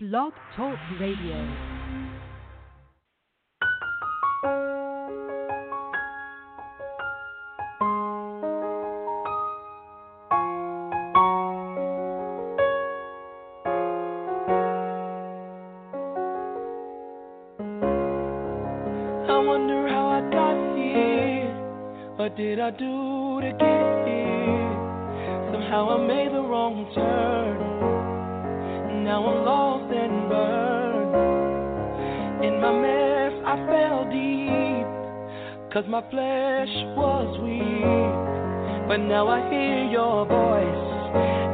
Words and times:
Blog 0.00 0.32
Talk 0.54 0.78
Radio. 1.00 1.34
I 19.26 19.42
wonder 19.44 19.88
how 19.88 20.06
I 20.06 20.20
got 20.30 20.76
here. 20.76 21.52
What 22.14 22.36
did 22.36 22.60
I 22.60 22.70
do 22.70 23.40
to 23.40 23.50
get 23.50 24.06
here? 24.06 25.50
Somehow 25.50 25.90
I 25.90 26.06
made 26.06 26.32
the 26.32 26.42
wrong 26.42 26.88
turn. 26.94 27.58
Now 29.02 29.26
I'm 29.26 29.44
lost 29.44 29.67
Cause 35.72 35.84
my 35.86 36.00
flesh 36.08 36.72
was 36.96 37.28
weak. 37.44 38.88
But 38.88 39.04
now 39.04 39.28
I 39.28 39.50
hear 39.52 39.84
your 39.92 40.24
voice. 40.24 40.84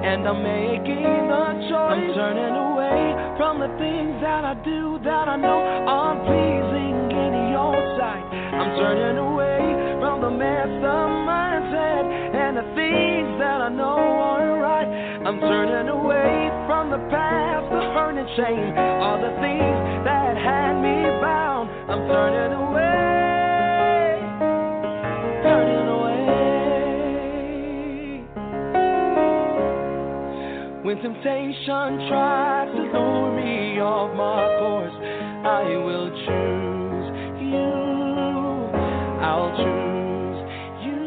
And 0.06 0.22
I'm 0.22 0.38
making 0.38 1.02
a 1.02 1.44
choice. 1.66 1.98
I'm 1.98 2.14
turning 2.14 2.54
away 2.54 3.34
from 3.36 3.58
the 3.58 3.74
things 3.74 4.22
that 4.22 4.44
I 4.44 4.54
do 4.62 5.00
that 5.02 5.26
I 5.26 5.34
know 5.34 5.58
aren't 5.90 6.22
pleasing 6.30 7.10
in 7.10 7.32
your 7.50 7.74
sight. 7.98 8.22
I'm 8.54 8.78
turning 8.78 9.18
away 9.18 9.98
from 9.98 10.22
the 10.22 10.30
mess 10.30 10.70
of 10.78 11.08
my 11.26 11.44
mindset 11.64 12.04
and 12.38 12.56
the 12.56 12.66
things 12.78 13.38
that 13.38 13.60
I 13.62 13.68
know 13.68 13.98
aren't 13.98 14.62
right. 14.62 14.88
I'm 15.26 15.40
turning 15.40 15.88
away 15.88 16.50
from 16.66 16.90
the 16.90 17.02
past, 17.10 17.66
the 17.70 17.82
hurt 17.98 18.14
and 18.14 18.28
shame, 18.36 18.78
all 18.78 19.18
the 19.18 19.34
things 19.40 20.04
that 20.04 20.36
had 20.36 20.78
me 20.78 21.02
bound. 21.18 21.70
I'm 21.90 22.06
turning 22.06 22.52
away, 22.58 22.73
When 30.94 31.02
temptation 31.02 32.06
tries 32.06 32.70
to 32.70 32.82
lure 32.94 33.34
me 33.34 33.80
off 33.80 34.14
my 34.14 34.46
course, 34.62 34.94
I 35.42 35.66
will 35.82 36.06
choose 36.22 37.06
you. 37.50 37.74
I'll 39.18 39.50
choose 39.58 40.38
you. 40.86 41.02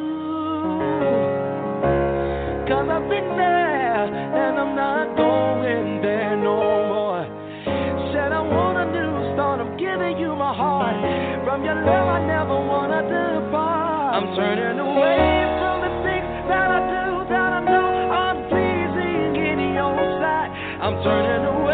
Cause 2.68 2.88
I've 2.92 3.08
been 3.08 3.32
there 3.40 4.12
and 4.12 4.60
I'm 4.60 4.76
not 4.76 5.16
going 5.16 6.02
there 6.02 6.36
no 6.36 6.60
more. 6.92 7.24
Said 8.12 8.34
I 8.34 8.42
want 8.44 8.78
a 8.78 8.92
new 8.92 9.36
start, 9.36 9.62
I'm 9.62 9.78
giving 9.78 10.20
you 10.20 10.36
my 10.36 10.54
heart. 10.54 11.00
From 11.46 11.64
your 11.64 11.76
love, 11.76 12.08
I 12.10 12.28
never 12.28 12.60
wanna 12.60 13.04
depart. 13.08 14.16
I'm 14.16 14.36
turning 14.36 14.80
away 14.80 15.37
turning 21.08 21.46
away 21.46 21.67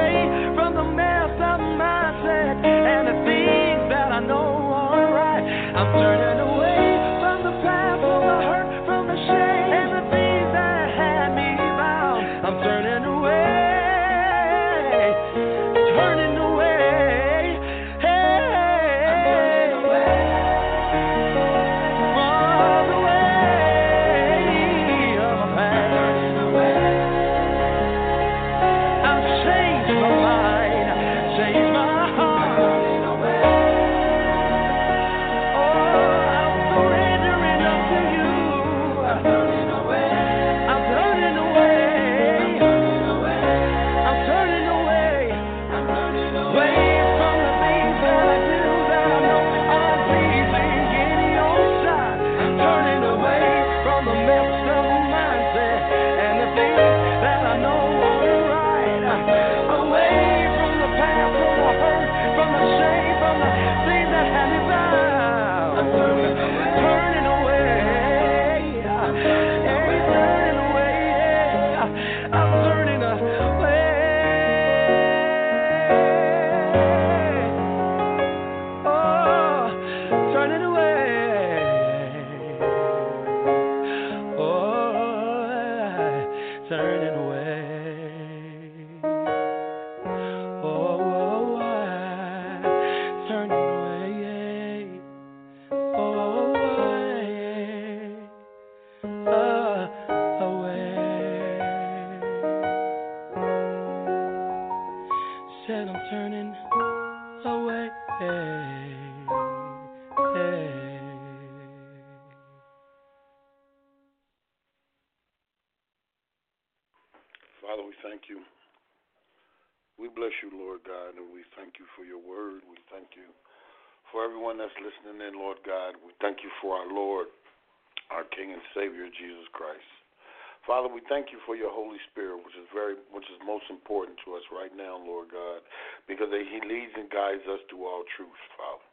right 134.63 134.75
now, 134.79 134.95
Lord 134.95 135.27
God, 135.27 135.59
because 136.07 136.31
He 136.31 136.59
leads 136.63 136.95
and 136.95 137.11
guides 137.11 137.43
us 137.51 137.59
to 137.75 137.83
all 137.83 138.07
truth, 138.15 138.39
Father. 138.55 138.87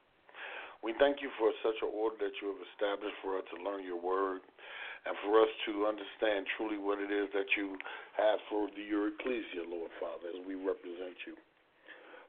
We 0.82 0.98
thank 0.98 1.22
you 1.22 1.30
for 1.38 1.54
such 1.62 1.78
an 1.86 1.94
order 1.94 2.18
that 2.18 2.34
you 2.42 2.50
have 2.50 2.62
established 2.74 3.14
for 3.22 3.38
us 3.38 3.46
to 3.54 3.62
learn 3.62 3.86
your 3.86 4.00
word 4.00 4.42
and 5.06 5.14
for 5.22 5.38
us 5.38 5.52
to 5.70 5.86
understand 5.86 6.50
truly 6.58 6.80
what 6.80 6.98
it 6.98 7.12
is 7.14 7.30
that 7.36 7.46
you 7.54 7.78
have 8.18 8.42
for 8.50 8.66
the, 8.74 8.82
your 8.82 9.14
ecclesia, 9.14 9.62
Lord 9.62 9.94
Father, 10.02 10.34
as 10.34 10.40
we 10.42 10.58
represent 10.58 11.14
you. 11.28 11.38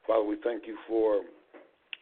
Father, 0.06 0.28
we 0.28 0.38
thank 0.46 0.70
you 0.70 0.78
for 0.85 1.26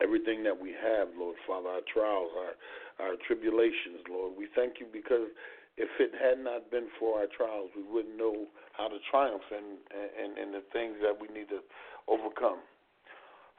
everything 0.04 0.44
that 0.44 0.58
we 0.58 0.76
have, 0.76 1.08
Lord 1.16 1.40
Father, 1.48 1.70
our 1.70 1.86
trials, 1.88 2.34
our, 2.36 2.54
our 3.00 3.16
tribulations, 3.30 4.04
Lord. 4.10 4.36
We 4.36 4.52
thank 4.58 4.82
you 4.82 4.90
because 4.92 5.30
if 5.80 5.88
it 5.98 6.12
had 6.12 6.44
not 6.44 6.70
been 6.70 6.92
for 7.00 7.24
our 7.24 7.32
trials, 7.32 7.72
we 7.72 7.88
wouldn't 7.88 8.20
know 8.20 8.52
how 8.76 8.92
to 8.92 9.00
triumph 9.10 9.48
in, 9.48 9.80
in, 10.20 10.36
in 10.36 10.52
the 10.52 10.62
things 10.76 11.00
that 11.02 11.16
we 11.16 11.32
need 11.32 11.48
to 11.48 11.64
overcome. 12.12 12.60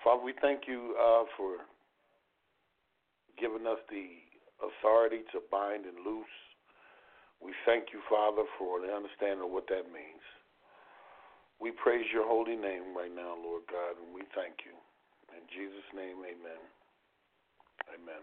Father, 0.04 0.22
we 0.22 0.36
thank 0.40 0.68
you 0.68 0.94
uh, 1.00 1.24
for 1.36 1.64
giving 3.40 3.66
us 3.66 3.80
the 3.88 4.20
authority 4.60 5.24
to 5.32 5.40
bind 5.50 5.88
and 5.88 5.96
loose. 6.04 6.36
We 7.40 7.56
thank 7.64 7.88
you, 7.96 8.04
Father, 8.04 8.44
for 8.60 8.84
the 8.84 8.92
understanding 8.92 9.48
of 9.48 9.50
what 9.50 9.64
that 9.72 9.88
means. 9.88 10.24
We 11.56 11.72
praise 11.72 12.04
your 12.12 12.28
holy 12.28 12.56
name 12.56 12.92
right 12.92 13.12
now, 13.12 13.32
Lord 13.40 13.64
God, 13.64 13.96
and 13.96 14.12
we 14.12 14.28
thank 14.36 14.60
you. 14.68 14.76
In 15.32 15.40
Jesus' 15.48 15.88
name, 15.96 16.20
amen. 16.20 16.60
Amen. 17.96 18.22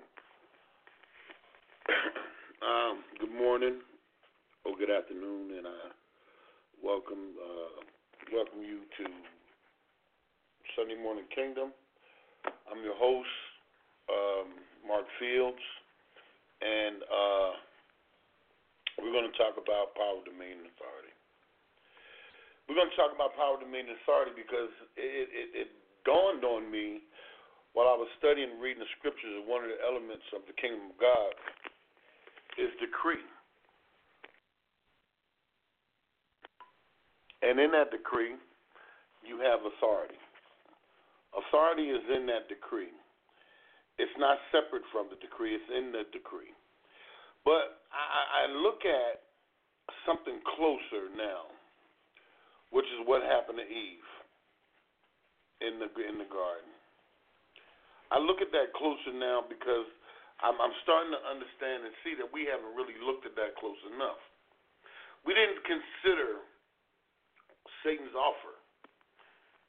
um, 2.61 3.05
good 3.19 3.33
morning 3.33 3.81
or 4.65 4.73
good 4.77 4.89
afternoon, 4.89 5.61
and 5.61 5.67
I 5.69 5.93
welcome 6.81 7.37
uh, 7.37 7.85
welcome 8.33 8.65
you 8.65 8.81
to 8.97 9.05
Sunday 10.73 10.97
Morning 10.97 11.29
Kingdom. 11.33 11.69
I'm 12.65 12.81
your 12.81 12.97
host, 12.97 13.29
um, 14.09 14.57
Mark 14.89 15.05
Fields, 15.21 15.61
and 16.65 17.05
uh, 17.05 17.51
we're 19.05 19.13
going 19.13 19.29
to 19.29 19.37
talk 19.37 19.61
about 19.61 19.93
power, 19.93 20.25
dominion, 20.25 20.65
and 20.65 20.73
authority. 20.73 21.13
We're 22.65 22.79
going 22.79 22.89
to 22.89 22.97
talk 22.97 23.13
about 23.13 23.37
power, 23.37 23.61
dominion, 23.61 23.93
and 23.93 24.01
authority 24.01 24.33
because 24.33 24.73
it, 24.97 25.29
it, 25.29 25.47
it 25.53 25.69
dawned 26.09 26.41
on 26.41 26.73
me 26.73 27.05
while 27.77 27.93
I 27.93 27.93
was 27.93 28.09
studying 28.17 28.57
and 28.57 28.57
reading 28.57 28.81
the 28.81 28.89
scriptures 28.97 29.29
that 29.37 29.45
one 29.45 29.61
of 29.61 29.69
the 29.69 29.77
elements 29.85 30.25
of 30.33 30.41
the 30.49 30.57
kingdom 30.57 30.89
of 30.89 30.97
God 30.97 31.37
is 32.57 32.69
decree. 32.81 33.23
And 37.41 37.59
in 37.59 37.71
that 37.71 37.91
decree, 37.91 38.33
you 39.21 39.37
have 39.39 39.61
authority. 39.61 40.17
Authority 41.37 41.93
is 41.93 42.01
in 42.15 42.25
that 42.27 42.49
decree. 42.49 42.91
It's 43.97 44.13
not 44.17 44.37
separate 44.53 44.85
from 44.91 45.09
the 45.09 45.17
decree, 45.21 45.53
it's 45.53 45.69
in 45.69 45.91
the 45.91 46.05
decree. 46.13 46.53
But 47.45 47.81
I, 47.93 48.45
I 48.45 48.53
look 48.61 48.85
at 48.85 49.25
something 50.05 50.41
closer 50.57 51.09
now, 51.15 51.49
which 52.71 52.85
is 52.97 53.05
what 53.05 53.21
happened 53.23 53.61
to 53.61 53.67
Eve 53.67 54.09
in 55.61 55.79
the 55.81 55.89
in 56.03 56.17
the 56.21 56.29
garden. 56.29 56.69
I 58.11 58.19
look 58.19 58.39
at 58.39 58.51
that 58.51 58.71
closer 58.77 59.11
now 59.15 59.43
because 59.47 59.89
I'm, 60.41 60.57
I'm 60.61 60.75
starting 60.85 61.13
to 61.13 61.21
understand 61.25 61.85
and 61.87 61.93
see 62.05 62.13
that 62.21 62.29
we 62.29 62.45
haven't 62.45 62.73
really 62.77 62.97
looked 63.01 63.25
at 63.25 63.33
that 63.37 63.57
close 63.57 63.79
enough. 63.89 64.21
We 65.25 65.33
didn't 65.33 65.61
consider 65.65 66.45
Satan's 67.81 68.13
offer 68.13 68.55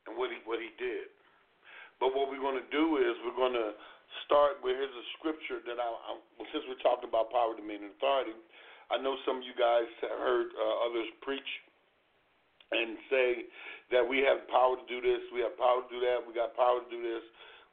and 0.06 0.16
what 0.16 0.30
he 0.30 0.38
what 0.44 0.60
he 0.60 0.70
did. 0.76 1.08
But 1.98 2.14
what 2.14 2.30
we're 2.30 2.42
going 2.42 2.60
to 2.60 2.70
do 2.70 3.00
is 3.02 3.18
we're 3.26 3.36
going 3.36 3.56
to 3.58 3.74
start 4.28 4.62
with 4.62 4.78
here's 4.78 4.92
a 4.92 5.06
scripture 5.18 5.60
that 5.66 5.80
I, 5.80 5.88
I 5.88 6.12
since 6.52 6.64
we're 6.68 6.80
talking 6.84 7.10
about 7.10 7.32
power, 7.32 7.56
dominion, 7.56 7.90
and 7.90 7.96
authority. 7.98 8.36
I 8.88 8.96
know 8.96 9.20
some 9.28 9.42
of 9.42 9.44
you 9.44 9.52
guys 9.52 9.88
have 10.00 10.16
heard 10.16 10.48
uh, 10.56 10.88
others 10.88 11.08
preach 11.20 11.50
and 12.72 12.96
say 13.08 13.28
that 13.92 14.04
we 14.04 14.20
have 14.24 14.44
power 14.48 14.76
to 14.76 14.86
do 14.88 15.00
this, 15.00 15.20
we 15.32 15.40
have 15.40 15.56
power 15.56 15.84
to 15.84 15.88
do 15.88 16.00
that, 16.00 16.20
we 16.24 16.32
got 16.32 16.56
power 16.56 16.80
to 16.84 16.88
do 16.88 17.00
this, 17.00 17.24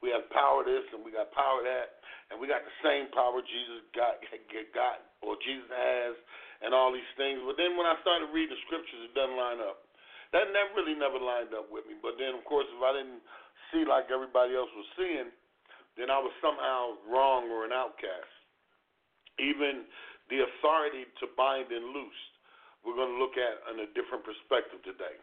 we 0.04 0.12
have 0.12 0.28
power 0.32 0.62
this, 0.62 0.84
and 0.92 1.00
we 1.00 1.10
got 1.10 1.32
power 1.32 1.64
that, 1.64 2.00
and 2.28 2.36
we 2.36 2.46
got 2.46 2.64
the 2.64 2.76
same 2.84 3.08
power 3.16 3.40
Jesus 3.40 3.80
got, 3.96 4.20
got 4.76 5.04
or 5.24 5.40
Jesus 5.40 5.68
has, 5.72 6.14
and 6.60 6.76
all 6.76 6.92
these 6.92 7.08
things. 7.16 7.40
But 7.44 7.56
then 7.56 7.76
when 7.76 7.88
I 7.88 7.96
started 8.04 8.28
reading 8.32 8.56
the 8.56 8.60
scriptures, 8.68 9.08
it 9.08 9.16
doesn't 9.16 9.36
line 9.36 9.60
up. 9.64 9.86
That 10.34 10.50
never 10.50 10.74
really 10.74 10.98
never 10.98 11.16
lined 11.22 11.54
up 11.54 11.70
with 11.70 11.86
me. 11.86 11.96
But 12.02 12.18
then, 12.18 12.34
of 12.34 12.42
course, 12.44 12.66
if 12.68 12.80
I 12.82 12.92
didn't 12.92 13.22
see 13.70 13.86
like 13.86 14.10
everybody 14.10 14.58
else 14.58 14.70
was 14.74 14.88
seeing, 14.98 15.30
then 15.96 16.12
I 16.12 16.18
was 16.20 16.34
somehow 16.44 17.00
wrong 17.08 17.48
or 17.48 17.64
an 17.64 17.72
outcast. 17.72 18.32
Even 19.40 19.86
the 20.28 20.44
authority 20.44 21.06
to 21.22 21.30
bind 21.38 21.70
and 21.70 21.94
loose, 21.94 22.22
we're 22.82 22.98
going 22.98 23.16
to 23.16 23.20
look 23.20 23.38
at 23.38 23.54
in 23.72 23.86
a 23.86 23.88
different 23.94 24.26
perspective 24.26 24.82
today. 24.82 25.16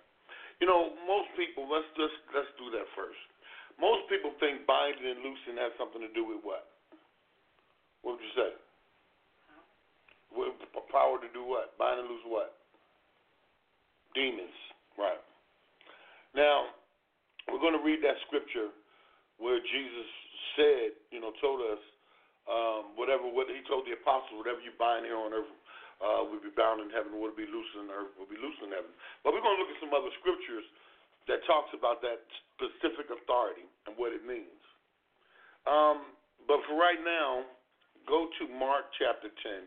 You 0.61 0.69
know, 0.69 0.95
most 1.03 1.27
people. 1.35 1.67
Let's 1.67 1.87
just 1.97 2.15
let's 2.31 2.49
do 2.55 2.71
that 2.77 2.87
first. 2.95 3.19
Most 3.81 4.07
people 4.07 4.31
think 4.39 4.65
binding 4.65 5.05
and 5.05 5.21
loosing 5.25 5.57
has 5.59 5.73
something 5.77 6.01
to 6.01 6.11
do 6.13 6.23
with 6.23 6.41
what? 6.45 6.69
What 8.03 8.17
would 8.19 8.25
you 8.25 8.35
say? 8.35 8.51
With 10.33 10.53
power 10.93 11.17
to 11.17 11.29
do 11.33 11.41
what? 11.41 11.73
Bind 11.81 11.99
and 11.99 12.07
loose 12.07 12.25
what? 12.29 12.53
Demons. 14.13 14.53
Right. 14.93 15.17
Now, 16.37 16.69
we're 17.49 17.61
going 17.61 17.73
to 17.73 17.81
read 17.81 18.05
that 18.05 18.21
scripture 18.29 18.69
where 19.41 19.57
Jesus 19.57 20.07
said, 20.53 20.93
you 21.09 21.17
know, 21.17 21.33
told 21.41 21.65
us, 21.65 21.81
um, 22.45 22.93
whatever 22.99 23.25
what 23.25 23.49
he 23.49 23.65
told 23.65 23.89
the 23.89 23.97
apostles, 23.97 24.37
whatever 24.37 24.61
you 24.61 24.75
bind 24.77 25.07
here 25.07 25.17
on 25.17 25.33
earth 25.33 25.49
uh, 26.03 26.21
will 26.27 26.43
be 26.43 26.53
bound 26.53 26.83
in 26.83 26.91
heaven, 26.91 27.15
will 27.17 27.33
be 27.33 27.47
loose 27.47 27.71
on 27.79 27.87
earth 27.89 28.11
will 28.19 28.29
be 28.29 28.37
loose 28.37 28.59
in 28.61 28.69
heaven. 28.69 28.91
But 29.23 29.31
we're 29.33 29.41
going 29.41 29.55
to 29.57 29.61
look 29.63 29.71
at 29.71 29.79
some 29.79 29.95
other 29.95 30.11
scriptures 30.19 30.67
that 31.27 31.39
talks 31.47 31.71
about 31.71 32.03
that 32.03 32.23
specific 32.55 33.07
authority 33.09 33.65
and 33.87 33.95
what 33.95 34.11
it 34.11 34.23
means. 34.25 34.61
Um, 35.63 36.15
but 36.47 36.59
for 36.67 36.75
right 36.75 36.99
now, 36.99 37.47
go 38.07 38.27
to 38.27 38.43
Mark 38.51 38.91
chapter 38.99 39.31
10. 39.31 39.63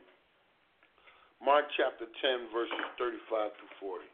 Mark 1.40 1.68
chapter 1.76 2.04
10, 2.08 2.52
verses 2.52 2.84
35 2.96 3.52
to 3.56 3.66
40. 3.80 4.04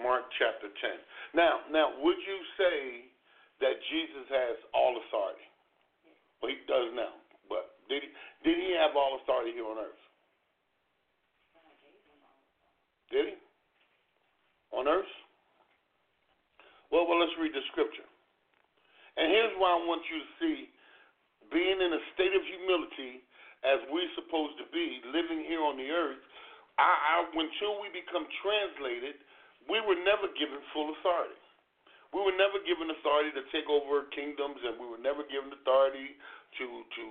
Mark 0.00 0.24
chapter 0.38 0.68
10. 0.72 1.36
Now, 1.36 1.64
now, 1.68 1.92
would 2.00 2.20
you 2.20 2.38
say 2.56 3.10
that 3.60 3.76
Jesus 3.92 4.26
has 4.30 4.56
all 4.72 4.96
authority? 4.96 5.44
Well, 6.40 6.52
he 6.52 6.60
does 6.64 6.92
now. 6.96 7.20
But 7.48 7.76
did 7.90 8.06
he, 8.06 8.10
did 8.46 8.56
he 8.56 8.72
have 8.80 8.96
all 8.96 9.20
authority 9.20 9.52
here 9.52 9.66
on 9.68 9.76
earth? 9.76 10.04
Did 13.10 13.34
he? 13.34 13.36
On 14.74 14.86
earth? 14.86 15.10
Well, 16.90 17.06
well, 17.06 17.18
let's 17.18 17.34
read 17.38 17.54
the 17.54 17.62
scripture. 17.74 18.06
And 19.18 19.30
here's 19.30 19.54
why 19.58 19.74
I 19.74 19.80
want 19.86 20.02
you 20.06 20.18
to 20.22 20.28
see 20.38 20.56
being 21.50 21.78
in 21.82 21.90
a 21.90 22.02
state 22.14 22.30
of 22.30 22.42
humility 22.46 23.26
as 23.66 23.82
we're 23.90 24.08
supposed 24.16 24.56
to 24.62 24.66
be, 24.72 25.02
living 25.10 25.44
here 25.44 25.60
on 25.60 25.76
the 25.76 25.90
earth, 25.90 26.22
I, 26.78 26.88
I, 26.88 27.16
until 27.28 27.82
we 27.82 27.92
become 27.92 28.24
translated 28.40 29.20
we 29.68 29.82
were 29.84 29.98
never 30.00 30.30
given 30.38 30.62
full 30.72 30.88
authority. 30.96 31.36
We 32.10 32.24
were 32.24 32.34
never 32.34 32.58
given 32.64 32.90
authority 32.90 33.30
to 33.36 33.44
take 33.52 33.68
over 33.68 34.08
kingdoms, 34.10 34.58
and 34.64 34.80
we 34.80 34.88
were 34.88 34.98
never 34.98 35.22
given 35.28 35.52
authority 35.52 36.16
to 36.58 36.66
to 36.66 37.04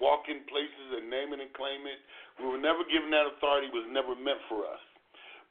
walk 0.00 0.26
in 0.28 0.44
places 0.50 0.88
and 0.98 1.08
name 1.08 1.32
it 1.36 1.40
and 1.40 1.52
claim 1.54 1.86
it. 1.86 2.00
We 2.40 2.48
were 2.48 2.60
never 2.60 2.82
given 2.88 3.12
that 3.12 3.28
authority. 3.36 3.68
It 3.68 3.76
was 3.76 3.88
never 3.92 4.16
meant 4.16 4.40
for 4.48 4.66
us. 4.66 4.82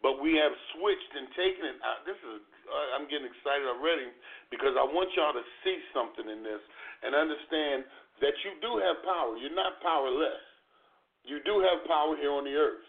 But 0.03 0.21
we 0.21 0.35
have 0.37 0.53
switched 0.75 1.13
and 1.15 1.27
taken 1.33 1.63
it. 1.65 1.77
Out. 1.81 2.03
This 2.03 2.19
is 2.19 2.39
I'm 2.95 3.05
getting 3.09 3.29
excited 3.29 3.65
already 3.69 4.09
because 4.49 4.73
I 4.73 4.85
want 4.85 5.13
y'all 5.13 5.33
to 5.33 5.45
see 5.61 5.77
something 5.93 6.25
in 6.25 6.41
this 6.41 6.61
and 7.05 7.13
understand 7.13 7.85
that 8.21 8.35
you 8.41 8.57
do 8.61 8.81
have 8.81 9.01
power. 9.05 9.37
You're 9.37 9.55
not 9.55 9.81
powerless. 9.81 10.43
You 11.25 11.41
do 11.41 11.61
have 11.61 11.85
power 11.89 12.13
here 12.17 12.33
on 12.33 12.45
the 12.45 12.53
earth, 12.53 12.85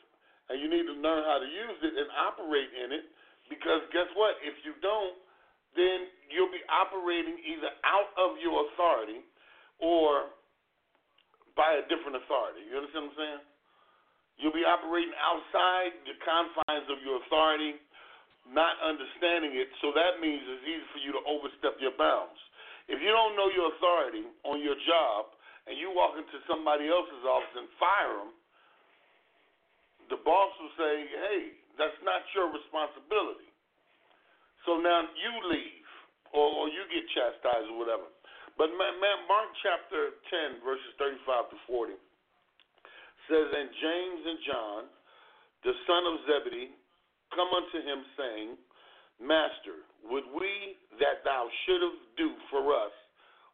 and 0.52 0.60
you 0.60 0.68
need 0.68 0.84
to 0.84 0.96
learn 1.00 1.24
how 1.24 1.40
to 1.40 1.48
use 1.48 1.78
it 1.80 1.94
and 1.96 2.08
operate 2.20 2.68
in 2.72 2.92
it 2.92 3.04
because 3.48 3.80
guess 3.96 4.08
what? 4.12 4.36
If 4.44 4.60
you 4.64 4.76
don't, 4.84 5.16
then 5.72 6.08
you'll 6.32 6.52
be 6.52 6.64
operating 6.68 7.36
either 7.48 7.72
out 7.84 8.12
of 8.20 8.36
your 8.40 8.68
authority 8.68 9.24
or 9.80 10.32
by 11.56 11.80
a 11.80 11.84
different 11.88 12.20
authority. 12.20 12.64
You 12.68 12.76
understand 12.80 13.08
what 13.08 13.16
I'm 13.16 13.20
saying? 13.20 13.42
You'll 14.36 14.52
be 14.52 14.68
operating 14.68 15.16
outside 15.16 15.96
the 16.04 16.16
confines 16.20 16.86
of 16.92 17.00
your 17.00 17.24
authority, 17.24 17.80
not 18.52 18.76
understanding 18.84 19.56
it. 19.56 19.72
So 19.80 19.96
that 19.96 20.20
means 20.20 20.44
it's 20.44 20.66
easy 20.68 20.86
for 20.92 21.00
you 21.00 21.10
to 21.16 21.22
overstep 21.24 21.80
your 21.80 21.96
bounds. 21.96 22.36
If 22.86 23.00
you 23.00 23.10
don't 23.10 23.34
know 23.34 23.48
your 23.50 23.72
authority 23.74 24.28
on 24.44 24.60
your 24.60 24.76
job 24.84 25.32
and 25.66 25.74
you 25.74 25.90
walk 25.90 26.20
into 26.20 26.36
somebody 26.46 26.86
else's 26.86 27.24
office 27.24 27.54
and 27.56 27.68
fire 27.80 28.14
them, 28.22 28.32
the 30.12 30.20
boss 30.22 30.52
will 30.62 30.74
say, 30.78 30.94
hey, 31.10 31.40
that's 31.80 31.96
not 32.06 32.22
your 32.36 32.52
responsibility. 32.52 33.50
So 34.68 34.78
now 34.78 35.02
you 35.16 35.32
leave, 35.50 35.88
or, 36.30 36.46
or 36.46 36.66
you 36.70 36.86
get 36.92 37.08
chastised, 37.10 37.72
or 37.72 37.78
whatever. 37.80 38.06
But 38.54 38.70
Mark 38.76 39.48
chapter 39.64 40.16
10, 40.54 40.62
verses 40.62 40.92
35 41.00 41.50
to 41.50 41.56
40 41.66 41.98
says, 43.26 43.46
And 43.50 43.68
James 43.70 44.22
and 44.26 44.38
John, 44.46 44.80
the 45.62 45.74
son 45.86 46.02
of 46.06 46.14
Zebedee, 46.26 46.70
come 47.34 47.50
unto 47.50 47.78
him, 47.82 48.00
saying, 48.14 48.48
Master, 49.18 49.82
would 50.06 50.28
we 50.30 50.76
that 51.00 51.24
thou 51.24 51.48
shouldest 51.64 52.00
do 52.20 52.36
for 52.52 52.70
us 52.70 52.92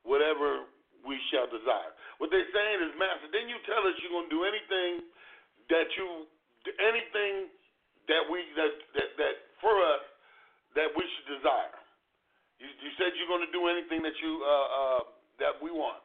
whatever 0.02 0.66
we 1.06 1.16
shall 1.30 1.46
desire? 1.46 1.94
What 2.18 2.34
they're 2.34 2.50
saying 2.50 2.78
is, 2.86 2.92
Master, 2.98 3.30
didn't 3.30 3.50
you 3.50 3.62
tell 3.64 3.82
us 3.86 3.94
you're 4.02 4.12
going 4.12 4.28
to 4.28 4.34
do 4.34 4.44
anything 4.44 5.06
that 5.70 5.88
you, 5.94 6.26
anything 6.82 7.48
that 8.10 8.26
we 8.26 8.42
that 8.58 8.72
that, 8.98 9.08
that 9.18 9.34
for 9.62 9.74
us 9.78 10.02
that 10.74 10.90
we 10.96 11.04
should 11.04 11.28
desire. 11.38 11.76
You, 12.58 12.66
you 12.66 12.90
said 12.98 13.14
you're 13.14 13.30
going 13.30 13.44
to 13.46 13.54
do 13.54 13.68
anything 13.68 14.02
that 14.02 14.16
you 14.18 14.32
uh, 14.42 14.50
uh, 14.50 15.02
that 15.38 15.54
we 15.62 15.70
want. 15.70 16.02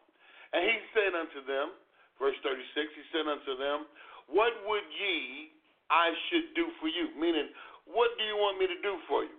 And 0.53 0.63
he 0.63 0.75
said 0.95 1.11
unto 1.11 1.43
them, 1.43 1.75
verse 2.17 2.37
36, 2.41 2.59
he 2.73 3.03
said 3.13 3.25
unto 3.25 3.53
them, 3.57 3.89
What 4.29 4.53
would 4.65 4.87
ye 4.93 5.53
I 5.89 6.11
should 6.29 6.53
do 6.53 6.69
for 6.81 6.89
you? 6.89 7.13
Meaning, 7.15 7.49
what 7.87 8.11
do 8.19 8.23
you 8.27 8.35
want 8.35 8.59
me 8.59 8.67
to 8.67 8.79
do 8.83 8.99
for 9.07 9.23
you? 9.23 9.37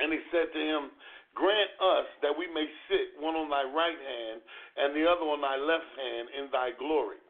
And 0.00 0.10
he 0.10 0.20
said 0.32 0.50
to 0.50 0.60
him, 0.60 0.90
Grant 1.38 1.70
us 1.78 2.08
that 2.26 2.34
we 2.34 2.50
may 2.50 2.66
sit 2.90 3.14
one 3.22 3.38
on 3.38 3.46
thy 3.46 3.62
right 3.62 4.00
hand 4.00 4.42
and 4.82 4.90
the 4.98 5.06
other 5.06 5.22
on 5.30 5.38
thy 5.38 5.54
left 5.54 5.86
hand 5.94 6.26
in 6.34 6.44
thy 6.50 6.74
glory. 6.74 7.22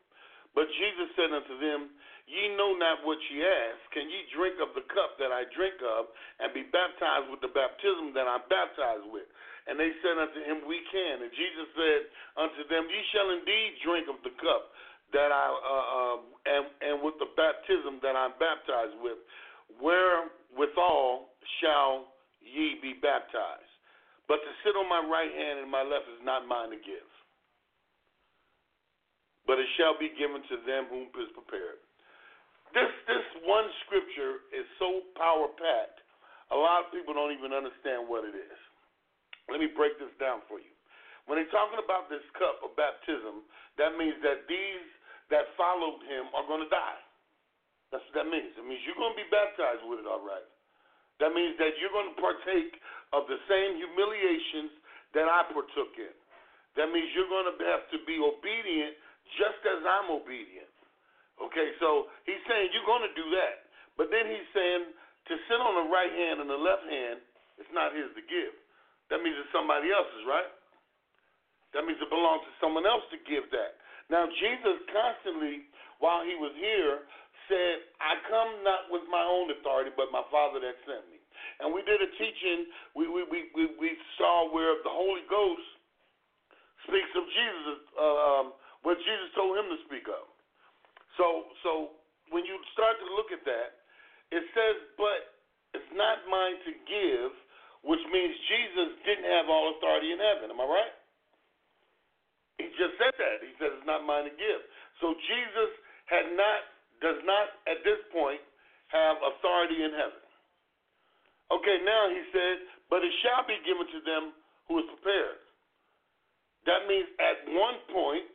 But 0.56 0.66
Jesus 0.80 1.12
said 1.14 1.30
unto 1.30 1.60
them, 1.60 1.92
Ye 2.30 2.54
know 2.54 2.78
not 2.78 3.02
what 3.02 3.18
ye 3.28 3.42
ask. 3.42 3.82
Can 3.90 4.06
ye 4.06 4.22
drink 4.30 4.62
of 4.62 4.70
the 4.78 4.86
cup 4.86 5.18
that 5.18 5.34
I 5.34 5.50
drink 5.50 5.82
of, 5.82 6.06
and 6.38 6.54
be 6.54 6.62
baptized 6.70 7.26
with 7.26 7.42
the 7.42 7.50
baptism 7.50 8.14
that 8.14 8.30
I'm 8.30 8.46
baptized 8.46 9.10
with? 9.10 9.26
And 9.68 9.76
they 9.76 9.92
said 10.00 10.16
unto 10.16 10.40
him, 10.40 10.64
We 10.64 10.80
can. 10.88 11.24
And 11.24 11.32
Jesus 11.32 11.68
said 11.76 12.00
unto 12.40 12.62
them, 12.68 12.88
Ye 12.88 13.00
shall 13.12 13.28
indeed 13.34 13.70
drink 13.84 14.06
of 14.08 14.20
the 14.24 14.32
cup 14.40 14.72
that 15.12 15.30
I 15.34 15.46
uh, 15.50 15.86
uh, 15.98 16.18
and, 16.46 16.64
and 16.80 16.94
with 17.02 17.18
the 17.18 17.28
baptism 17.34 17.98
that 18.02 18.14
I'm 18.14 18.34
baptized 18.38 18.96
with, 19.02 19.18
wherewithal 19.82 21.34
shall 21.60 22.14
ye 22.40 22.78
be 22.78 22.94
baptized. 22.98 23.70
But 24.30 24.38
to 24.46 24.50
sit 24.62 24.78
on 24.78 24.86
my 24.86 25.02
right 25.02 25.30
hand 25.30 25.66
and 25.66 25.70
my 25.70 25.82
left 25.82 26.06
is 26.06 26.22
not 26.22 26.46
mine 26.46 26.70
to 26.70 26.78
give, 26.78 27.10
but 29.42 29.58
it 29.58 29.66
shall 29.74 29.98
be 29.98 30.14
given 30.14 30.46
to 30.46 30.56
them 30.62 30.86
whom 30.86 31.10
is 31.18 31.30
prepared. 31.34 31.82
This 32.70 32.86
this 33.10 33.26
one 33.42 33.66
scripture 33.86 34.46
is 34.54 34.62
so 34.78 35.02
power 35.18 35.50
packed. 35.50 36.06
A 36.54 36.58
lot 36.58 36.86
of 36.86 36.94
people 36.94 37.14
don't 37.14 37.34
even 37.34 37.50
understand 37.50 38.06
what 38.06 38.22
it 38.22 38.34
is. 38.38 38.60
Let 39.50 39.58
me 39.58 39.68
break 39.74 39.98
this 39.98 40.14
down 40.22 40.46
for 40.46 40.62
you. 40.62 40.72
When 41.26 41.36
they're 41.36 41.50
talking 41.52 41.82
about 41.82 42.06
this 42.08 42.24
cup 42.38 42.62
of 42.62 42.74
baptism, 42.78 43.44
that 43.76 43.98
means 43.98 44.18
that 44.22 44.46
these 44.46 44.86
that 45.30 45.46
followed 45.54 46.02
him 46.06 46.30
are 46.34 46.46
going 46.46 46.62
to 46.62 46.70
die. 46.70 47.00
That's 47.90 48.02
what 48.10 48.22
that 48.22 48.28
means. 48.30 48.54
It 48.54 48.66
means 48.66 48.82
you're 48.86 48.98
going 48.98 49.14
to 49.14 49.20
be 49.20 49.30
baptized 49.30 49.82
with 49.86 50.02
it, 50.02 50.06
all 50.06 50.22
right. 50.22 50.46
That 51.22 51.34
means 51.34 51.58
that 51.58 51.74
you're 51.78 51.94
going 51.94 52.10
to 52.10 52.18
partake 52.18 52.78
of 53.14 53.26
the 53.30 53.38
same 53.50 53.78
humiliations 53.78 54.74
that 55.14 55.26
I 55.26 55.46
partook 55.50 55.94
in. 55.98 56.14
That 56.78 56.90
means 56.94 57.10
you're 57.14 57.30
going 57.30 57.50
to 57.50 57.56
have 57.66 57.84
to 57.94 57.98
be 58.06 58.18
obedient 58.22 58.94
just 59.38 59.58
as 59.66 59.82
I'm 59.82 60.10
obedient. 60.10 60.70
Okay, 61.42 61.74
so 61.82 62.10
he's 62.28 62.40
saying 62.46 62.70
you're 62.70 62.86
going 62.86 63.06
to 63.06 63.14
do 63.18 63.26
that. 63.38 63.70
But 63.98 64.12
then 64.14 64.28
he's 64.28 64.48
saying 64.54 64.94
to 65.30 65.34
sit 65.50 65.60
on 65.60 65.74
the 65.84 65.88
right 65.90 66.10
hand 66.10 66.42
and 66.42 66.48
the 66.48 66.58
left 66.58 66.86
hand, 66.86 67.18
it's 67.58 67.70
not 67.74 67.92
his 67.92 68.08
to 68.16 68.22
give. 68.24 68.54
That 69.10 69.20
means 69.20 69.34
it's 69.36 69.50
somebody 69.50 69.90
else's, 69.90 70.24
right? 70.24 70.46
That 71.74 71.86
means 71.86 71.98
it 71.98 72.10
belongs 72.10 72.46
to 72.46 72.52
someone 72.62 72.86
else 72.86 73.02
to 73.10 73.18
give 73.26 73.46
that. 73.50 73.78
Now, 74.10 74.26
Jesus 74.26 74.78
constantly, 74.90 75.70
while 76.02 76.26
he 76.26 76.34
was 76.34 76.54
here, 76.58 77.06
said, 77.50 77.82
I 77.98 78.18
come 78.30 78.62
not 78.62 78.90
with 78.90 79.06
my 79.10 79.22
own 79.22 79.50
authority, 79.50 79.90
but 79.94 80.14
my 80.14 80.22
Father 80.30 80.62
that 80.62 80.78
sent 80.86 81.06
me. 81.10 81.18
And 81.58 81.74
we 81.74 81.82
did 81.82 81.98
a 81.98 82.10
teaching, 82.14 82.70
we, 82.94 83.10
we, 83.10 83.26
we, 83.26 83.50
we, 83.54 83.64
we 83.78 83.90
saw 84.18 84.50
where 84.54 84.78
the 84.86 84.92
Holy 84.92 85.26
Ghost 85.26 85.66
speaks 86.86 87.10
of 87.18 87.26
Jesus, 87.26 87.78
uh, 87.98 88.02
um, 88.02 88.46
what 88.86 88.96
Jesus 89.02 89.28
told 89.34 89.58
him 89.58 89.68
to 89.70 89.78
speak 89.90 90.06
of. 90.06 90.24
So, 91.18 91.50
so 91.66 91.70
when 92.30 92.46
you 92.46 92.56
start 92.72 92.96
to 93.02 93.08
look 93.18 93.34
at 93.34 93.42
that, 93.44 93.82
it 94.30 94.46
says, 94.54 94.74
but 94.94 95.34
it's 95.74 95.92
not 95.94 96.22
mine 96.30 96.58
to 96.66 96.72
give, 96.86 97.30
which 97.82 98.02
means 98.12 98.32
Jesus 98.48 98.96
didn't 99.04 99.28
have 99.28 99.48
all 99.48 99.76
authority 99.76 100.12
in 100.12 100.20
heaven. 100.20 100.52
Am 100.52 100.60
I 100.60 100.68
right? 100.68 100.94
He 102.60 102.68
just 102.76 103.00
said 103.00 103.16
that. 103.16 103.40
He 103.40 103.56
said 103.56 103.72
it's 103.72 103.88
not 103.88 104.04
mine 104.04 104.28
to 104.28 104.34
give. 104.36 104.60
So 105.00 105.16
Jesus 105.16 105.70
had 106.04 106.36
not, 106.36 106.60
does 107.00 107.20
not 107.24 107.64
at 107.64 107.80
this 107.88 108.00
point 108.12 108.40
have 108.92 109.16
authority 109.16 109.80
in 109.80 109.96
heaven. 109.96 110.20
Okay, 111.50 111.82
now 111.82 112.12
he 112.12 112.20
said, 112.30 112.68
but 112.92 113.02
it 113.02 113.14
shall 113.24 113.42
be 113.48 113.58
given 113.64 113.88
to 113.88 114.00
them 114.04 114.36
who 114.68 114.84
is 114.84 114.86
prepared. 114.98 115.40
That 116.68 116.84
means 116.86 117.08
at 117.16 117.48
one 117.48 117.80
point, 117.90 118.28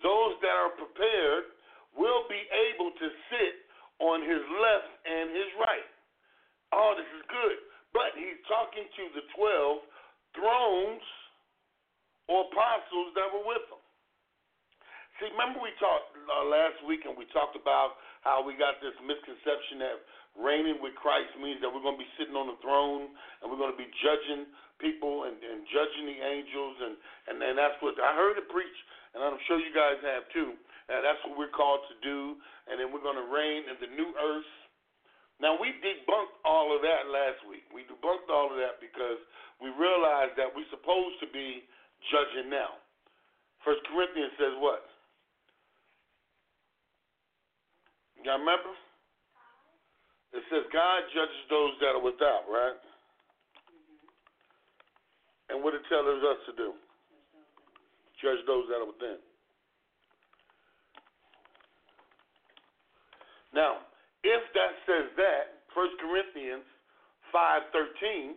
those 0.00 0.38
that 0.40 0.54
are 0.54 0.72
prepared 0.78 1.50
will 1.98 2.24
be 2.30 2.38
able 2.70 2.94
to 2.94 3.06
sit 3.28 3.54
on 3.98 4.22
his 4.22 4.38
left 4.38 4.90
and 5.02 5.34
his 5.34 5.50
right. 5.58 5.90
Oh, 6.70 6.94
this 6.94 7.08
is 7.18 7.24
good. 7.26 7.58
But 7.98 8.14
he's 8.14 8.38
talking 8.46 8.86
to 8.86 9.04
the 9.18 9.26
12 9.34 9.82
thrones 10.38 11.02
or 12.30 12.46
apostles 12.46 13.10
that 13.18 13.26
were 13.34 13.42
with 13.42 13.66
him. 13.66 13.82
See, 15.18 15.26
remember 15.34 15.58
we 15.58 15.74
talked 15.82 16.14
uh, 16.14 16.46
last 16.46 16.78
week 16.86 17.02
and 17.10 17.18
we 17.18 17.26
talked 17.34 17.58
about 17.58 17.98
how 18.22 18.46
we 18.46 18.54
got 18.54 18.78
this 18.78 18.94
misconception 19.02 19.82
that 19.82 19.98
reigning 20.38 20.78
with 20.78 20.94
Christ 20.94 21.34
means 21.42 21.58
that 21.58 21.66
we're 21.66 21.82
going 21.82 21.98
to 21.98 22.04
be 22.06 22.14
sitting 22.14 22.38
on 22.38 22.46
the 22.46 22.58
throne 22.62 23.10
and 23.42 23.50
we're 23.50 23.58
going 23.58 23.74
to 23.74 23.80
be 23.80 23.90
judging 23.98 24.46
people 24.78 25.26
and, 25.26 25.34
and 25.42 25.66
judging 25.66 26.06
the 26.06 26.22
angels 26.22 26.78
and, 26.78 26.94
and 27.34 27.42
and 27.42 27.58
that's 27.58 27.74
what 27.82 27.98
I 27.98 28.14
heard 28.14 28.38
it 28.38 28.46
preached 28.46 28.84
and 29.18 29.26
I'm 29.26 29.42
sure 29.50 29.58
you 29.58 29.74
guys 29.74 29.98
have 30.06 30.30
too. 30.30 30.54
And 30.86 31.02
that's 31.02 31.18
what 31.26 31.34
we're 31.34 31.50
called 31.50 31.82
to 31.90 31.96
do. 32.00 32.38
And 32.70 32.78
then 32.78 32.94
we're 32.94 33.02
going 33.02 33.18
to 33.18 33.26
reign 33.26 33.66
in 33.66 33.76
the 33.82 33.90
new 33.92 34.14
earth 34.14 34.52
now, 35.38 35.54
we 35.54 35.70
debunked 35.78 36.34
all 36.42 36.74
of 36.74 36.82
that 36.82 37.06
last 37.14 37.46
week. 37.46 37.62
We 37.70 37.86
debunked 37.86 38.26
all 38.26 38.50
of 38.50 38.58
that 38.58 38.82
because 38.82 39.22
we 39.62 39.70
realized 39.70 40.34
that 40.34 40.50
we're 40.50 40.66
supposed 40.74 41.22
to 41.22 41.30
be 41.30 41.62
judging 42.10 42.50
now. 42.50 42.82
First 43.62 43.86
Corinthians 43.86 44.34
says 44.34 44.58
what? 44.58 44.82
Y'all 48.26 48.42
remember? 48.42 48.74
It 50.34 50.42
says 50.50 50.66
God 50.74 51.06
judges 51.14 51.42
those 51.46 51.78
that 51.86 51.94
are 51.94 52.02
without, 52.02 52.50
right? 52.50 52.74
Mm-hmm. 53.70 55.54
And 55.54 55.62
what 55.62 55.72
it 55.78 55.86
tells 55.86 56.18
us 56.18 56.40
to 56.50 56.52
do? 56.58 56.74
Judge 58.18 58.42
those 58.50 58.66
that 58.74 58.82
are 58.82 58.90
within. 58.90 59.22
Now, 63.54 63.86
if 64.24 64.42
that 64.54 64.72
says 64.86 65.08
that, 65.16 65.44
1 65.74 65.98
Corinthians 66.02 66.66
5:13, 67.34 68.34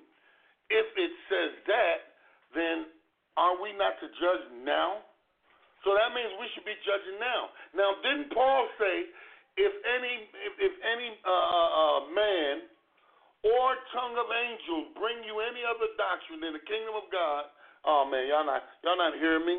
if 0.70 0.88
it 0.98 1.12
says 1.30 1.52
that, 1.68 1.98
then 2.54 2.86
are 3.38 3.58
we 3.62 3.74
not 3.74 4.00
to 4.00 4.08
judge 4.20 4.46
now? 4.64 5.04
So 5.84 5.98
that 5.98 6.14
means 6.14 6.30
we 6.38 6.48
should 6.54 6.66
be 6.68 6.78
judging 6.86 7.18
now. 7.18 7.50
Now, 7.74 7.90
didn't 8.06 8.30
Paul 8.30 8.70
say, 8.78 9.10
if 9.58 9.74
any 9.84 10.30
if, 10.46 10.54
if 10.60 10.74
any 10.86 11.18
uh, 11.26 11.32
uh, 11.32 11.70
uh, 11.74 12.00
man 12.14 12.70
or 13.42 13.68
tongue 13.92 14.16
of 14.16 14.30
angels 14.30 14.94
bring 14.96 15.26
you 15.26 15.42
any 15.42 15.66
other 15.66 15.90
doctrine 15.98 16.46
in 16.46 16.54
the 16.54 16.64
kingdom 16.70 16.94
of 16.96 17.10
God, 17.10 17.50
oh 17.84 18.06
man, 18.06 18.30
y'all 18.30 18.46
not 18.46 18.64
y'all 18.86 19.00
not 19.00 19.18
hearing 19.18 19.46
me? 19.48 19.58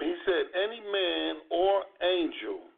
He 0.00 0.14
said, 0.26 0.44
any 0.54 0.80
man 0.80 1.36
or 1.50 1.82
angel 2.02 2.74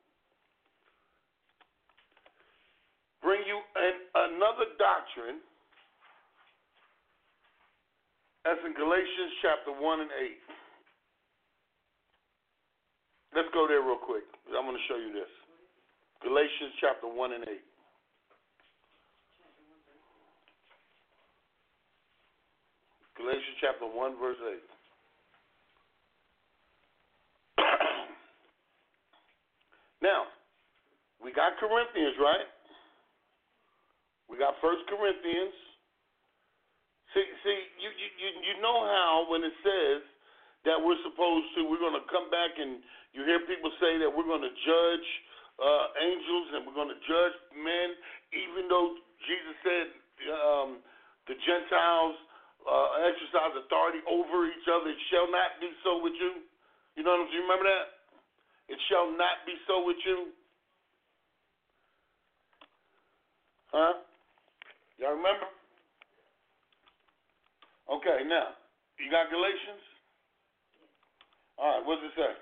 bring 3.27 3.43
you 3.43 3.59
an, 3.59 3.95
another 4.31 4.71
doctrine. 4.79 5.43
That's 8.47 8.63
in 8.63 8.79
Galatians 8.79 9.35
chapter 9.43 9.75
1 9.75 9.83
and 10.07 10.11
8. 10.15 10.39
Let's 13.35 13.51
go 13.51 13.67
there 13.67 13.83
real 13.83 13.99
quick. 13.99 14.23
I'm 14.47 14.63
going 14.63 14.79
to 14.79 14.87
show 14.87 14.95
you 14.95 15.11
this. 15.11 15.27
Galatians 16.23 16.79
chapter 16.79 17.11
1 17.11 17.33
and 17.35 17.43
8. 17.43 17.59
Galatians 23.19 23.59
chapter 23.59 23.91
1, 23.91 24.23
verse 24.23 24.39
8. 24.39 24.76
Now, 30.03 30.29
we 31.23 31.33
got 31.33 31.57
Corinthians, 31.57 32.17
right? 32.21 32.49
We 34.29 34.37
got 34.37 34.59
First 34.61 34.85
Corinthians. 34.91 35.55
See, 37.15 37.25
see, 37.47 37.59
you, 37.81 37.89
you 37.95 38.29
you 38.45 38.55
know 38.61 38.85
how 38.85 39.25
when 39.31 39.41
it 39.41 39.55
says 39.65 40.05
that 40.69 40.77
we're 40.77 40.99
supposed 41.07 41.49
to, 41.57 41.65
we're 41.65 41.81
going 41.81 41.97
to 41.97 42.05
come 42.11 42.29
back 42.29 42.59
and 42.59 42.83
you 43.15 43.25
hear 43.25 43.41
people 43.49 43.73
say 43.81 43.97
that 44.03 44.11
we're 44.11 44.29
going 44.29 44.45
to 44.45 44.53
judge 44.53 45.09
uh, 45.57 45.87
angels 45.97 46.47
and 46.53 46.61
we're 46.69 46.77
going 46.77 46.93
to 46.93 47.01
judge 47.09 47.37
men, 47.57 47.97
even 48.37 48.69
though 48.69 49.01
Jesus 49.25 49.57
said 49.65 49.87
um, 50.29 50.71
the 51.31 51.39
Gentiles 51.41 52.17
uh, 52.67 53.09
exercise 53.09 53.55
authority 53.65 54.03
over 54.05 54.45
each 54.51 54.67
other. 54.69 54.93
It 54.93 55.01
shall 55.09 55.31
not 55.31 55.57
be 55.63 55.71
so 55.87 56.03
with 56.03 56.19
you. 56.19 56.45
You 56.99 57.07
know 57.07 57.15
what 57.17 57.25
I'm 57.25 57.31
saying? 57.31 57.41
You 57.41 57.47
remember 57.49 57.67
that? 57.71 57.96
It 58.69 58.79
shall 58.91 59.11
not 59.15 59.47
be 59.47 59.55
so 59.67 59.87
with 59.87 59.97
you. 60.05 60.35
Huh? 63.71 64.03
Y'all 64.99 65.15
remember? 65.15 65.47
Okay, 67.87 68.27
now, 68.27 68.59
you 68.99 69.07
got 69.11 69.31
Galatians? 69.31 69.85
All 71.59 71.79
right, 71.79 71.83
what 71.87 72.03
does 72.03 72.11
it 72.11 72.17
say? 72.19 72.35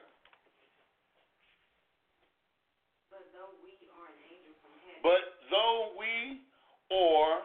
But 3.13 3.29
though 3.37 3.53
we 3.61 3.77
are 3.93 4.09
an 4.09 4.19
angel 4.25 4.55
from 4.65 4.73
heaven, 4.81 5.05
But 5.05 5.23
though 5.53 5.93
we 6.01 6.41
or 6.89 7.45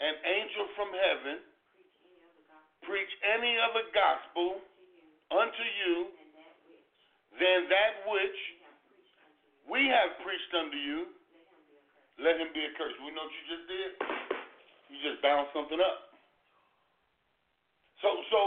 an 0.00 0.16
angel 0.24 0.64
from 0.74 0.90
heaven 0.90 1.44
preach 2.88 3.12
any 3.36 3.60
other 3.60 3.84
gospel 3.92 4.58
any 4.58 4.60
other 4.60 4.64
gospel 4.64 4.74
to 5.54 5.66
you 5.84 6.23
then 7.38 7.66
that 7.66 8.06
which 8.06 8.38
we 9.66 9.88
have 9.90 10.20
preached 10.22 10.52
unto 10.54 10.78
you, 10.78 10.98
let 12.22 12.38
him 12.38 12.54
be 12.54 12.62
accursed. 12.62 13.00
We 13.02 13.10
know 13.10 13.26
what 13.26 13.34
you 13.34 13.44
just 13.50 13.66
did. 13.66 13.90
You 14.92 14.96
just 15.02 15.18
bound 15.18 15.50
something 15.50 15.80
up. 15.82 16.14
So, 17.98 18.12
so 18.30 18.40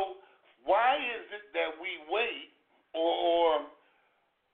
why 0.63 0.95
is 0.95 1.25
it 1.33 1.51
that 1.57 1.75
we 1.81 1.89
wait 2.07 2.53
or, 2.93 3.11
or 3.11 3.47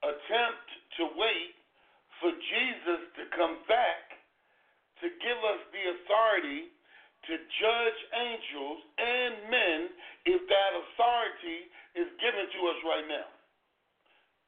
attempt 0.02 0.66
to 0.98 1.02
wait 1.14 1.54
for 2.18 2.32
Jesus 2.32 3.00
to 3.20 3.22
come 3.36 3.62
back 3.68 4.14
to 5.02 5.06
give 5.20 5.40
us 5.44 5.60
the 5.74 5.84
authority 5.98 6.72
to 7.28 7.34
judge 7.36 8.00
angels 8.14 8.80
and 8.96 9.32
men 9.50 9.78
if 10.24 10.40
that 10.48 10.70
authority 10.74 11.68
is 11.98 12.08
given 12.18 12.46
to 12.48 12.60
us 12.72 12.78
right 12.82 13.06
now? 13.06 13.33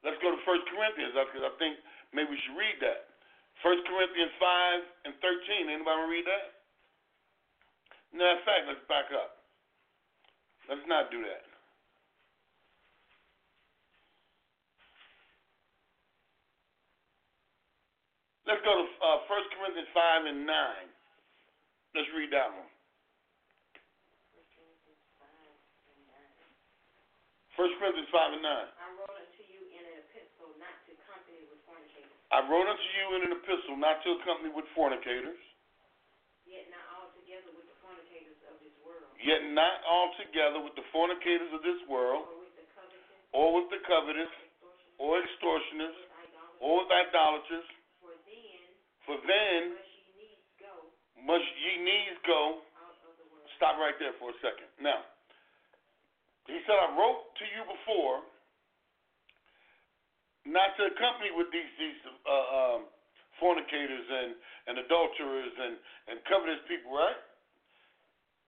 Let's 0.05 0.21
go 0.21 0.35
to 0.35 0.41
1 0.41 0.73
Corinthians 0.73 1.15
because 1.17 1.45
I 1.47 1.53
think 1.57 1.81
maybe 2.12 2.35
we 2.35 2.41
should 2.45 2.59
read 2.59 2.76
that. 2.85 3.17
1 3.65 3.88
Corinthians 3.88 4.35
5 4.37 5.09
and 5.09 5.12
13. 5.23 5.73
Anybody 5.73 5.85
want 5.85 6.09
to 6.09 6.12
read 6.12 6.29
that? 6.29 6.47
No, 8.12 8.25
in 8.25 8.41
fact, 8.45 8.69
let's 8.69 8.85
back 8.88 9.09
up. 9.12 9.45
Let's 10.69 10.85
not 10.87 11.11
do 11.11 11.23
that. 11.25 11.45
Let's 18.47 18.62
go 18.62 18.79
to 18.79 18.87
uh, 19.03 19.26
1 19.26 19.59
Corinthians 19.59 19.91
5 19.91 20.31
and 20.31 20.47
9. 20.47 20.55
Let's 21.99 22.07
read 22.15 22.31
that 22.31 22.47
one. 22.47 22.71
1 24.38 24.38
Corinthians 24.55 25.03
5 25.19 25.26
and 25.91 25.99
9. 26.07 26.15
1 27.59 27.79
Corinthians 27.83 28.11
5 28.15 28.38
and 28.38 28.45
9. 28.47 29.36
I 32.35 32.42
wrote 32.50 32.66
unto 32.66 32.88
you 32.99 33.06
in 33.16 33.21
an 33.30 33.33
epistle 33.38 33.76
not 33.78 34.02
to 34.02 34.18
accompany 34.18 34.50
with 34.50 34.66
fornicators, 34.75 35.38
yet 36.42 36.66
not 36.75 36.87
altogether 36.99 37.50
with 37.54 37.66
the 37.71 37.78
fornicators 37.83 38.38
of 38.50 38.59
this 38.59 38.75
world, 38.83 39.06
yet 39.23 39.42
not 39.54 39.83
altogether 39.87 40.59
with 40.59 40.75
the 40.75 40.87
fornicators 40.90 41.50
of 41.54 41.62
this 41.62 41.78
world, 41.87 42.26
or 42.26 42.42
with 42.42 42.54
the 42.59 42.66
covetous, 42.75 43.30
or 43.30 43.47
with 43.54 43.68
the 43.71 43.80
covetous, 43.87 44.33
extortioners, 45.23 45.97
or 46.59 46.83
with 46.83 46.90
idolaters. 46.90 47.66
or 48.02 48.11
with 48.11 48.26
idolaters. 48.26 48.66
For 49.06 49.14
then 49.14 49.14
For 49.14 49.16
then 49.23 49.62
must 49.78 49.87
ye 49.87 50.11
needs 50.18 50.50
go 50.59 50.75
must 51.23 51.47
ye 51.62 51.73
needs 51.78 52.18
go. 52.26 52.42
out 52.83 52.99
of 53.06 53.14
the 53.23 53.26
world. 53.30 53.47
Stop 53.54 53.78
right 53.78 53.95
there 54.02 54.18
for 54.18 54.35
a 54.35 54.38
second. 54.42 54.66
Now, 54.83 55.06
he 56.50 56.59
said, 56.66 56.75
I 56.75 56.90
wrote 56.99 57.23
to 57.38 57.45
you 57.54 57.62
before 57.71 58.23
not 60.47 60.79
to 60.79 60.88
accompany 60.88 61.35
with 61.35 61.50
these 61.50 61.71
these 61.76 62.00
uh, 62.25 62.31
um, 62.31 62.81
fornicators 63.38 64.07
and, 64.09 64.31
and 64.69 64.75
adulterers 64.81 65.55
and, 65.61 65.75
and 66.09 66.17
covetous 66.29 66.61
people, 66.69 66.93
right? 66.93 67.21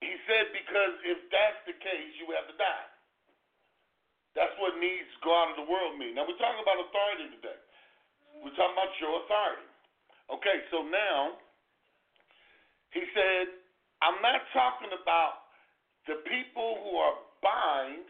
He 0.01 0.15
said, 0.25 0.49
because 0.55 0.95
if 1.05 1.19
that's 1.29 1.61
the 1.67 1.75
case, 1.75 2.11
you 2.17 2.31
have 2.33 2.47
to 2.49 2.55
die. 2.55 2.87
That's 4.33 4.53
what 4.61 4.79
needs 4.79 5.09
to 5.17 5.19
go 5.25 5.33
out 5.35 5.51
of 5.51 5.57
the 5.59 5.67
world 5.67 5.99
mean. 5.99 6.15
Now, 6.15 6.23
we're 6.23 6.39
talking 6.39 6.61
about 6.63 6.79
authority 6.79 7.27
today. 7.37 7.59
We're 8.39 8.55
talking 8.55 8.77
about 8.77 8.93
your 9.01 9.13
authority. 9.25 9.67
Okay, 10.29 10.57
so 10.71 10.85
now, 10.87 11.35
he 12.95 13.03
said, 13.11 13.51
I'm 13.99 14.21
not 14.23 14.39
talking 14.55 14.93
about 14.95 15.51
the 16.07 16.23
people 16.23 16.79
who 16.85 16.95
are 16.95 17.17
bind 17.43 18.07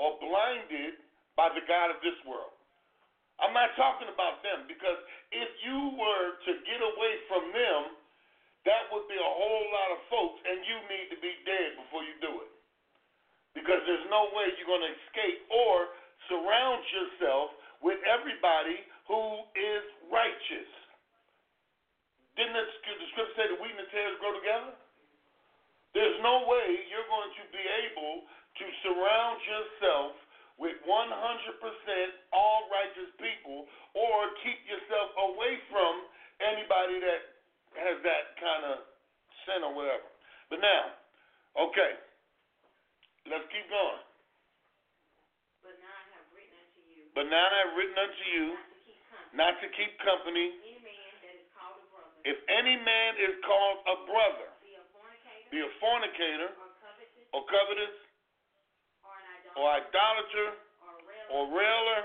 or 0.00 0.16
blinded 0.22 0.96
by 1.36 1.52
the 1.52 1.62
God 1.68 1.92
of 1.92 2.00
this 2.00 2.16
world. 2.24 2.57
I'm 3.38 3.54
not 3.54 3.74
talking 3.78 4.10
about 4.10 4.42
them 4.42 4.66
because 4.66 4.98
if 5.30 5.50
you 5.62 5.94
were 5.94 6.26
to 6.42 6.52
get 6.66 6.80
away 6.82 7.14
from 7.30 7.44
them, 7.54 7.80
that 8.66 8.90
would 8.90 9.06
be 9.06 9.16
a 9.16 9.32
whole 9.38 9.66
lot 9.70 9.90
of 9.94 10.00
folks, 10.10 10.42
and 10.42 10.60
you 10.66 10.76
need 10.90 11.06
to 11.14 11.18
be 11.22 11.32
dead 11.46 11.78
before 11.78 12.02
you 12.02 12.12
do 12.18 12.32
it. 12.42 12.52
Because 13.54 13.80
there's 13.86 14.08
no 14.10 14.28
way 14.34 14.50
you're 14.58 14.68
going 14.68 14.84
to 14.84 14.94
escape 15.06 15.40
or 15.48 15.94
surround 16.26 16.82
yourself 16.90 17.54
with 17.80 18.02
everybody 18.04 18.82
who 19.06 19.46
is 19.54 19.84
righteous. 20.10 20.70
Didn't 22.34 22.54
the 22.54 22.66
scripture 22.82 23.34
say 23.34 23.46
the 23.50 23.58
wheat 23.62 23.74
and 23.74 23.82
the 23.82 23.90
tares 23.90 24.18
grow 24.20 24.34
together? 24.34 24.74
There's 25.96 26.18
no 26.22 26.46
way 26.46 26.66
you're 26.90 27.08
going 27.08 27.32
to 27.34 27.44
be 27.50 27.64
able 27.88 28.28
to 28.28 28.64
surround 28.84 29.38
yourself 29.42 30.12
with 30.58 30.74
100% 30.82 30.90
all 32.34 32.66
righteous 32.68 33.10
people 33.22 33.70
or 33.94 34.18
keep 34.42 34.58
yourself 34.66 35.14
away 35.30 35.54
from 35.70 35.92
anybody 36.42 36.98
that 36.98 37.22
has 37.78 37.96
that 38.02 38.34
kind 38.42 38.62
of 38.66 38.76
sin 39.46 39.62
or 39.62 39.72
whatever. 39.72 40.06
But 40.50 40.58
now, 40.58 40.82
okay, 41.70 41.94
let's 43.30 43.46
keep 43.54 43.66
going. 43.70 44.02
But 45.62 45.78
now 45.78 45.94
I 45.94 46.04
have 46.18 46.26
written 46.34 46.58
unto 46.58 46.80
you 46.90 47.06
But 47.14 47.26
now 47.30 47.46
I 47.46 47.58
have 47.62 47.72
written 47.78 47.98
unto 47.98 48.24
you 48.34 48.46
not 49.36 49.60
to 49.62 49.68
keep 49.70 49.94
company. 50.02 50.50
to 50.50 50.58
keep 50.58 50.66
company. 50.66 50.66
Any 50.66 50.80
man 50.82 51.10
that 51.22 51.34
is 51.36 51.46
called 51.54 51.78
a 51.78 51.86
brother, 51.92 52.18
If 52.24 52.38
any 52.48 52.76
man 52.80 53.10
is 53.20 53.34
called 53.44 53.78
a 53.84 53.96
brother, 54.08 54.48
be 54.64 54.74
a 54.74 54.84
fornicator, 54.90 55.48
be 55.52 55.60
a 55.60 55.70
fornicator, 55.78 56.50
or 56.56 56.72
covetous, 56.80 57.28
or 57.36 57.42
covetous, 57.46 57.94
or 59.58 59.66
idolater, 59.74 60.48
or 61.34 61.42
railer, 61.50 62.02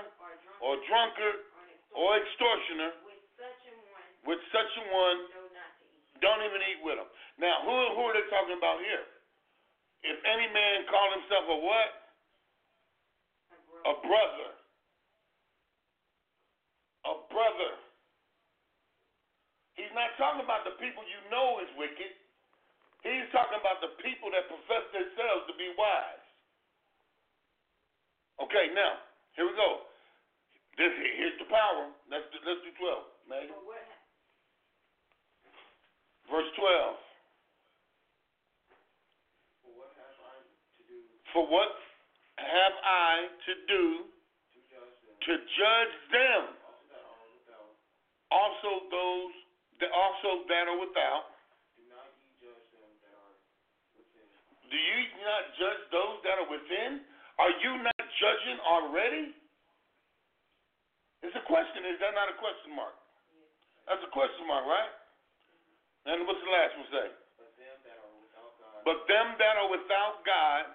or 0.60 0.76
drunkard, 0.90 1.38
or 1.94 2.04
or 2.04 2.18
extortioner, 2.18 2.90
with 4.26 4.40
such 4.50 4.70
a 4.80 4.84
one, 4.90 5.18
don't 6.18 6.42
even 6.42 6.60
eat 6.74 6.80
with 6.82 6.96
them. 6.98 7.08
Now, 7.38 7.62
who, 7.62 7.76
who 7.94 8.02
are 8.10 8.14
they 8.16 8.26
talking 8.32 8.56
about 8.56 8.80
here? 8.80 9.04
If 10.04 10.18
any 10.24 10.48
man 10.52 10.84
call 10.88 11.08
himself 11.16 11.44
a 11.48 11.58
what? 11.60 11.90
A 13.84 13.94
brother. 14.00 14.50
A 17.04 17.14
brother. 17.28 17.72
He's 19.76 19.92
not 19.92 20.16
talking 20.16 20.40
about 20.40 20.64
the 20.64 20.76
people 20.80 21.04
you 21.04 21.20
know 21.28 21.60
is 21.60 21.68
wicked. 21.76 22.12
He's 23.04 23.28
talking 23.36 23.60
about 23.60 23.84
the 23.84 23.92
people 24.00 24.32
that 24.32 24.48
profess 24.48 24.84
themselves 24.96 25.44
to 25.52 25.54
be 25.60 25.68
wise. 25.76 26.23
Okay, 28.42 28.66
now, 28.74 28.98
here 29.38 29.46
we 29.46 29.54
go. 29.54 29.86
This, 30.74 30.90
here's 30.90 31.38
the 31.38 31.46
power. 31.46 31.86
Let's 32.10 32.26
do, 32.34 32.38
let's 32.42 32.58
do 32.66 32.72
12, 32.82 33.30
Megan. 33.30 33.54
for 33.54 33.62
what 33.62 33.78
ha- 33.78 34.02
Verse 36.30 36.50
12. 36.58 36.98
For 41.34 41.42
what 41.50 41.74
have 42.38 42.74
I 42.86 43.26
to 43.26 43.52
do 43.66 43.84
to 45.26 45.32
judge 45.34 45.94
them? 46.14 46.42
Also 48.30 48.86
those 48.90 49.34
that 49.78 49.90
also 49.94 50.42
that 50.50 50.66
are 50.70 50.78
without. 50.78 51.30
Do 54.70 54.78
you 54.78 55.00
not 55.22 55.42
judge 55.58 55.82
those 55.94 56.18
that 56.26 56.38
are 56.42 56.50
within? 56.50 57.02
Are 57.38 57.54
you 57.62 57.78
not 57.82 57.93
judging 58.24 58.58
already? 58.64 59.36
It's 61.20 61.36
a 61.36 61.44
question. 61.44 61.84
Is 61.92 62.00
that 62.00 62.16
not 62.16 62.32
a 62.32 62.36
question 62.40 62.72
mark? 62.72 62.96
That's 63.84 64.00
a 64.00 64.12
question 64.12 64.48
mark, 64.48 64.64
right? 64.64 64.92
And 66.08 66.24
what's 66.24 66.40
the 66.40 66.52
last 66.52 66.72
one 66.80 66.88
say? 66.88 67.08
But 68.84 69.04
them 69.08 69.36
that 69.40 69.54
are 69.60 69.68
without 69.72 70.24
God 70.24 70.68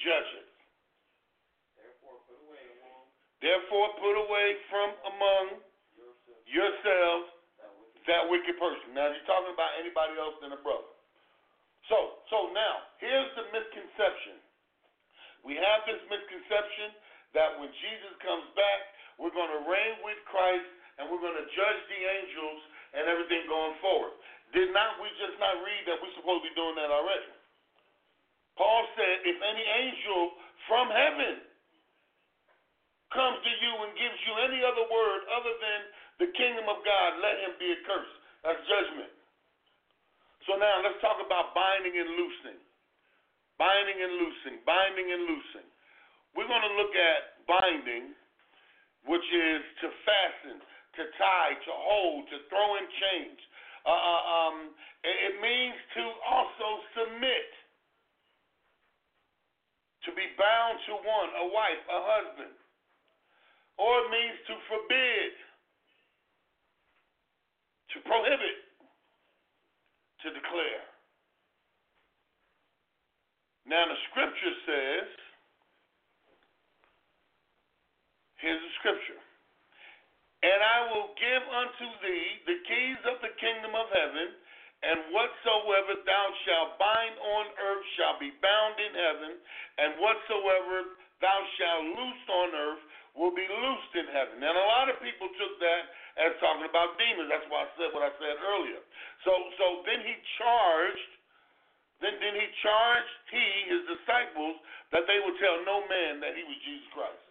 judge 0.00 0.30
it. 0.40 0.48
Therefore 3.40 3.88
put 4.00 4.16
away 4.16 4.56
from 4.72 4.88
among 5.08 5.44
yourselves 6.48 7.28
that 8.04 8.28
wicked 8.28 8.56
person. 8.60 8.92
Now 8.92 9.08
you're 9.08 9.24
talking 9.24 9.52
about 9.52 9.72
anybody 9.80 10.16
else 10.20 10.36
than 10.44 10.52
a 10.52 10.60
brother. 10.60 10.92
So 11.88 12.20
so 12.28 12.52
now 12.52 12.84
here's 13.00 13.32
the 13.36 13.48
misconception. 13.52 14.43
We 15.44 15.60
have 15.60 15.84
this 15.84 16.00
misconception 16.08 16.96
that 17.36 17.60
when 17.60 17.68
Jesus 17.68 18.12
comes 18.24 18.48
back, 18.56 18.80
we're 19.20 19.34
going 19.34 19.52
to 19.52 19.62
reign 19.68 20.00
with 20.02 20.18
Christ 20.26 20.66
and 20.98 21.06
we're 21.12 21.20
going 21.20 21.36
to 21.36 21.48
judge 21.52 21.80
the 21.92 22.00
angels 22.00 22.60
and 22.96 23.02
everything 23.06 23.44
going 23.46 23.76
forward. 23.84 24.16
Did 24.56 24.72
not 24.72 24.98
we 25.02 25.10
just 25.20 25.36
not 25.38 25.60
read 25.60 25.82
that 25.90 26.00
we're 26.00 26.14
supposed 26.16 26.46
to 26.46 26.48
be 26.48 26.54
doing 26.56 26.78
that 26.78 26.88
already? 26.88 27.30
Paul 28.54 28.86
said, 28.94 29.26
if 29.26 29.38
any 29.42 29.66
angel 29.66 30.38
from 30.70 30.86
heaven 30.88 31.42
comes 33.10 33.38
to 33.42 33.52
you 33.58 33.72
and 33.82 33.90
gives 33.98 34.18
you 34.26 34.34
any 34.46 34.62
other 34.62 34.86
word 34.86 35.20
other 35.34 35.54
than 35.58 35.80
the 36.22 36.28
kingdom 36.38 36.70
of 36.70 36.78
God, 36.86 37.18
let 37.18 37.34
him 37.42 37.58
be 37.58 37.74
accursed. 37.74 38.16
That's 38.46 38.62
judgment. 38.70 39.10
So 40.46 40.54
now 40.54 40.86
let's 40.86 41.00
talk 41.02 41.18
about 41.18 41.56
binding 41.56 41.98
and 41.98 42.10
loosing. 42.14 42.58
Binding 43.54 43.98
and 44.02 44.12
loosing, 44.18 44.56
binding 44.66 45.08
and 45.14 45.22
loosing. 45.30 45.68
We're 46.34 46.50
going 46.50 46.66
to 46.66 46.74
look 46.74 46.90
at 46.90 47.46
binding, 47.46 48.10
which 49.06 49.22
is 49.30 49.62
to 49.84 49.86
fasten, 50.02 50.58
to 50.58 51.02
tie, 51.14 51.54
to 51.54 51.72
hold, 51.72 52.26
to 52.34 52.38
throw 52.50 52.68
in 52.82 52.86
chains. 52.90 53.38
Uh, 53.86 53.94
uh, 53.94 54.22
um, 54.26 54.56
it, 55.06 55.16
it 55.30 55.34
means 55.38 55.78
to 55.94 56.02
also 56.26 56.68
submit, 56.98 57.50
to 60.02 60.10
be 60.18 60.26
bound 60.34 60.82
to 60.90 60.92
one, 60.98 61.30
a 61.38 61.46
wife, 61.54 61.82
a 61.86 62.00
husband. 62.02 62.54
Or 63.78 63.90
it 64.02 64.08
means 64.10 64.36
to 64.50 64.54
forbid, 64.66 65.30
to 67.94 67.96
prohibit, 68.02 68.58
to 70.22 70.28
declare. 70.34 70.93
Now 73.64 73.84
the 73.88 73.98
scripture 74.12 74.54
says, 74.68 75.08
here's 78.40 78.60
the 78.60 78.74
scripture. 78.80 79.20
And 80.44 80.60
I 80.60 80.78
will 80.92 81.16
give 81.16 81.44
unto 81.48 81.86
thee 82.04 82.28
the 82.44 82.58
keys 82.68 83.00
of 83.08 83.16
the 83.24 83.32
kingdom 83.40 83.72
of 83.72 83.88
heaven, 83.88 84.36
and 84.84 85.08
whatsoever 85.16 85.96
thou 86.04 86.26
shalt 86.44 86.76
bind 86.76 87.16
on 87.16 87.44
earth 87.56 87.86
shall 87.96 88.20
be 88.20 88.28
bound 88.44 88.76
in 88.76 88.92
heaven, 88.92 89.32
and 89.80 89.96
whatsoever 89.96 91.00
thou 91.24 91.38
shalt 91.56 91.84
loose 91.96 92.24
on 92.28 92.48
earth 92.52 92.84
will 93.16 93.32
be 93.32 93.48
loosed 93.48 93.94
in 93.96 94.12
heaven. 94.12 94.44
And 94.44 94.52
a 94.52 94.68
lot 94.76 94.92
of 94.92 95.00
people 95.00 95.32
took 95.40 95.54
that 95.64 95.82
as 96.20 96.36
talking 96.42 96.68
about 96.68 97.00
demons. 97.00 97.32
That's 97.32 97.48
why 97.48 97.64
I 97.64 97.68
said 97.80 97.96
what 97.96 98.04
I 98.04 98.12
said 98.20 98.36
earlier. 98.36 98.82
So 99.24 99.32
so 99.56 99.66
then 99.88 100.04
he 100.04 100.14
charged 100.36 101.10
then 102.04 102.20
then 102.20 102.36
he 102.36 102.46
charged 102.60 103.14
he, 103.32 103.44
his 103.72 103.82
disciples, 103.88 104.60
that 104.92 105.08
they 105.08 105.16
would 105.24 105.40
tell 105.40 105.56
no 105.64 105.88
man 105.88 106.20
that 106.20 106.36
he 106.36 106.44
was 106.44 106.58
Jesus 106.60 106.88
Christ. 106.92 107.24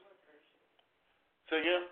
Say 1.53 1.61
again? 1.61 1.85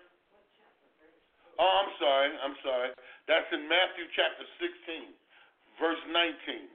Oh, 1.62 1.72
I'm 1.86 1.92
sorry. 2.02 2.30
I'm 2.42 2.58
sorry. 2.66 2.90
That's 3.30 3.46
in 3.54 3.70
Matthew 3.70 4.10
chapter 4.18 4.42
16, 4.58 5.14
verse 5.78 6.02
19. 6.10 6.66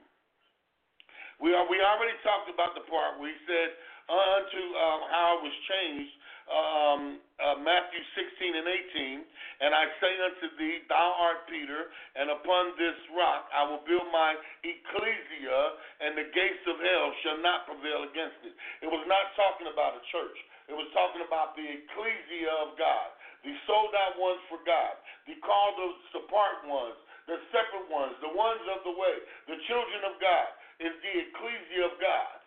We 1.44 1.54
are, 1.54 1.68
we 1.68 1.78
already 1.84 2.16
talked 2.24 2.50
about 2.50 2.72
the 2.74 2.82
part 2.88 3.20
where 3.20 3.30
he 3.30 3.38
said 3.46 3.70
unto 4.08 4.62
uh, 4.74 4.98
how 5.12 5.38
it 5.38 5.42
was 5.44 5.56
changed, 5.68 6.14
um, 6.48 7.22
uh, 7.38 7.56
Matthew 7.60 8.02
16 8.16 8.58
and 8.58 8.68
18. 8.68 9.24
And 9.58 9.74
I 9.74 9.84
say 9.98 10.12
unto 10.22 10.46
thee, 10.58 10.86
Thou 10.86 11.08
art 11.18 11.46
Peter, 11.50 11.90
and 12.14 12.30
upon 12.30 12.78
this 12.78 12.98
rock 13.14 13.50
I 13.50 13.66
will 13.66 13.82
build 13.84 14.06
my 14.14 14.34
ecclesia, 14.62 15.60
and 16.02 16.14
the 16.14 16.30
gates 16.30 16.64
of 16.70 16.78
hell 16.78 17.06
shall 17.26 17.38
not 17.42 17.66
prevail 17.66 18.06
against 18.06 18.38
it. 18.46 18.54
It 18.82 18.90
was 18.90 19.02
not 19.10 19.34
talking 19.34 19.66
about 19.66 19.98
a 19.98 20.02
church. 20.14 20.38
It 20.70 20.76
was 20.76 20.86
talking 20.94 21.24
about 21.24 21.58
the 21.58 21.64
ecclesia 21.64 22.52
of 22.62 22.78
God 22.78 23.18
the 23.44 23.54
sold 23.70 23.94
out 23.94 24.18
ones 24.18 24.42
for 24.50 24.58
God, 24.66 24.98
the 25.30 25.38
called 25.46 25.78
apart 25.78 26.66
ones, 26.66 26.98
the 27.30 27.38
separate 27.54 27.86
ones, 27.92 28.16
the 28.24 28.34
ones 28.34 28.62
of 28.72 28.82
the 28.82 28.94
way, 28.94 29.16
the 29.46 29.58
children 29.70 30.00
of 30.10 30.18
God, 30.18 30.48
is 30.82 30.94
the 31.02 31.14
ecclesia 31.28 31.82
of 31.86 31.94
God. 32.02 32.37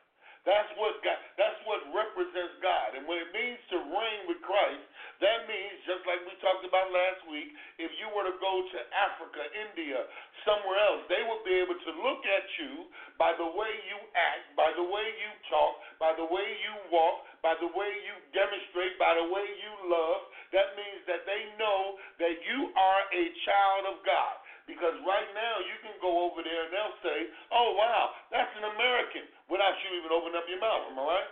That's 0.41 0.73
what 0.73 0.97
God, 1.06 1.21
that's 1.38 1.60
what 1.69 1.86
represents 1.93 2.58
God. 2.65 2.97
And 2.97 3.06
when 3.06 3.21
it 3.21 3.30
means 3.30 3.62
to 3.69 3.77
reign 3.77 4.21
with 4.25 4.41
Christ, 4.41 4.82
that 5.21 5.45
means, 5.45 5.77
just 5.86 6.01
like 6.10 6.17
we 6.25 6.34
talked 6.41 6.65
about 6.65 6.89
last 6.89 7.21
week, 7.30 7.54
if 7.77 7.93
you 8.01 8.10
were 8.10 8.25
to 8.25 8.34
go 8.41 8.54
to 8.65 8.77
Africa, 9.06 9.38
India, 9.69 10.01
somewhere 10.41 10.82
else, 10.82 11.06
they 11.13 11.21
would 11.30 11.45
be 11.45 11.54
able 11.62 11.77
to 11.77 11.91
look 12.01 12.25
at 12.25 12.45
you 12.58 12.89
by 13.21 13.38
the 13.38 13.45
way 13.54 13.69
you 13.86 14.01
act, 14.17 14.58
by 14.58 14.73
the 14.73 14.82
way 14.82 15.06
you 15.21 15.32
talk, 15.54 15.77
by 16.01 16.17
the 16.17 16.25
way 16.25 16.47
you 16.65 16.73
walk, 16.89 17.21
by 17.45 17.54
the 17.62 17.69
way 17.77 17.89
you 18.10 18.17
demonstrate, 18.34 18.97
by 18.97 19.13
the 19.13 19.27
way 19.30 19.45
you 19.45 19.73
love. 19.93 20.25
That 20.58 20.73
means 20.73 21.06
that 21.06 21.21
they 21.30 21.54
know 21.62 22.01
that 22.17 22.36
you 22.41 22.73
are 22.73 23.01
a 23.13 23.23
child 23.45 23.93
of 23.93 24.01
God. 24.01 24.41
Because 24.69 24.93
right 25.04 25.30
now 25.34 25.56
you 25.67 25.77
can 25.84 25.97
go 25.99 26.30
over 26.30 26.45
there 26.45 26.69
and 26.69 26.71
they'll 26.71 27.01
say, 27.01 27.19
"Oh 27.51 27.73
wow, 27.75 28.13
that's 28.30 28.54
an 28.56 28.71
American," 28.71 29.25
without 29.52 29.76
you 29.84 30.00
even 30.00 30.16
opening 30.16 30.40
up 30.40 30.48
your 30.48 30.64
mouth. 30.64 30.88
Am 30.88 30.96
I 30.96 31.04
right? 31.04 31.32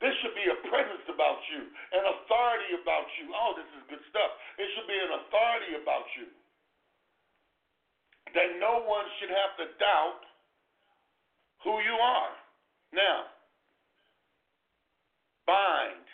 There 0.00 0.16
should 0.24 0.32
be 0.32 0.48
a 0.48 0.56
presence 0.72 1.04
about 1.12 1.44
you, 1.52 1.60
an 1.92 2.04
authority 2.08 2.72
about 2.80 3.04
you. 3.20 3.28
Oh, 3.36 3.52
this 3.52 3.68
is 3.76 3.84
good 3.92 4.00
stuff. 4.08 4.32
There 4.56 4.64
should 4.72 4.88
be 4.88 4.96
an 4.96 5.12
authority 5.12 5.76
about 5.76 6.08
you 6.16 6.32
that 8.32 8.56
no 8.56 8.80
one 8.88 9.04
should 9.20 9.28
have 9.28 9.52
to 9.60 9.66
doubt 9.76 10.24
who 11.66 11.76
you 11.84 11.92
are. 12.00 12.32
Now, 12.96 13.28
bind. 15.44 16.06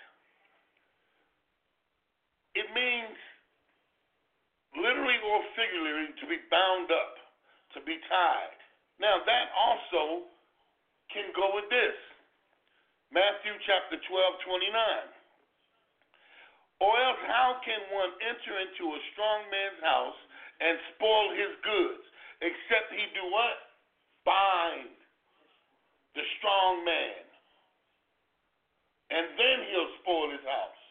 It 2.58 2.66
means 2.72 3.14
literally 4.74 5.20
or 5.22 5.38
figuratively 5.54 6.16
to 6.18 6.26
be 6.26 6.40
bound 6.50 6.88
up, 6.90 7.14
to 7.76 7.84
be 7.84 8.00
tied. 8.08 8.58
Now, 8.98 9.20
that 9.22 9.46
also 9.52 10.32
can 11.12 11.30
go 11.34 11.54
with 11.54 11.68
this. 11.70 11.96
Matthew 13.14 13.54
chapter 13.64 13.96
12, 13.96 14.06
29. 14.44 15.16
Or 16.82 16.92
else, 16.92 17.22
how 17.24 17.56
can 17.64 17.80
one 17.94 18.12
enter 18.20 18.54
into 18.60 18.84
a 18.92 19.00
strong 19.14 19.48
man's 19.48 19.80
house 19.80 20.20
and 20.60 20.76
spoil 20.96 21.32
his 21.32 21.52
goods, 21.64 22.04
except 22.44 22.92
he 22.92 23.04
do 23.16 23.24
what? 23.32 23.56
Bind 24.28 24.92
the 26.12 26.24
strong 26.36 26.84
man. 26.84 27.24
And 29.08 29.26
then 29.38 29.58
he'll 29.70 29.92
spoil 30.02 30.28
his 30.34 30.44
house. 30.44 30.82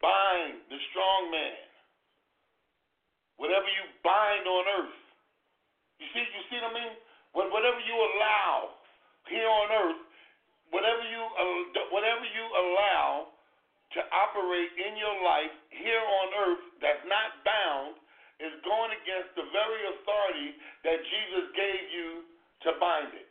Bind 0.00 0.64
the 0.70 0.80
strong 0.90 1.30
man. 1.30 1.66
Whatever 3.36 3.68
you 3.68 3.84
bind 4.02 4.48
on 4.48 4.64
earth. 4.82 5.05
You 6.00 6.06
see, 6.12 6.24
you 6.24 6.42
see 6.52 6.58
what 6.60 6.72
I 6.72 6.74
mean? 6.76 6.94
whatever 7.36 7.76
you 7.84 7.96
allow 7.96 8.80
here 9.28 9.44
on 9.44 9.68
earth, 9.68 10.02
whatever 10.72 11.04
you 11.04 11.20
whatever 11.92 12.24
you 12.24 12.44
allow 12.48 13.28
to 13.92 14.00
operate 14.08 14.72
in 14.80 14.96
your 14.96 15.16
life 15.20 15.52
here 15.68 16.00
on 16.00 16.28
earth 16.48 16.64
that's 16.80 17.04
not 17.04 17.44
bound 17.44 18.00
is 18.40 18.52
going 18.64 18.92
against 18.92 19.32
the 19.36 19.46
very 19.52 19.82
authority 19.96 20.56
that 20.84 21.00
Jesus 21.00 21.44
gave 21.56 21.82
you 21.92 22.08
to 22.68 22.76
bind 22.80 23.12
it. 23.16 23.28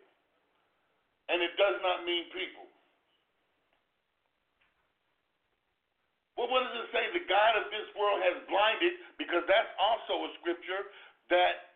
And 1.30 1.42
it 1.42 1.54
does 1.58 1.78
not 1.82 2.06
mean 2.06 2.30
people. 2.30 2.66
Well, 6.38 6.50
what 6.50 6.66
does 6.68 6.78
it 6.86 6.90
say? 6.94 7.04
The 7.14 7.26
God 7.26 7.54
of 7.58 7.70
this 7.70 7.88
world 7.96 8.22
has 8.22 8.38
blinded, 8.50 8.94
because 9.18 9.46
that's 9.50 9.72
also 9.80 10.26
a 10.26 10.30
scripture 10.42 10.94
that 11.32 11.75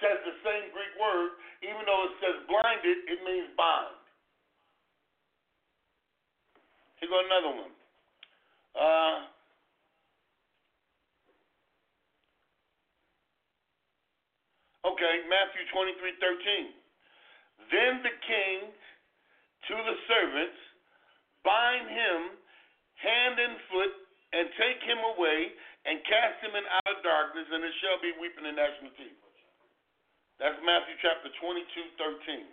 says 0.00 0.18
the 0.22 0.36
same 0.46 0.70
Greek 0.70 0.94
word, 0.98 1.38
even 1.62 1.82
though 1.86 2.02
it 2.10 2.14
says 2.22 2.36
blinded, 2.46 2.98
it 3.06 3.20
means 3.26 3.50
bind. 3.58 3.98
Here 6.98 7.10
go 7.10 7.18
another 7.22 7.52
one. 7.54 7.74
Uh, 8.74 9.18
okay, 14.94 15.14
Matthew 15.30 15.62
23 15.70 16.18
13. 16.18 16.74
Then 17.70 18.02
the 18.02 18.14
king 18.26 18.70
to 19.70 19.74
the 19.74 19.96
servants 20.06 20.58
bind 21.42 21.86
him 21.90 22.18
hand 22.98 23.36
and 23.38 23.54
foot 23.70 23.94
and 24.34 24.46
take 24.58 24.80
him 24.82 25.00
away 25.14 25.54
and 25.86 26.02
cast 26.04 26.42
him 26.42 26.52
in 26.52 26.64
outer 26.82 27.00
darkness, 27.00 27.46
and 27.48 27.62
it 27.62 27.74
shall 27.80 27.98
be 28.02 28.12
weeping 28.20 28.44
and 28.44 28.58
gnashing 28.58 28.90
of 28.90 28.94
teeth. 28.98 29.17
That's 30.38 30.54
Matthew 30.62 30.94
chapter 31.02 31.34
22, 31.42 31.98
13. 31.98 32.46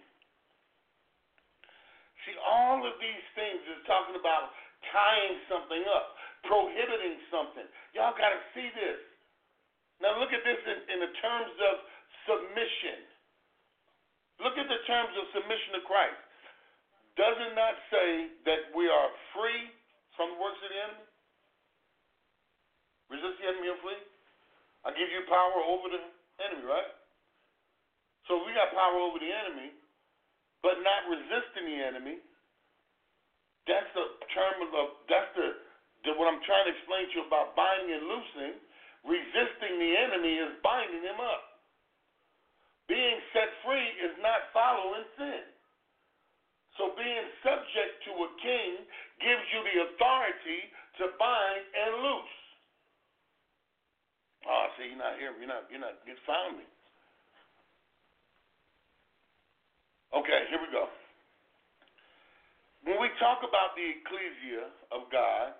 See, 2.25 2.33
all 2.41 2.81
of 2.81 2.97
these 2.97 3.25
things 3.37 3.61
is 3.61 3.85
talking 3.85 4.17
about 4.17 4.49
tying 4.89 5.37
something 5.45 5.85
up, 5.93 6.17
prohibiting 6.49 7.21
something. 7.29 7.69
Y'all 7.93 8.17
got 8.17 8.33
to 8.33 8.41
see 8.57 8.73
this. 8.73 8.97
Now, 10.01 10.17
look 10.17 10.33
at 10.33 10.41
this 10.41 10.57
in, 10.65 10.97
in 10.97 10.99
the 11.05 11.13
terms 11.21 11.53
of 11.53 11.73
submission. 12.25 13.05
Look 14.41 14.57
at 14.57 14.65
the 14.65 14.81
terms 14.89 15.13
of 15.21 15.29
submission 15.37 15.77
to 15.77 15.81
Christ. 15.85 16.17
Does 17.21 17.37
it 17.37 17.53
not 17.53 17.77
say 17.93 18.33
that 18.49 18.73
we 18.73 18.89
are 18.89 19.09
free 19.37 19.69
from 20.17 20.33
the 20.33 20.37
works 20.41 20.57
of 20.65 20.73
the 20.73 20.79
enemy? 20.89 21.05
Resist 23.13 23.37
the 23.39 23.45
enemy 23.45 23.69
and 23.69 23.79
flee. 23.85 24.01
I 24.83 24.91
give 24.97 25.05
you 25.13 25.21
power 25.29 25.61
over 25.69 25.85
the 25.93 26.01
enemy, 26.41 26.65
right? 26.65 27.04
So 28.25 28.41
we 28.41 28.53
got 28.57 28.73
power 28.73 28.97
over 28.97 29.21
the 29.21 29.29
enemy, 29.29 29.69
but 30.65 30.81
not 30.81 31.05
resisting 31.09 31.69
the 31.69 31.77
enemy. 31.77 32.17
That's 33.69 33.89
the 33.93 34.05
term 34.33 34.55
of 34.65 34.69
the, 34.73 34.83
that's 35.09 35.31
the, 35.37 35.47
the 36.05 36.11
what 36.17 36.29
I'm 36.29 36.41
trying 36.45 36.69
to 36.69 36.73
explain 36.73 37.09
to 37.09 37.13
you 37.17 37.23
about 37.25 37.57
binding 37.57 37.93
and 37.93 38.05
loosing. 38.05 38.55
Resisting 39.05 39.77
the 39.77 39.91
enemy 39.93 40.41
is 40.41 40.57
binding 40.65 41.05
him 41.05 41.21
up. 41.21 41.61
Being 42.89 43.17
set 43.33 43.49
free 43.65 43.89
is 44.01 44.13
not 44.21 44.49
following 44.53 45.05
sin. 45.17 45.45
So 46.77 46.93
being 46.97 47.25
subject 47.45 47.93
to 48.09 48.11
a 48.25 48.29
king 48.41 48.71
gives 49.21 49.45
you 49.53 49.59
the 49.61 49.75
authority 49.89 50.61
to 51.01 51.03
bind 51.17 51.63
and 51.73 51.91
loose. 52.01 52.35
Oh, 54.45 54.65
see, 54.77 54.93
you're 54.93 55.01
not 55.01 55.17
hearing. 55.17 55.41
You're 55.41 55.49
not. 55.49 55.65
You're 55.73 55.81
not. 55.81 55.97
You 56.05 56.13
found 56.29 56.61
me. 56.61 56.65
Okay, 60.13 60.45
here 60.53 60.61
we 60.61 60.69
go. 60.69 60.85
When 62.85 63.01
we 63.01 63.09
talk 63.17 63.41
the 63.75 63.87
ecclesia 63.99 64.71
of 64.91 65.07
God, 65.11 65.53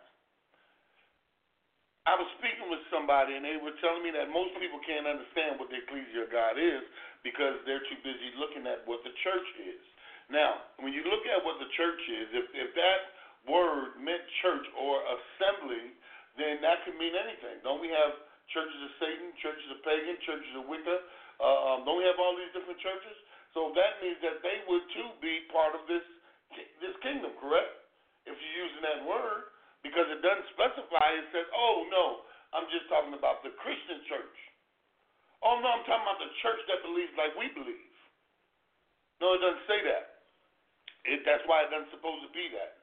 I 2.05 2.13
was 2.15 2.29
speaking 2.37 2.69
with 2.69 2.81
somebody 2.93 3.33
and 3.33 3.43
they 3.43 3.57
were 3.57 3.73
telling 3.81 4.05
me 4.05 4.13
that 4.13 4.29
most 4.29 4.53
people 4.61 4.77
can't 4.85 5.09
understand 5.09 5.57
what 5.57 5.73
the 5.73 5.81
ecclesia 5.81 6.25
of 6.25 6.31
God 6.31 6.55
is 6.55 6.85
because 7.25 7.57
they're 7.65 7.83
too 7.89 7.99
busy 8.05 8.29
looking 8.37 8.63
at 8.69 8.85
what 8.85 9.01
the 9.01 9.13
church 9.25 9.47
is. 9.57 9.81
Now, 10.29 10.61
when 10.81 10.93
you 10.93 11.01
look 11.05 11.25
at 11.25 11.41
what 11.41 11.57
the 11.57 11.69
church 11.73 12.01
is, 12.09 12.27
if, 12.33 12.45
if 12.53 12.69
that 12.77 13.01
word 13.49 13.97
meant 14.01 14.21
church 14.41 14.65
or 14.77 15.01
assembly, 15.05 15.93
then 16.37 16.61
that 16.61 16.85
could 16.85 16.97
mean 16.97 17.13
anything. 17.13 17.61
Don't 17.65 17.81
we 17.81 17.89
have 17.89 18.13
churches 18.53 18.79
of 18.85 18.91
Satan, 19.01 19.33
churches 19.41 19.67
of 19.73 19.81
pagan, 19.81 20.17
churches 20.25 20.53
of 20.57 20.69
Wicca? 20.69 20.97
Uh, 21.41 21.73
um, 21.73 21.77
don't 21.89 21.97
we 21.97 22.05
have 22.05 22.21
all 22.21 22.37
these 22.37 22.53
different 22.53 22.77
churches? 22.81 23.17
So 23.57 23.73
that 23.73 23.97
means 24.03 24.19
that 24.21 24.43
they 24.45 24.61
would 24.69 24.85
too 24.93 25.09
be 25.23 25.47
part 25.49 25.73
of 25.73 25.87
this 25.89 26.05
this 26.79 26.93
kingdom, 27.01 27.33
correct? 27.41 27.84
If 28.25 28.33
you're 28.33 28.57
using 28.65 28.83
that 28.85 29.05
word, 29.05 29.53
because 29.85 30.09
it 30.09 30.21
doesn't 30.25 30.49
specify, 30.57 31.07
it 31.13 31.29
says, 31.29 31.45
oh, 31.53 31.85
no, 31.93 32.25
I'm 32.57 32.65
just 32.73 32.89
talking 32.89 33.13
about 33.13 33.45
the 33.45 33.53
Christian 33.61 34.01
church. 34.09 34.37
Oh, 35.45 35.61
no, 35.61 35.69
I'm 35.69 35.85
talking 35.85 36.05
about 36.05 36.17
the 36.17 36.33
church 36.41 36.61
that 36.73 36.81
believes 36.81 37.13
like 37.13 37.37
we 37.37 37.53
believe. 37.53 37.93
No, 39.21 39.37
it 39.37 39.41
doesn't 39.45 39.69
say 39.69 39.79
that. 39.85 40.25
It, 41.05 41.21
that's 41.21 41.45
why 41.45 41.63
it 41.63 41.69
doesn't 41.69 41.93
supposed 41.93 42.25
to 42.25 42.33
be 42.33 42.49
that. 42.57 42.81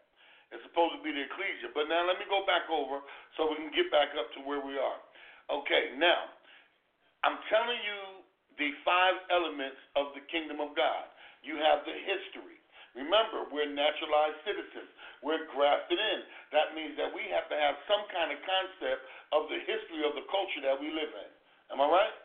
It's 0.55 0.63
supposed 0.63 0.95
to 0.95 1.03
be 1.03 1.11
the 1.11 1.27
ecclesia. 1.27 1.75
But 1.75 1.91
now 1.91 2.07
let 2.07 2.23
me 2.23 2.29
go 2.31 2.47
back 2.47 2.71
over 2.71 3.03
so 3.35 3.51
we 3.51 3.59
can 3.59 3.75
get 3.75 3.91
back 3.91 4.15
up 4.15 4.31
to 4.39 4.41
where 4.47 4.63
we 4.63 4.79
are. 4.79 5.01
Okay, 5.51 5.99
now, 5.99 6.31
I'm 7.27 7.43
telling 7.51 7.83
you 7.83 8.23
the 8.63 8.71
five 8.87 9.19
elements 9.35 9.81
of 9.99 10.15
the 10.15 10.23
kingdom 10.31 10.63
of 10.63 10.79
God. 10.79 11.11
You 11.43 11.59
have 11.59 11.83
the 11.83 11.97
history. 11.99 12.62
Remember, 12.93 13.49
we're 13.49 13.73
naturalized 13.73 14.41
citizens. 14.45 14.89
We're 15.25 15.49
grafted 15.49 15.97
in. 15.97 16.19
That 16.53 16.77
means 16.77 16.93
that 17.01 17.09
we 17.09 17.25
have 17.33 17.49
to 17.49 17.57
have 17.57 17.81
some 17.89 18.05
kind 18.13 18.35
of 18.35 18.39
concept 18.45 19.01
of 19.33 19.49
the 19.49 19.61
history 19.65 20.05
of 20.05 20.13
the 20.13 20.27
culture 20.29 20.61
that 20.69 20.77
we 20.77 20.93
live 20.93 21.09
in. 21.09 21.31
Am 21.73 21.81
I 21.81 21.89
right? 21.89 22.17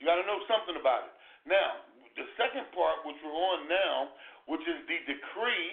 You 0.00 0.08
got 0.08 0.16
to 0.16 0.24
know 0.24 0.40
something 0.48 0.80
about 0.80 1.12
it. 1.12 1.12
Now, 1.44 1.84
the 2.16 2.24
second 2.40 2.72
part, 2.72 3.04
which 3.04 3.20
we're 3.20 3.36
on 3.36 3.68
now, 3.68 4.16
which 4.48 4.64
is 4.64 4.80
the 4.88 4.98
decree, 5.04 5.68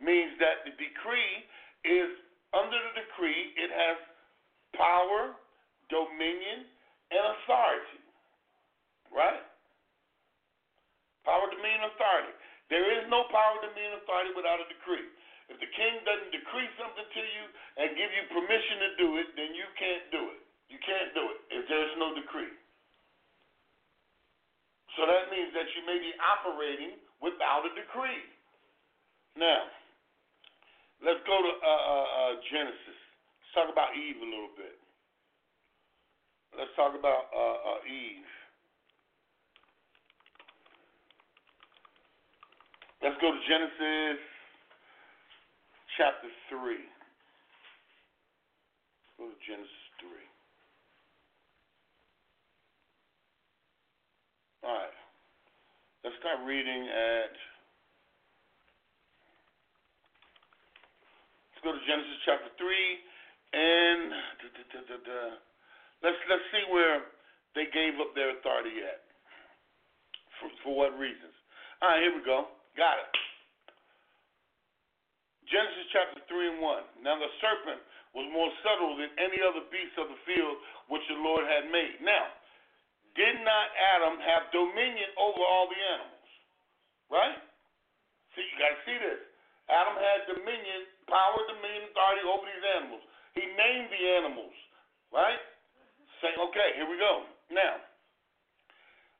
means 0.00 0.32
that 0.40 0.64
the 0.64 0.72
decree 0.80 1.44
is 1.84 2.08
under 2.56 2.78
the 2.80 2.92
decree, 3.04 3.52
it 3.60 3.68
has 3.68 3.98
power, 4.72 5.36
dominion, 5.92 6.64
and 7.12 7.24
authority. 7.36 8.00
Right? 9.12 9.44
Power, 11.28 11.46
dominion, 11.52 11.92
authority. 11.92 12.32
There 12.72 12.86
is 12.96 13.04
no 13.12 13.28
power, 13.28 13.60
dominion, 13.60 14.00
authority 14.00 14.32
without 14.32 14.60
a 14.60 14.66
decree. 14.72 15.04
If 15.52 15.60
the 15.60 15.68
king 15.68 16.00
doesn't 16.08 16.32
decree 16.32 16.68
something 16.80 17.04
to 17.04 17.22
you 17.22 17.44
and 17.76 17.92
give 17.92 18.08
you 18.08 18.24
permission 18.32 18.76
to 18.80 18.90
do 18.96 19.08
it, 19.20 19.28
then 19.36 19.52
you 19.52 19.68
can't 19.76 20.08
do 20.08 20.22
it. 20.32 20.40
You 20.72 20.80
can't 20.80 21.12
do 21.12 21.24
it 21.28 21.38
if 21.52 21.62
there's 21.68 21.94
no 22.00 22.16
decree. 22.16 22.52
So 24.96 25.04
that 25.04 25.28
means 25.28 25.52
that 25.52 25.68
you 25.76 25.84
may 25.84 26.00
be 26.00 26.16
operating 26.22 26.96
without 27.20 27.68
a 27.68 27.72
decree. 27.76 28.24
Now, 29.36 29.68
let's 31.04 31.20
go 31.26 31.36
to 31.36 31.52
uh, 31.60 31.68
uh, 31.68 32.06
uh, 32.08 32.32
Genesis. 32.48 32.96
Let's 32.96 33.52
talk 33.52 33.68
about 33.68 33.92
Eve 33.92 34.22
a 34.22 34.28
little 34.28 34.54
bit. 34.56 34.78
Let's 36.54 36.70
talk 36.78 36.94
about 36.94 37.28
uh, 37.34 37.58
uh, 37.74 37.80
Eve. 37.90 38.30
Let's 43.04 43.20
go 43.20 43.36
to 43.36 43.42
Genesis 43.44 44.16
chapter 46.00 46.24
3. 46.48 46.56
Let's 46.72 46.88
go 49.20 49.28
to 49.28 49.36
Genesis 49.44 49.84
3. 50.00 50.08
All 54.64 54.72
right. 54.72 54.96
Let's 56.00 56.16
start 56.16 56.48
reading 56.48 56.88
at. 56.88 57.36
Let's 61.52 61.60
go 61.60 61.76
to 61.76 61.82
Genesis 61.84 62.16
chapter 62.24 62.48
3 62.56 62.64
and 63.52 64.16
da, 64.40 64.80
da, 64.80 64.96
da, 64.96 65.36
let's 66.00 66.16
let's 66.32 66.46
see 66.56 66.64
where 66.72 67.04
they 67.52 67.68
gave 67.68 68.00
up 68.00 68.16
their 68.16 68.32
authority 68.40 68.80
at. 68.80 69.04
For, 70.40 70.48
for 70.64 70.72
what 70.72 70.96
reasons? 70.96 71.36
All 71.84 71.92
right, 71.92 72.00
here 72.00 72.16
we 72.16 72.24
go. 72.24 72.53
Got 72.74 72.98
it. 72.98 73.14
Genesis 75.46 75.86
chapter 75.94 76.20
3 76.26 76.58
and 76.58 76.60
1. 76.60 77.06
Now 77.06 77.14
the 77.20 77.30
serpent 77.38 77.78
was 78.14 78.26
more 78.30 78.50
subtle 78.62 78.98
than 78.98 79.10
any 79.18 79.38
other 79.42 79.66
beast 79.70 79.94
of 79.98 80.10
the 80.10 80.20
field 80.26 80.56
which 80.90 81.04
the 81.10 81.18
Lord 81.18 81.46
had 81.46 81.70
made. 81.70 82.02
Now, 82.02 82.30
did 83.14 83.38
not 83.46 83.66
Adam 83.94 84.18
have 84.18 84.50
dominion 84.50 85.10
over 85.18 85.42
all 85.42 85.70
the 85.70 85.78
animals? 85.78 86.30
Right? 87.10 87.38
See, 88.34 88.42
you 88.42 88.56
got 88.58 88.74
to 88.74 88.82
see 88.82 88.98
this. 88.98 89.20
Adam 89.70 89.96
had 89.96 90.18
dominion, 90.28 90.90
power, 91.06 91.38
dominion, 91.46 91.88
authority 91.94 92.24
over 92.26 92.44
these 92.44 92.66
animals. 92.74 93.02
He 93.38 93.44
named 93.46 93.88
the 93.90 94.02
animals, 94.18 94.56
right? 95.14 95.40
Say, 96.22 96.34
okay, 96.36 96.74
here 96.78 96.86
we 96.86 96.98
go. 96.98 97.26
Now, 97.50 97.80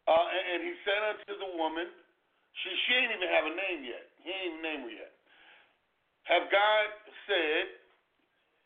uh, 0.04 0.26
and, 0.30 0.44
and 0.54 0.60
he 0.66 0.72
said 0.84 1.00
unto 1.14 1.34
the 1.38 1.50
woman, 1.56 1.88
she, 2.62 2.68
she 2.86 2.92
ain't 2.94 3.12
even 3.14 3.30
have 3.30 3.46
a 3.50 3.54
name 3.54 3.80
yet. 3.82 4.04
He 4.22 4.30
ain't 4.30 4.46
even 4.54 4.62
named 4.62 4.84
her 4.86 4.94
yet. 4.94 5.12
Have 6.30 6.48
God 6.48 6.86
said, 7.26 7.64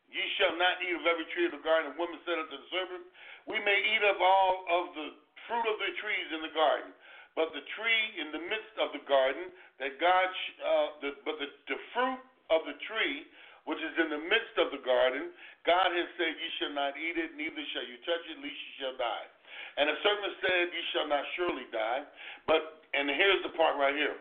Ye 0.08 0.24
shall 0.40 0.56
not 0.56 0.80
eat 0.80 0.96
of 0.96 1.04
every 1.04 1.28
tree 1.36 1.44
of 1.44 1.52
the 1.52 1.60
garden? 1.60 1.92
And 1.92 1.96
woman 2.00 2.16
said 2.24 2.40
unto 2.40 2.56
the 2.56 2.68
serpent, 2.72 3.04
We 3.44 3.60
may 3.60 3.76
eat 3.76 4.04
of 4.08 4.16
all 4.20 4.54
of 4.68 4.84
the 4.96 5.08
fruit 5.44 5.66
of 5.68 5.76
the 5.80 5.92
trees 6.00 6.28
in 6.32 6.40
the 6.40 6.54
garden, 6.56 6.92
but 7.36 7.52
the 7.52 7.64
tree 7.76 8.04
in 8.16 8.32
the 8.32 8.40
midst 8.40 8.74
of 8.80 8.96
the 8.96 9.04
garden 9.04 9.52
that 9.80 10.00
God, 10.00 10.28
uh, 10.64 10.88
the, 11.04 11.10
but 11.28 11.36
the, 11.36 11.48
the 11.68 11.78
fruit 11.92 12.20
of 12.48 12.64
the 12.64 12.76
tree 12.88 13.28
which 13.68 13.84
is 13.84 13.94
in 14.00 14.08
the 14.08 14.22
midst 14.32 14.56
of 14.56 14.72
the 14.72 14.80
garden, 14.80 15.28
God 15.68 15.92
has 15.92 16.08
said, 16.16 16.32
Ye 16.40 16.48
shall 16.56 16.72
not 16.72 16.96
eat 16.96 17.20
it, 17.20 17.36
neither 17.36 17.60
shall 17.76 17.84
you 17.84 18.00
touch 18.08 18.24
it, 18.32 18.40
lest 18.40 18.48
ye 18.48 18.70
shall 18.80 18.96
die. 18.96 19.28
And 19.76 19.92
the 19.92 19.96
serpent 20.00 20.34
said, 20.40 20.72
Ye 20.72 20.82
shall 20.96 21.04
not 21.04 21.24
surely 21.36 21.68
die. 21.68 22.08
But 22.48 22.77
and 22.98 23.06
here's 23.14 23.42
the 23.46 23.54
part 23.54 23.78
right 23.78 23.94
here. 23.94 24.18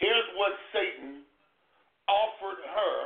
Here's 0.00 0.28
what 0.40 0.56
Satan 0.72 1.28
offered 2.08 2.64
her 2.64 2.96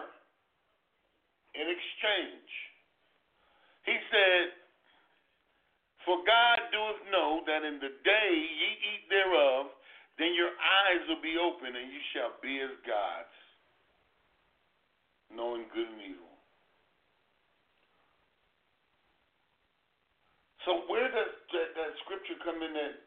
in 1.59 1.67
exchange. 1.67 2.51
He 3.85 3.97
said, 4.11 4.55
For 6.07 6.23
God 6.23 6.59
doeth 6.71 7.03
know 7.11 7.43
that 7.47 7.67
in 7.67 7.83
the 7.83 7.91
day 8.07 8.31
ye 8.31 8.69
eat 8.95 9.05
thereof, 9.11 9.75
then 10.19 10.33
your 10.33 10.55
eyes 10.55 11.03
will 11.11 11.21
be 11.21 11.37
open, 11.37 11.75
and 11.75 11.93
you 11.93 12.03
shall 12.15 12.39
be 12.41 12.63
as 12.63 12.73
gods, 12.87 13.37
knowing 15.35 15.67
good 15.75 15.91
and 15.91 16.03
evil. 16.03 16.27
So 20.67 20.83
where 20.91 21.07
does 21.07 21.31
that, 21.55 21.69
that 21.79 21.93
scripture 22.03 22.35
come 22.43 22.59
in 22.59 22.75
that, 22.75 23.06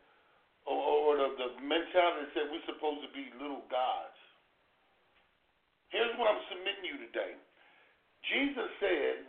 or, 0.70 0.78
or 0.78 1.12
the, 1.18 1.30
the 1.42 1.50
mentality 1.66 2.30
that 2.30 2.32
said 2.38 2.46
we're 2.54 2.70
supposed 2.70 3.02
to 3.02 3.10
be 3.10 3.26
little 3.42 3.66
gods? 3.74 4.20
Here's 5.90 6.14
what 6.22 6.30
I'm 6.30 6.46
submitting 6.54 6.86
you 6.86 7.02
today. 7.10 7.34
Jesus 8.30 8.70
said 8.78 9.26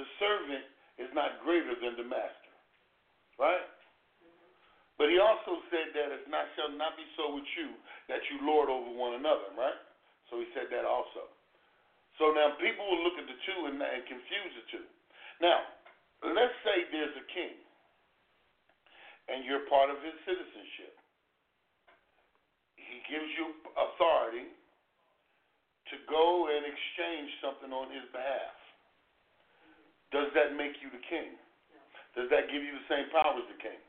the 0.00 0.06
servant 0.16 0.64
is 0.96 1.12
not 1.12 1.44
greater 1.44 1.76
than 1.76 2.00
the 2.00 2.08
master, 2.08 2.54
right? 3.36 3.68
But 4.96 5.12
he 5.12 5.20
also 5.20 5.62
said 5.70 5.92
that 5.94 6.10
it's 6.10 6.26
not 6.26 6.48
shall 6.56 6.72
not 6.74 6.96
be 6.96 7.06
so 7.14 7.36
with 7.36 7.46
you 7.54 7.76
that 8.08 8.24
you 8.32 8.42
lord 8.42 8.72
over 8.72 8.90
one 8.96 9.14
another, 9.20 9.52
right? 9.54 9.78
So 10.32 10.40
he 10.40 10.48
said 10.56 10.72
that 10.72 10.88
also. 10.88 11.28
So 12.18 12.34
now 12.34 12.56
people 12.58 12.82
will 12.82 13.04
look 13.06 13.14
at 13.20 13.28
the 13.30 13.38
two 13.46 13.60
and, 13.70 13.78
and 13.78 14.02
confuse 14.08 14.52
the 14.58 14.64
two. 14.74 14.86
Now, 15.38 15.62
let's 16.34 16.56
say 16.66 16.88
there's 16.90 17.14
a 17.14 17.26
king 17.30 17.54
and 19.28 19.44
you're 19.44 19.68
part 19.68 19.92
of 19.92 20.00
his 20.00 20.16
citizenship. 20.24 20.96
He 22.76 23.04
gives 23.08 23.28
you 23.36 23.52
authority 23.76 24.48
to 25.92 25.96
go 26.08 26.48
and 26.48 26.64
exchange 26.64 27.28
something 27.44 27.72
on 27.72 27.92
his 27.92 28.04
behalf. 28.12 28.56
Does 30.12 30.32
that 30.32 30.56
make 30.56 30.80
you 30.80 30.88
the 30.88 31.04
king? 31.04 31.36
Does 32.16 32.32
that 32.32 32.48
give 32.48 32.64
you 32.64 32.72
the 32.72 32.88
same 32.88 33.12
power 33.12 33.36
as 33.36 33.48
the 33.52 33.60
king? 33.60 33.80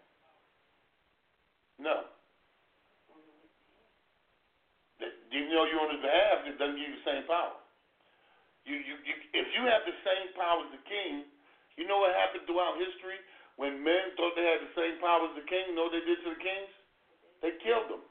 No. 1.80 2.12
Even 5.32 5.50
though 5.56 5.68
you're 5.72 5.80
on 5.80 5.96
his 5.96 6.04
behalf, 6.04 6.44
it 6.44 6.60
doesn't 6.60 6.76
give 6.76 6.92
you 6.92 7.00
the 7.00 7.08
same 7.08 7.24
power. 7.24 7.56
You, 8.68 8.76
you, 8.76 8.96
you, 9.08 9.16
if 9.32 9.48
you 9.56 9.64
have 9.72 9.88
the 9.88 9.96
same 10.04 10.36
power 10.36 10.68
as 10.68 10.72
the 10.76 10.84
king, 10.84 11.24
you 11.80 11.88
know 11.88 12.04
what 12.04 12.12
happened 12.12 12.44
throughout 12.44 12.76
history 12.76 13.16
when 13.60 13.84
men 13.84 14.16
thought 14.16 14.40
they 14.40 14.48
had 14.48 14.64
the 14.64 14.72
same 14.72 14.96
power 15.04 15.28
as 15.28 15.36
the 15.36 15.44
king, 15.44 15.68
you 15.68 15.76
know 15.76 15.92
what 15.92 15.96
they 15.96 16.08
did 16.08 16.24
to 16.24 16.32
the 16.32 16.40
kings? 16.40 16.72
They 17.44 17.60
killed 17.60 17.92
them. 17.92 18.04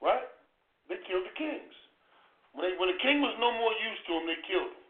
Right? 0.00 0.24
They 0.88 0.96
killed 1.04 1.28
the 1.28 1.36
kings. 1.36 1.76
When, 2.56 2.64
they, 2.64 2.72
when 2.80 2.88
the 2.88 2.96
king 3.04 3.20
was 3.20 3.36
no 3.36 3.52
more 3.52 3.76
used 3.76 4.08
to 4.08 4.16
them, 4.16 4.24
they 4.24 4.40
killed 4.48 4.72
him. 4.72 4.86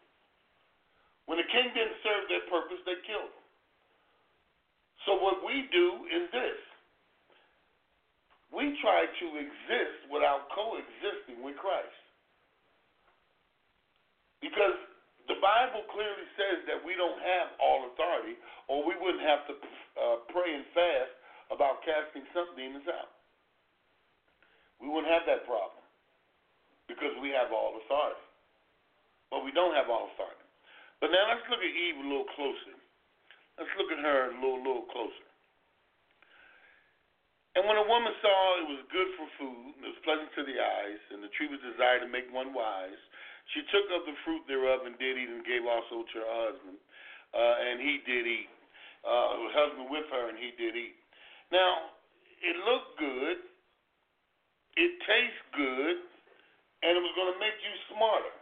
When 1.26 1.42
the 1.42 1.50
king 1.50 1.66
didn't 1.74 1.98
serve 2.06 2.30
their 2.30 2.46
purpose, 2.46 2.78
they 2.86 2.94
killed 3.02 3.34
him. 3.34 3.46
So 5.02 5.18
what 5.18 5.42
we 5.42 5.66
do 5.74 6.06
is 6.14 6.30
this. 6.30 6.60
We 8.54 8.78
try 8.78 9.02
to 9.02 9.26
exist 9.34 9.98
without 10.14 10.46
coexisting 10.54 11.42
with 11.42 11.58
Christ. 11.58 11.90
Because 14.38 14.78
the 15.28 15.36
Bible 15.44 15.84
clearly 15.92 16.26
says 16.40 16.64
that 16.64 16.80
we 16.80 16.96
don't 16.96 17.20
have 17.20 17.52
all 17.60 17.92
authority, 17.92 18.40
or 18.66 18.82
we 18.82 18.96
wouldn't 18.96 19.24
have 19.24 19.44
to 19.48 19.54
uh, 19.54 20.16
pray 20.32 20.48
and 20.56 20.64
fast 20.72 21.12
about 21.52 21.84
casting 21.84 22.24
some 22.32 22.48
demons 22.56 22.88
out. 22.88 23.12
We 24.80 24.88
wouldn't 24.88 25.12
have 25.12 25.28
that 25.28 25.44
problem 25.44 25.84
because 26.88 27.12
we 27.20 27.28
have 27.36 27.52
all 27.52 27.76
authority. 27.76 28.24
But 29.28 29.44
we 29.44 29.52
don't 29.52 29.76
have 29.76 29.92
all 29.92 30.08
authority. 30.16 30.48
But 31.04 31.12
now 31.12 31.28
let's 31.28 31.44
look 31.52 31.60
at 31.60 31.68
Eve 31.68 32.00
a 32.00 32.06
little 32.08 32.30
closer. 32.32 32.76
Let's 33.60 33.74
look 33.76 33.92
at 33.92 34.00
her 34.00 34.32
a 34.32 34.34
little, 34.40 34.64
little 34.64 34.88
closer. 34.88 35.28
And 37.58 37.66
when 37.66 37.74
a 37.74 37.90
woman 37.90 38.14
saw 38.22 38.36
it 38.62 38.66
was 38.70 38.86
good 38.88 39.10
for 39.18 39.26
food, 39.34 39.74
it 39.82 39.88
was 39.90 40.00
pleasant 40.06 40.30
to 40.38 40.46
the 40.46 40.56
eyes, 40.62 41.02
and 41.10 41.18
the 41.20 41.32
tree 41.34 41.50
was 41.50 41.58
desired 41.58 42.06
to 42.06 42.10
make 42.10 42.30
one 42.30 42.54
wise, 42.54 43.02
she 43.54 43.64
took 43.72 43.88
of 43.96 44.04
the 44.04 44.16
fruit 44.24 44.44
thereof 44.44 44.84
and 44.84 44.98
did 45.00 45.16
eat, 45.16 45.28
and 45.28 45.44
gave 45.44 45.64
also 45.64 46.04
to 46.04 46.16
her 46.20 46.32
husband, 46.52 46.76
uh, 47.32 47.54
and 47.64 47.80
he 47.80 48.00
did 48.04 48.24
eat. 48.28 48.50
Uh, 49.06 49.48
her 49.48 49.52
husband 49.54 49.86
with 49.88 50.04
her, 50.12 50.28
and 50.28 50.36
he 50.36 50.52
did 50.58 50.76
eat. 50.76 50.96
Now, 51.48 51.96
it 52.44 52.56
looked 52.68 52.98
good, 53.00 53.38
it 54.76 54.92
tastes 55.06 55.42
good, 55.56 55.96
and 56.84 56.92
it 56.92 57.02
was 57.02 57.14
going 57.16 57.32
to 57.32 57.40
make 57.40 57.56
you 57.64 57.74
smarter. 57.94 58.36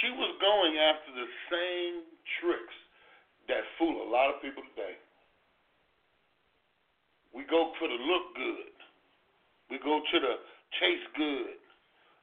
She 0.00 0.10
was 0.16 0.32
going 0.40 0.80
after 0.80 1.10
the 1.14 1.28
same 1.52 1.94
tricks 2.40 2.76
that 3.46 3.62
fool 3.78 4.02
a 4.02 4.08
lot 4.08 4.32
of 4.32 4.42
people 4.42 4.62
today. 4.74 4.98
We 7.30 7.44
go 7.44 7.76
for 7.78 7.86
the 7.86 8.00
look 8.00 8.26
good. 8.34 8.74
We 9.70 9.78
go 9.78 10.00
to 10.00 10.16
the 10.18 10.34
taste 10.80 11.10
good. 11.14 11.65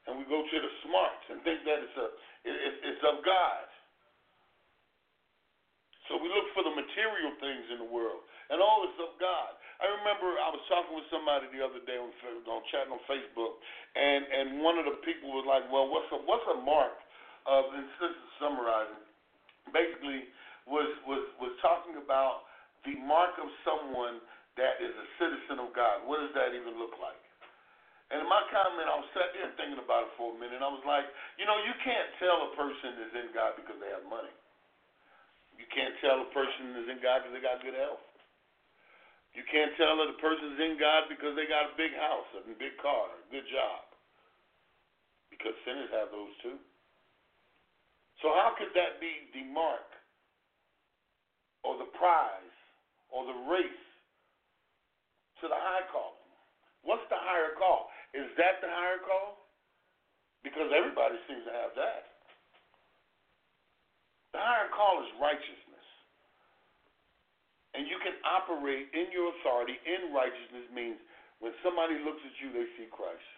And 0.08 0.20
we 0.20 0.28
go 0.28 0.44
to 0.44 0.58
the 0.60 0.72
smarts 0.84 1.24
and 1.32 1.40
think 1.48 1.64
that 1.64 1.80
it's 1.80 1.98
a 1.98 2.08
it, 2.44 2.74
it's 2.84 3.04
of 3.08 3.24
God. 3.24 3.66
So 6.12 6.20
we 6.20 6.28
look 6.28 6.52
for 6.52 6.68
the 6.68 6.76
material 6.76 7.32
things 7.40 7.64
in 7.72 7.80
the 7.80 7.88
world, 7.88 8.28
and 8.52 8.60
all 8.60 8.84
is 8.84 8.98
of 9.00 9.16
God. 9.24 9.56
I 9.80 9.88
remember 10.04 10.36
I 10.36 10.52
was 10.52 10.60
talking 10.68 10.92
with 10.92 11.08
somebody 11.08 11.48
the 11.56 11.64
other 11.64 11.80
day 11.88 11.96
on, 11.96 12.12
on 12.12 12.62
chatting 12.68 12.92
on 12.92 13.00
Facebook, 13.08 13.56
and 13.96 14.28
and 14.28 14.48
one 14.60 14.76
of 14.76 14.84
the 14.84 15.00
people 15.08 15.32
was 15.32 15.48
like, 15.48 15.64
"Well, 15.72 15.88
what's 15.88 16.12
a 16.12 16.20
what's 16.28 16.44
a 16.52 16.60
mark 16.60 17.00
of?" 17.48 17.72
And 17.72 17.88
this 17.88 18.12
is 18.12 18.28
summarizing, 18.44 19.04
basically 19.72 20.28
was 20.68 20.92
was 21.08 21.24
was 21.40 21.56
talking 21.64 21.96
about 21.96 22.44
the 22.84 23.00
mark 23.00 23.40
of 23.40 23.48
someone 23.64 24.20
that 24.60 24.84
is 24.84 24.92
a 24.92 25.08
citizen 25.16 25.64
of 25.64 25.72
God. 25.72 26.04
What 26.04 26.20
does 26.20 26.36
that 26.36 26.52
even 26.52 26.76
look 26.76 27.00
like? 27.00 27.23
And 28.14 28.22
in 28.22 28.30
my 28.30 28.46
comment, 28.54 28.86
I 28.86 29.02
was 29.02 29.10
sat 29.18 29.34
there 29.34 29.50
thinking 29.58 29.82
about 29.82 30.06
it 30.06 30.14
for 30.22 30.30
a 30.30 30.38
minute. 30.38 30.62
I 30.62 30.70
was 30.70 30.86
like, 30.86 31.10
you 31.42 31.50
know, 31.50 31.58
you 31.66 31.74
can't 31.82 32.14
tell 32.22 32.46
a 32.46 32.54
person 32.54 32.94
is 33.02 33.14
in 33.18 33.34
God 33.34 33.58
because 33.58 33.82
they 33.82 33.90
have 33.90 34.06
money. 34.06 34.30
You 35.58 35.66
can't 35.74 35.98
tell 35.98 36.22
a 36.22 36.30
person 36.30 36.78
is 36.78 36.94
in 36.94 37.02
God 37.02 37.26
because 37.26 37.34
they 37.34 37.42
got 37.42 37.66
good 37.66 37.74
health. 37.74 38.06
You 39.34 39.42
can't 39.50 39.74
tell 39.82 39.98
that 39.98 40.14
a 40.14 40.20
person 40.22 40.54
is 40.54 40.62
in 40.62 40.78
God 40.78 41.10
because 41.10 41.34
they 41.34 41.50
got 41.50 41.74
a 41.74 41.74
big 41.74 41.98
house, 41.98 42.30
a 42.38 42.46
big 42.54 42.78
car, 42.78 43.10
a 43.18 43.26
good 43.34 43.50
job. 43.50 43.82
Because 45.34 45.58
sinners 45.66 45.90
have 45.90 46.14
those 46.14 46.30
too. 46.46 46.62
So 48.22 48.30
how 48.38 48.54
could 48.54 48.70
that 48.78 49.02
be 49.02 49.26
the 49.34 49.42
mark 49.50 49.90
or 51.66 51.82
the 51.82 51.90
prize 51.98 52.58
or 53.10 53.26
the 53.26 53.38
race 53.50 53.86
to 55.42 55.50
the 55.50 55.58
high 55.58 55.90
calling? 55.90 56.22
What's 56.86 57.08
the 57.10 57.18
higher 57.18 57.58
call? 57.58 57.90
Is 58.14 58.30
that 58.38 58.62
the 58.62 58.70
higher 58.70 59.02
call? 59.02 59.50
Because 60.46 60.70
everybody 60.70 61.18
seems 61.26 61.46
to 61.50 61.54
have 61.54 61.74
that. 61.74 62.14
The 64.34 64.42
higher 64.42 64.70
call 64.74 65.02
is 65.02 65.10
righteousness. 65.22 65.88
And 67.74 67.90
you 67.90 67.98
can 68.06 68.14
operate 68.22 68.94
in 68.94 69.10
your 69.10 69.34
authority 69.38 69.78
in 69.82 70.14
righteousness 70.14 70.70
means 70.70 70.98
when 71.42 71.54
somebody 71.66 71.98
looks 72.06 72.22
at 72.22 72.36
you, 72.38 72.54
they 72.54 72.70
see 72.78 72.86
Christ. 72.94 73.30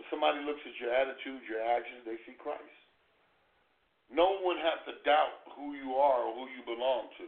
When 0.00 0.08
somebody 0.08 0.40
looks 0.42 0.64
at 0.64 0.76
your 0.80 0.92
attitude, 0.92 1.44
your 1.44 1.60
actions, 1.60 2.08
they 2.08 2.16
see 2.24 2.36
Christ. 2.40 2.80
No 4.10 4.42
one 4.42 4.58
has 4.58 4.82
to 4.90 4.98
doubt 5.06 5.46
who 5.54 5.78
you 5.78 5.94
are 5.94 6.26
or 6.26 6.34
who 6.34 6.50
you 6.50 6.66
belong 6.66 7.12
to. 7.22 7.26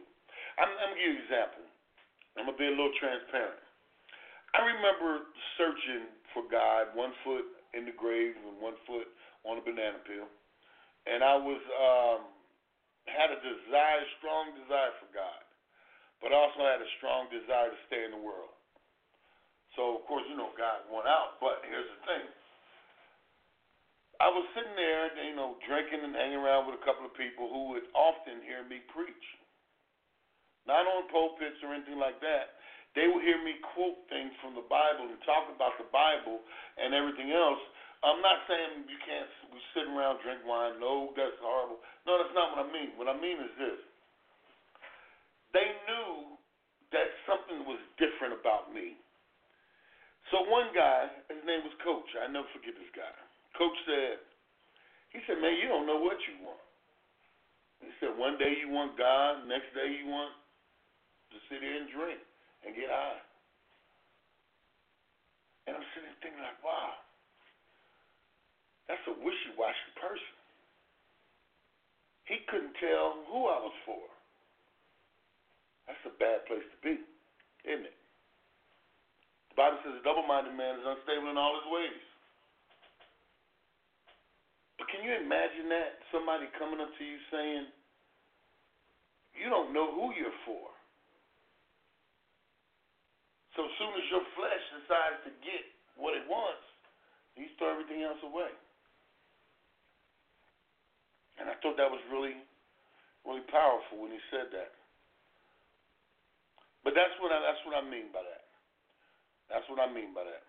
I'm, 0.59 0.67
I'm 0.67 0.91
going 0.91 0.97
to 0.97 1.01
give 1.01 1.07
you 1.07 1.15
an 1.15 1.25
example. 1.31 1.65
I'm 2.35 2.45
going 2.51 2.57
to 2.57 2.61
be 2.61 2.67
a 2.67 2.75
little 2.75 2.97
transparent. 2.99 3.62
I 4.53 4.69
remember 4.69 5.33
searching 5.57 6.13
for 6.37 6.45
God, 6.53 6.93
one 6.93 7.17
foot 7.25 7.49
in 7.73 7.89
the 7.89 7.97
grave 7.97 8.37
and 8.37 8.61
one 8.61 8.77
foot 8.85 9.09
on 9.49 9.57
a 9.57 9.65
banana 9.65 9.97
peel, 10.05 10.29
and 11.09 11.25
I 11.25 11.41
was 11.41 11.63
um, 11.73 12.21
had 13.09 13.33
a 13.33 13.41
desire, 13.41 14.05
strong 14.21 14.53
desire 14.53 14.93
for 15.01 15.09
God, 15.17 15.41
but 16.21 16.37
also 16.37 16.69
had 16.69 16.85
a 16.85 16.91
strong 17.01 17.33
desire 17.33 17.73
to 17.73 17.81
stay 17.89 18.05
in 18.05 18.13
the 18.13 18.21
world. 18.21 18.53
So 19.73 19.97
of 19.97 20.05
course, 20.05 20.29
you 20.29 20.37
know, 20.37 20.53
God 20.53 20.85
won 20.93 21.09
out. 21.09 21.41
But 21.41 21.65
here's 21.65 21.89
the 21.89 22.01
thing: 22.05 22.27
I 24.21 24.29
was 24.29 24.45
sitting 24.53 24.77
there, 24.77 25.17
you 25.17 25.33
know, 25.33 25.57
drinking 25.65 26.05
and 26.05 26.13
hanging 26.13 26.45
around 26.45 26.69
with 26.69 26.77
a 26.77 26.85
couple 26.85 27.09
of 27.09 27.17
people 27.17 27.49
who 27.49 27.73
would 27.73 27.89
often 27.97 28.45
hear 28.45 28.69
me 28.69 28.85
preach, 28.93 29.27
not 30.69 30.85
on 30.85 31.09
pulpits 31.09 31.57
or 31.65 31.73
anything 31.73 31.97
like 31.97 32.21
that 32.21 32.61
they 32.93 33.09
will 33.09 33.25
hear 33.25 33.41
me 33.41 33.57
quote 33.73 34.05
things 34.13 34.33
from 34.45 34.53
the 34.53 34.65
Bible 34.69 35.09
and 35.09 35.17
talk 35.25 35.49
about 35.49 35.81
the 35.81 35.89
Bible 35.89 36.45
and 36.77 36.93
everything 36.93 37.33
else. 37.33 37.61
I'm 38.05 38.21
not 38.21 38.45
saying 38.51 38.85
you 38.91 38.99
can't 39.07 39.31
we 39.49 39.63
sit 39.73 39.87
around 39.89 40.21
drink 40.21 40.43
wine. 40.45 40.77
No, 40.83 41.15
that's 41.17 41.39
horrible. 41.41 41.81
No, 42.05 42.19
that's 42.21 42.35
not 42.35 42.53
what 42.53 42.67
I 42.67 42.69
mean. 42.69 42.93
What 42.99 43.09
I 43.09 43.17
mean 43.17 43.39
is 43.41 43.53
this: 43.57 43.81
they 45.57 45.69
knew 45.89 46.37
that 46.93 47.09
something 47.25 47.65
was 47.65 47.81
different 47.97 48.37
about 48.37 48.75
me. 48.75 48.99
So 50.35 50.45
one 50.51 50.75
guy, 50.77 51.09
his 51.33 51.41
name 51.49 51.65
was 51.65 51.73
Coach. 51.81 52.09
I 52.21 52.29
never 52.29 52.49
forget 52.53 52.77
this 52.77 52.93
guy. 52.93 53.13
Coach 53.57 53.77
said, 53.89 54.21
he 55.15 55.21
said, 55.25 55.41
"Man, 55.41 55.57
you 55.57 55.69
don't 55.71 55.89
know 55.89 56.01
what 56.03 56.21
you 56.29 56.43
want." 56.45 56.61
He 57.81 57.89
said, 58.03 58.13
"One 58.19 58.37
day 58.37 58.53
you 58.61 58.69
want 58.69 58.99
God, 58.99 59.47
next 59.49 59.73
day 59.73 59.89
you 59.95 60.11
want 60.11 60.35
to 61.33 61.37
sit 61.49 61.63
here 61.65 61.81
and 61.81 61.89
drink." 61.89 62.21
And 62.67 62.75
get 62.75 62.91
high. 62.91 63.21
And 65.67 65.79
I'm 65.79 65.87
sitting 65.95 66.11
there 66.11 66.19
thinking 66.23 66.43
like, 66.43 66.59
wow, 66.67 66.99
that's 68.91 69.03
a 69.07 69.15
wishy-washy 69.15 69.91
person. 69.99 70.37
He 72.27 72.43
couldn't 72.51 72.75
tell 72.83 73.23
who 73.31 73.47
I 73.47 73.59
was 73.63 73.77
for. 73.87 74.03
That's 75.87 76.03
a 76.07 76.15
bad 76.19 76.47
place 76.51 76.67
to 76.67 76.79
be, 76.83 76.99
isn't 77.67 77.87
it? 77.87 77.99
The 79.53 79.57
Bible 79.61 79.85
says 79.85 80.01
a 80.01 80.05
double-minded 80.07 80.57
man 80.57 80.81
is 80.81 80.87
unstable 80.89 81.29
in 81.29 81.37
all 81.37 81.61
his 81.61 81.69
ways. 81.69 82.03
But 84.81 84.89
can 84.89 85.05
you 85.05 85.13
imagine 85.13 85.69
that? 85.69 86.01
Somebody 86.09 86.49
coming 86.57 86.81
up 86.81 86.89
to 86.89 87.05
you 87.05 87.21
saying, 87.29 87.69
you 89.37 89.53
don't 89.53 89.77
know 89.77 89.93
who 89.93 90.17
you're 90.17 90.35
for. 90.49 90.72
So 93.57 93.69
as 93.69 93.73
soon 93.77 93.93
as 93.93 94.05
your 94.09 94.25
flesh 94.33 94.65
decides 94.81 95.19
to 95.29 95.33
get 95.45 95.65
what 96.01 96.17
it 96.17 96.25
wants, 96.25 96.65
you 97.37 97.49
throw 97.57 97.73
everything 97.73 98.05
else 98.05 98.21
away. 98.25 98.53
And 101.41 101.49
I 101.49 101.57
thought 101.61 101.77
that 101.77 101.89
was 101.89 102.01
really, 102.13 102.37
really 103.25 103.45
powerful 103.49 104.05
when 104.05 104.13
he 104.13 104.21
said 104.33 104.53
that. 104.53 104.73
But 106.85 106.97
that's 106.97 107.15
what 107.23 107.31
I, 107.31 107.41
that's 107.41 107.63
what 107.65 107.77
I 107.79 107.85
mean 107.85 108.11
by 108.13 108.25
that. 108.25 108.45
That's 109.49 109.67
what 109.69 109.81
I 109.81 109.89
mean 109.89 110.17
by 110.17 110.25
that. 110.25 110.45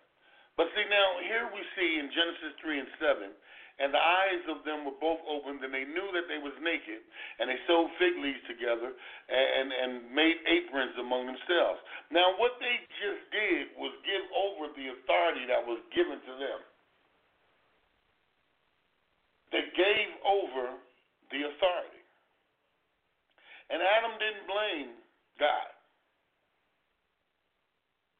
But 0.56 0.70
see 0.72 0.86
now 0.86 1.18
here 1.26 1.50
we 1.50 1.60
see 1.74 1.98
in 1.98 2.08
Genesis 2.14 2.54
three 2.62 2.78
and 2.78 2.90
seven 3.02 3.34
and 3.82 3.90
the 3.90 3.98
eyes 3.98 4.44
of 4.54 4.62
them 4.62 4.86
were 4.86 4.94
both 5.02 5.18
opened, 5.26 5.58
and 5.66 5.74
they 5.74 5.82
knew 5.82 6.08
that 6.14 6.30
they 6.30 6.38
was 6.38 6.54
naked, 6.62 7.02
and 7.42 7.50
they 7.50 7.58
sewed 7.66 7.90
fig 7.98 8.14
leaves 8.22 8.42
together 8.46 8.94
and, 8.94 9.68
and 9.74 10.14
made 10.14 10.38
aprons 10.46 10.94
among 11.02 11.26
themselves. 11.26 11.82
Now, 12.14 12.38
what 12.38 12.54
they 12.62 12.76
just 13.02 13.22
did 13.34 13.74
was 13.74 13.90
give 14.06 14.24
over 14.30 14.70
the 14.78 14.94
authority 14.94 15.50
that 15.50 15.66
was 15.66 15.82
given 15.90 16.22
to 16.22 16.34
them. 16.38 16.60
They 19.50 19.66
gave 19.74 20.10
over 20.22 20.78
the 21.34 21.40
authority. 21.50 22.02
And 23.74 23.82
Adam 23.82 24.14
didn't 24.22 24.46
blame 24.46 24.90
God. 25.42 25.70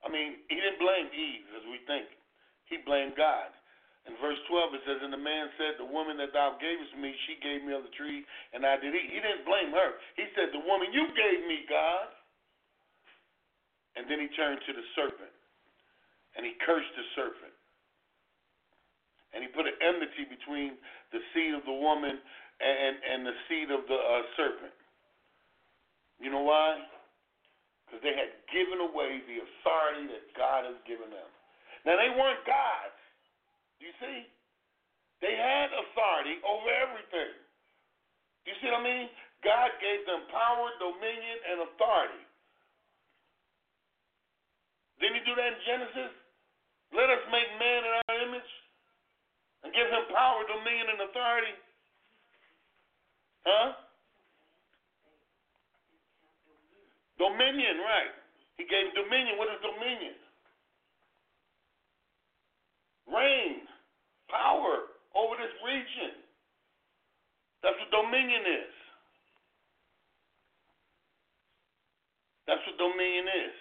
I 0.02 0.10
mean, 0.10 0.42
he 0.50 0.58
didn't 0.58 0.82
blame 0.82 1.06
Eve 1.14 1.46
as 1.54 1.64
we 1.70 1.78
think. 1.86 2.10
He 2.66 2.82
blamed 2.82 3.14
God. 3.14 3.54
In 4.04 4.12
verse 4.20 4.36
12, 4.52 4.76
it 4.76 4.82
says, 4.84 5.00
And 5.00 5.12
the 5.12 5.20
man 5.20 5.48
said, 5.56 5.80
The 5.80 5.88
woman 5.88 6.20
that 6.20 6.36
thou 6.36 6.60
gavest 6.60 6.92
me, 7.00 7.16
she 7.24 7.40
gave 7.40 7.64
me 7.64 7.72
of 7.72 7.88
the 7.88 7.94
tree, 7.96 8.20
and 8.52 8.60
I 8.64 8.76
did 8.76 8.92
eat. 8.92 9.08
He 9.08 9.20
didn't 9.20 9.48
blame 9.48 9.72
her. 9.72 9.96
He 10.20 10.28
said, 10.36 10.52
The 10.52 10.60
woman 10.60 10.92
you 10.92 11.08
gave 11.16 11.40
me, 11.48 11.64
God. 11.64 12.12
And 13.96 14.04
then 14.10 14.20
he 14.20 14.28
turned 14.34 14.60
to 14.66 14.72
the 14.74 14.84
serpent, 14.98 15.32
and 16.34 16.42
he 16.42 16.58
cursed 16.66 16.90
the 16.98 17.06
serpent. 17.14 17.54
And 19.32 19.42
he 19.42 19.48
put 19.50 19.66
an 19.66 19.78
enmity 19.82 20.26
between 20.26 20.78
the 21.10 21.22
seed 21.34 21.54
of 21.54 21.62
the 21.66 21.74
woman 21.74 22.18
and, 22.60 22.94
and 23.02 23.20
the 23.26 23.34
seed 23.50 23.70
of 23.70 23.86
the 23.86 23.98
uh, 23.98 24.22
serpent. 24.38 24.74
You 26.22 26.30
know 26.30 26.46
why? 26.46 26.78
Because 27.86 28.02
they 28.02 28.14
had 28.14 28.30
given 28.50 28.78
away 28.78 29.22
the 29.26 29.42
authority 29.42 30.06
that 30.14 30.24
God 30.38 30.66
has 30.66 30.78
given 30.86 31.10
them. 31.10 31.30
Now, 31.82 31.98
they 31.98 32.14
weren't 32.14 32.42
gods. 32.46 32.93
See? 34.00 34.26
They 35.22 35.34
had 35.34 35.72
authority 35.72 36.42
over 36.44 36.68
everything. 36.68 37.32
You 38.44 38.52
see 38.60 38.68
what 38.68 38.80
I 38.80 38.84
mean? 38.84 39.06
God 39.40 39.70
gave 39.80 40.04
them 40.08 40.24
power, 40.28 40.68
dominion, 40.80 41.38
and 41.52 41.58
authority. 41.68 42.24
Didn't 45.00 45.20
he 45.20 45.24
do 45.24 45.36
that 45.36 45.52
in 45.52 45.60
Genesis? 45.64 46.12
Let 46.92 47.08
us 47.10 47.22
make 47.28 47.48
man 47.60 47.80
in 47.84 47.92
our 48.04 48.16
image 48.24 48.50
and 49.64 49.72
give 49.72 49.88
him 49.88 50.04
power, 50.12 50.44
dominion, 50.44 50.86
and 50.92 51.00
authority. 51.08 51.54
Huh? 53.44 53.68
Dominion, 57.20 57.80
right. 57.80 58.12
He 58.56 58.64
gave 58.64 58.92
dominion. 58.96 59.36
What 59.36 59.52
is 59.52 59.60
dominion? 59.60 60.16
Reign, 63.08 63.68
power 64.28 64.94
over 65.14 65.34
this 65.36 65.54
region. 65.64 66.20
That's 67.62 67.76
what 67.80 67.90
dominion 67.90 68.44
is. 68.44 68.74
That's 72.44 72.60
what 72.68 72.76
dominion 72.76 73.26
is. 73.28 73.56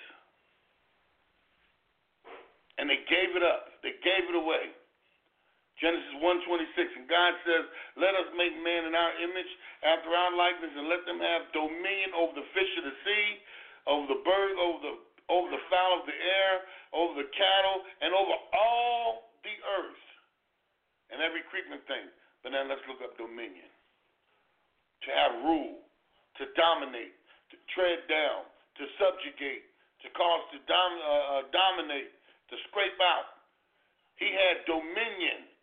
And 2.77 2.89
they 2.89 2.99
gave 3.07 3.31
it 3.37 3.43
up. 3.45 3.79
They 3.79 3.95
gave 4.03 4.27
it 4.27 4.35
away. 4.35 4.75
Genesis 5.79 6.13
1:26, 6.21 6.95
and 6.95 7.07
God 7.07 7.33
says, 7.43 7.65
"Let 7.95 8.15
us 8.15 8.31
make 8.33 8.55
man 8.57 8.85
in 8.85 8.95
our 8.95 9.13
image, 9.19 9.57
after 9.83 10.15
our 10.15 10.31
likeness, 10.31 10.71
and 10.75 10.87
let 10.87 11.05
them 11.05 11.19
have 11.19 11.51
dominion 11.51 12.13
over 12.13 12.33
the 12.39 12.47
fish 12.53 12.77
of 12.77 12.83
the 12.83 12.95
sea, 13.03 13.41
over 13.87 14.07
the 14.07 14.21
bird, 14.21 14.57
over 14.57 14.79
the 14.79 14.99
over 15.29 15.49
the 15.49 15.63
fowl 15.69 15.99
of 15.99 16.05
the 16.05 16.15
air, 16.21 16.67
over 16.91 17.23
the 17.23 17.29
cattle, 17.29 17.85
and 18.01 18.13
over 18.13 18.33
all 18.53 19.31
the 19.43 19.55
earth, 19.79 20.03
and 21.13 21.21
every 21.21 21.45
creeping 21.47 21.79
thing." 21.85 22.09
But 22.41 22.57
now 22.57 22.65
let's 22.67 22.83
look 22.89 22.99
up 23.05 23.15
dominion. 23.15 23.69
To 25.05 25.09
have 25.13 25.31
rule, 25.45 25.79
to 26.41 26.43
dominate, 26.57 27.15
to 27.53 27.55
tread 27.71 28.03
down, 28.09 28.49
to 28.81 28.83
subjugate, 28.99 29.69
to 30.01 30.07
cause 30.11 30.43
to 30.51 30.59
dom, 30.67 30.91
uh, 30.99 31.07
uh, 31.07 31.41
dominate, 31.53 32.11
to 32.49 32.55
scrape 32.67 32.99
out. 32.99 33.45
He 34.19 34.27
had 34.27 34.65
dominion 34.65 35.53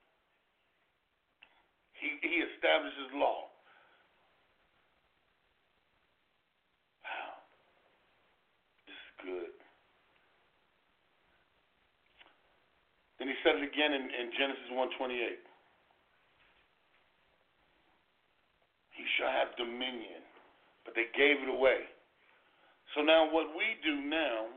he, 2.01 2.17
he 2.25 2.37
establishes 2.57 3.13
law. 3.13 3.53
Wow. 7.05 7.45
This 8.89 8.97
is 8.97 9.13
good. 9.21 9.60
Then 13.21 13.29
he 13.29 13.37
said 13.45 13.61
it 13.61 13.65
again 13.69 13.93
in, 13.93 14.09
in 14.09 14.33
Genesis 14.33 14.73
1:28. 14.73 15.13
He 18.97 19.05
shall 19.21 19.29
have 19.29 19.53
dominion, 19.61 20.25
but 20.89 20.97
they 20.97 21.13
gave 21.13 21.45
it 21.45 21.53
away. 21.53 21.85
So 22.97 23.05
now 23.05 23.29
what 23.29 23.53
we 23.53 23.77
do 23.85 24.01
now 24.09 24.49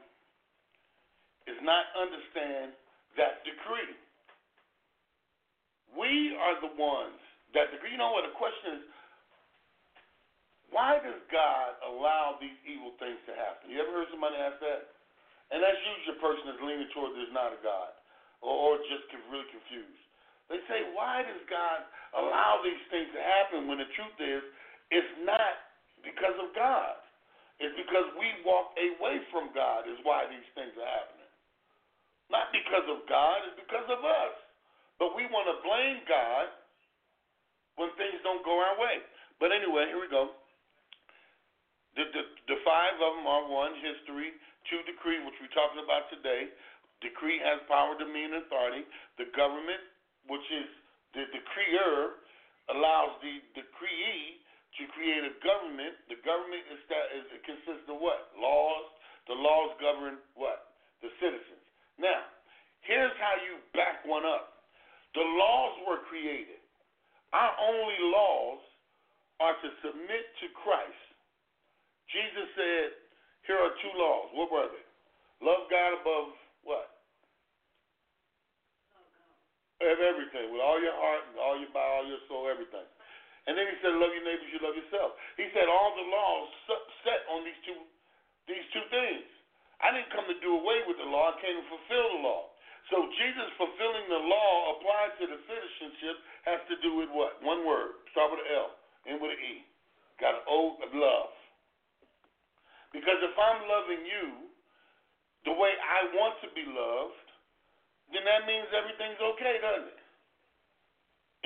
is 1.43 1.59
not 1.59 1.91
understand 1.91 2.72
that 3.20 3.43
decree. 3.43 3.99
We 5.91 6.32
are 6.39 6.55
the 6.64 6.72
ones 6.80 7.20
that 7.51 7.68
decree. 7.76 7.91
You 7.91 7.99
know 7.99 8.16
what? 8.16 8.24
The 8.24 8.36
question 8.39 8.80
is, 8.80 8.84
why 10.72 11.03
does 11.03 11.20
God 11.28 11.84
allow 11.84 12.39
these 12.39 12.55
evil 12.64 12.95
things 12.95 13.20
to 13.28 13.36
happen? 13.36 13.70
You 13.70 13.84
ever 13.84 13.91
heard 13.91 14.09
somebody 14.09 14.39
ask 14.39 14.57
that? 14.64 14.95
And 15.51 15.59
that's 15.59 15.78
usually 15.84 16.16
a 16.16 16.22
person 16.24 16.47
that's 16.47 16.64
leaning 16.64 16.89
toward 16.95 17.11
there's 17.14 17.30
not 17.36 17.51
a 17.51 17.59
God 17.59 17.91
or, 18.43 18.75
just 18.91 19.07
really 19.31 19.47
confused. 19.47 20.03
They 20.51 20.59
say, 20.67 20.91
why 20.91 21.23
does 21.23 21.39
God 21.47 21.87
allow 22.13 22.59
these 22.61 22.83
things 22.91 23.07
to 23.15 23.21
happen 23.23 23.65
when 23.71 23.79
the 23.79 23.89
truth 23.95 24.17
is, 24.19 24.43
it's 24.91 25.13
not 25.23 25.71
because 26.03 26.35
of 26.37 26.51
God. 26.53 26.99
It's 27.63 27.73
because 27.79 28.11
we 28.19 28.27
walk 28.43 28.75
away 28.75 29.23
from 29.31 29.49
God 29.55 29.87
is 29.87 29.97
why 30.03 30.27
these 30.27 30.45
things 30.53 30.75
are 30.75 30.91
happening. 30.91 31.31
Not 32.27 32.51
because 32.51 32.85
of 32.91 33.07
God, 33.07 33.47
it's 33.47 33.59
because 33.63 33.87
of 33.87 34.03
us. 34.03 34.35
But 34.99 35.15
we 35.15 35.25
want 35.31 35.47
to 35.47 35.57
blame 35.63 36.03
God 36.05 36.51
when 37.79 37.89
things 37.97 38.19
don't 38.21 38.43
go 38.45 38.53
our 38.59 38.77
way. 38.77 39.01
But 39.39 39.55
anyway, 39.55 39.89
here 39.89 40.01
we 40.01 40.11
go. 40.11 40.35
The, 41.97 42.09
the, 42.09 42.23
the 42.49 42.57
five 42.65 42.97
of 42.97 43.21
them 43.21 43.25
are 43.29 43.45
one, 43.45 43.77
history, 43.77 44.33
two, 44.69 44.81
decree, 44.89 45.21
which 45.21 45.37
we're 45.37 45.53
talking 45.53 45.81
about 45.81 46.09
today. 46.09 46.49
Decree 47.04 47.38
has 47.43 47.60
power, 47.68 47.93
dominion, 47.99 48.41
authority. 48.47 48.88
The 49.20 49.28
government, 49.36 49.84
which 50.32 50.47
is 50.49 50.68
the 51.12 51.28
decreer, 51.30 52.24
allows 52.72 53.20
the 53.20 53.43
decree 53.54 54.39
to 54.80 54.84
create 54.95 55.22
a 55.22 55.34
government. 55.43 55.99
The 56.08 56.18
government 56.24 56.64
is 56.72 56.82
that 56.88 57.06
is, 57.14 57.26
it 57.36 57.43
consists 57.43 57.86
of 57.91 57.99
what? 57.99 58.32
Laws. 58.39 58.88
The 59.28 59.36
laws 59.36 59.76
govern 59.80 60.20
what? 60.34 60.80
The 61.04 61.12
citizens. 61.20 61.64
Now, 61.99 62.26
here's 62.88 63.14
how 63.20 63.36
you 63.43 63.60
back 63.76 64.01
one 64.08 64.26
up. 64.26 64.66
The 65.14 65.24
laws 65.24 65.74
were 65.86 66.01
created. 66.10 66.64
Our 67.36 67.54
only 67.60 67.99
laws 68.10 68.62
are 69.41 69.56
to 69.60 69.70
submit 69.86 70.26
to 70.41 70.45
Christ. 70.58 71.06
Jesus 72.10 72.47
said, 72.58 72.88
Here 73.45 73.58
are 73.58 73.74
two 73.82 73.93
laws. 73.97 74.30
What 74.34 74.49
were 74.49 74.70
they? 74.70 74.86
Love 75.45 75.70
God 75.70 75.99
above 76.01 76.34
what? 76.64 76.92
Of 79.84 79.99
everything, 79.99 80.47
with 80.47 80.63
all 80.63 80.79
your 80.79 80.95
heart, 80.95 81.27
and 81.27 81.36
all 81.43 81.59
your 81.59 81.67
mind, 81.75 81.91
all 81.91 82.07
your 82.07 82.23
soul, 82.31 82.47
everything. 82.47 82.88
And 83.45 83.59
then 83.59 83.67
he 83.67 83.75
said, 83.84 83.99
Love 83.99 84.15
your 84.15 84.23
neighbors, 84.23 84.47
you 84.47 84.63
love 84.63 84.79
yourself. 84.79 85.19
He 85.36 85.51
said 85.51 85.67
all 85.67 85.91
the 85.91 86.07
laws 86.07 86.47
set 87.03 87.27
on 87.27 87.43
these 87.43 87.59
two 87.67 87.75
these 88.47 88.63
two 88.71 88.86
things. 88.88 89.27
I 89.84 89.91
didn't 89.91 90.11
come 90.15 90.23
to 90.31 90.39
do 90.39 90.55
away 90.55 90.88
with 90.88 90.95
the 90.95 91.07
law, 91.07 91.36
I 91.36 91.39
came 91.43 91.59
to 91.59 91.67
fulfill 91.67 92.07
the 92.15 92.21
law. 92.23 92.43
So 92.91 93.07
Jesus 93.15 93.47
fulfilling 93.59 94.07
the 94.07 94.23
law 94.23 94.75
applied 94.75 95.11
to 95.19 95.25
the 95.27 95.39
citizenship 95.47 96.15
has 96.47 96.59
to 96.71 96.75
do 96.84 96.95
with 96.99 97.11
what? 97.11 97.39
One 97.43 97.63
word. 97.67 97.99
Start 98.11 98.31
with 98.31 98.43
an 98.43 98.49
L, 98.55 98.69
end 99.07 99.19
with 99.19 99.36
an 99.36 99.39
E. 99.39 99.67
Got 100.19 100.39
an 100.39 100.45
O 100.47 100.79
of 100.79 100.91
love. 100.95 101.31
Because 102.91 103.19
if 103.23 103.36
I'm 103.36 103.67
loving 103.67 104.03
you 104.03 104.47
the 105.47 105.55
way 105.55 105.71
I 105.79 106.11
want 106.15 106.39
to 106.43 106.49
be 106.51 106.63
loved, 106.67 107.22
then 108.12 108.28
that 108.28 108.43
means 108.49 108.68
everything's 108.74 109.22
okay, 109.36 109.62
doesn't 109.64 109.93
it? 109.93 110.01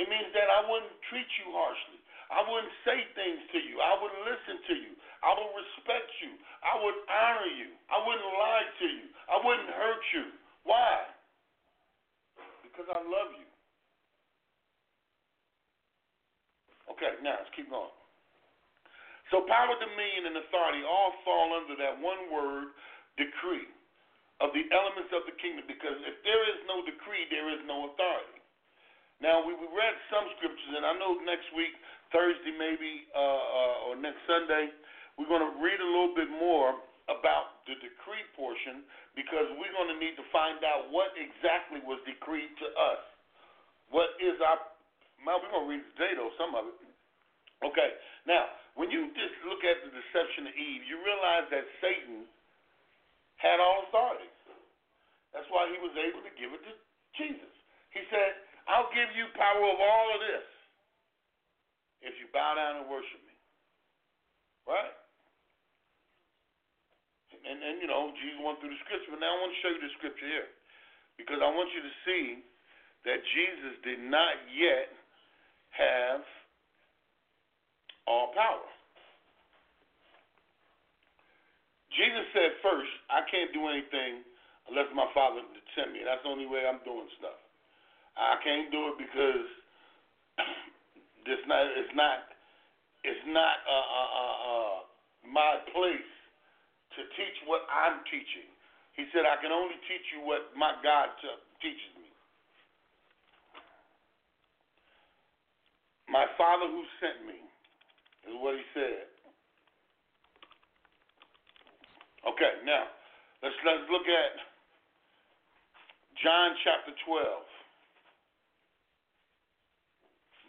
It 0.01 0.07
means 0.09 0.29
that 0.33 0.49
I 0.49 0.65
wouldn't 0.65 0.93
treat 1.09 1.29
you 1.41 1.53
harshly. 1.53 2.01
I 2.29 2.43
wouldn't 2.43 2.73
say 2.85 3.05
things 3.17 3.41
to 3.55 3.59
you. 3.61 3.81
I 3.81 3.97
would 3.97 4.15
listen 4.27 4.57
to 4.61 4.75
you. 4.75 4.91
I 5.25 5.31
would 5.33 5.53
respect 5.57 6.09
you. 6.21 6.37
I 6.61 6.73
would 6.77 6.97
honor 7.07 7.51
you. 7.55 7.69
I 7.89 7.97
wouldn't 8.03 8.33
lie 8.37 8.67
to 8.67 8.87
you. 8.87 9.07
I 9.31 9.37
wouldn't 9.41 9.71
hurt 9.73 10.03
you. 10.13 10.25
Why? 10.67 11.07
because 12.77 12.93
I 12.93 13.01
love 13.01 13.33
you. 13.33 13.49
Okay, 16.93 17.17
now 17.25 17.41
let's 17.41 17.49
keep 17.57 17.73
going. 17.73 17.89
So 19.33 19.43
power, 19.49 19.73
dominion, 19.81 20.29
and 20.29 20.37
authority 20.45 20.85
all 20.85 21.17
fall 21.25 21.57
under 21.57 21.73
that 21.81 21.97
one 21.97 22.29
word, 22.29 22.77
decree, 23.17 23.65
of 24.39 24.53
the 24.53 24.65
elements 24.69 25.09
of 25.13 25.25
the 25.25 25.35
kingdom. 25.41 25.65
Because 25.65 25.97
if 26.05 26.17
there 26.21 26.43
is 26.49 26.59
no 26.69 26.85
decree, 26.85 27.25
there 27.29 27.49
is 27.49 27.61
no 27.65 27.89
authority. 27.93 28.37
Now 29.17 29.41
we, 29.41 29.57
read 29.57 29.95
some 30.13 30.29
scriptures, 30.37 30.73
and 30.77 30.85
I 30.85 30.93
know 31.01 31.17
next 31.25 31.49
week, 31.57 31.73
Thursday 32.13 32.53
maybe, 32.53 33.09
uh, 33.17 33.17
uh, 33.17 33.85
or 33.89 33.93
next 33.97 34.21
Sunday, 34.29 34.69
we're 35.17 35.29
going 35.29 35.41
to 35.41 35.57
read 35.57 35.81
a 35.81 35.89
little 35.89 36.13
bit 36.13 36.29
more 36.29 36.77
about 37.09 37.65
the 37.65 37.73
decree 37.81 38.21
portion 38.37 38.85
because 39.17 39.49
we're 39.57 39.73
going 39.73 39.89
to 39.89 39.97
need 39.97 40.13
to 40.21 40.25
find 40.29 40.61
out 40.61 40.93
what 40.93 41.17
exactly 41.17 41.81
was 41.81 41.97
decreed 42.05 42.53
to 42.61 42.67
us. 42.93 43.01
What 43.89 44.13
is 44.21 44.37
our. 44.43 44.61
Well, 45.25 45.41
we're 45.41 45.49
going 45.49 45.65
to 45.65 45.71
read 45.75 45.83
today, 45.97 46.13
though, 46.13 46.29
some 46.37 46.53
of 46.53 46.69
it. 46.69 46.77
Okay, 47.65 47.89
now, 48.29 48.53
when 48.77 48.93
you 48.93 49.09
just 49.17 49.33
look 49.49 49.65
at 49.65 49.81
the 49.81 49.89
deception 49.89 50.45
of 50.45 50.53
Eve, 50.53 50.85
you 50.85 51.01
realize 51.01 51.49
that 51.49 51.65
Satan 51.81 52.29
had 53.37 53.61
all 53.61 53.85
authority. 53.89 54.29
That's 55.33 55.47
why 55.53 55.69
he 55.69 55.77
was 55.77 55.93
able 55.93 56.25
to 56.25 56.33
give 56.33 56.49
it 56.53 56.61
to 56.65 56.73
Jesus. 57.17 57.53
He 57.93 58.01
said, 58.09 58.41
I'll 58.65 58.91
give 58.91 59.13
you 59.13 59.29
power 59.37 59.63
of 59.63 59.79
all 59.79 60.07
of 60.13 60.19
this 60.21 60.47
if 62.03 62.13
you 62.21 62.27
bow 62.33 62.57
down 62.57 62.83
and 62.83 62.85
worship 62.89 63.21
me. 63.25 63.35
Right? 64.67 64.95
And, 67.47 67.63
and 67.63 67.79
you 67.79 67.87
know, 67.87 68.11
Jesus 68.17 68.41
went 68.43 68.59
through 68.59 68.75
the 68.75 68.81
scripture, 68.83 69.15
but 69.15 69.23
now 69.23 69.31
I 69.31 69.39
want 69.39 69.55
to 69.55 69.59
show 69.63 69.71
you 69.71 69.79
the 69.79 69.93
scripture 70.01 70.27
here. 70.27 70.49
Because 71.15 71.39
I 71.39 71.49
want 71.49 71.71
you 71.71 71.81
to 71.81 71.93
see 72.03 72.43
that 73.07 73.23
Jesus 73.33 73.73
did 73.87 74.03
not 74.03 74.35
yet 74.51 74.91
have 75.71 76.21
all 78.05 78.33
power. 78.35 78.67
Jesus 81.97 82.29
said 82.31 82.53
first, 82.61 82.93
I 83.09 83.25
can't 83.25 83.49
do 83.51 83.65
anything 83.65 84.21
unless 84.69 84.87
my 84.93 85.09
Father 85.17 85.41
sent 85.73 85.91
me. 85.91 86.05
That's 86.05 86.21
the 86.21 86.29
only 86.29 86.45
way 86.45 86.69
I'm 86.69 86.79
doing 86.85 87.09
stuff. 87.17 87.41
I 88.13 88.37
can't 88.45 88.69
do 88.69 88.93
it 88.93 88.95
because 89.01 89.47
it's 91.25 91.47
not 91.49 91.63
it's 91.73 91.95
not 91.97 92.17
it's 93.01 93.25
not 93.29 93.57
uh, 93.65 93.89
uh, 93.89 94.11
uh, 94.13 94.37
uh, 94.45 94.77
my 95.25 95.51
place 95.73 96.11
to 96.97 97.01
teach 97.17 97.37
what 97.49 97.65
I'm 97.69 98.05
teaching. 98.09 98.49
He 98.93 99.09
said 99.13 99.25
I 99.25 99.37
can 99.41 99.53
only 99.53 99.77
teach 99.89 100.05
you 100.13 100.25
what 100.25 100.53
my 100.53 100.77
God 100.81 101.13
t- 101.21 101.43
teaches 101.61 101.93
me. 101.97 102.09
My 106.09 106.25
Father 106.37 106.69
who 106.69 106.81
sent 107.01 107.25
me 107.25 107.37
is 108.29 108.33
what 108.37 108.57
he 108.57 108.65
said. 108.73 109.16
Okay, 112.27 112.53
now 112.67 112.91
let's 113.41 113.55
let's 113.63 113.87
look 113.87 114.03
at 114.03 114.33
John 116.19 116.55
chapter 116.63 116.91
12 117.07 117.57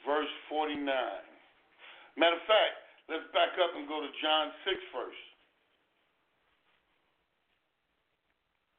verse 0.08 0.32
49. 0.48 0.88
Matter 2.16 2.40
of 2.40 2.46
fact, 2.48 2.76
let's 3.12 3.28
back 3.36 3.52
up 3.60 3.76
and 3.76 3.84
go 3.84 4.00
to 4.00 4.10
John 4.24 4.56
6 4.64 4.96
first. 4.96 5.24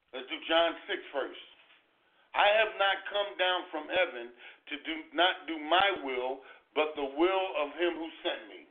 Let's 0.10 0.26
do 0.26 0.42
John 0.50 0.74
6 0.90 0.98
first. 1.14 1.46
I 2.34 2.50
have 2.58 2.74
not 2.82 2.98
come 3.14 3.30
down 3.38 3.70
from 3.70 3.86
heaven 3.90 4.34
to 4.74 4.76
do 4.82 4.94
not 5.14 5.46
do 5.46 5.58
my 5.62 6.02
will, 6.02 6.42
but 6.74 6.98
the 6.98 7.06
will 7.06 7.48
of 7.62 7.74
him 7.78 7.94
who 7.98 8.10
sent 8.26 8.42
me. 8.50 8.66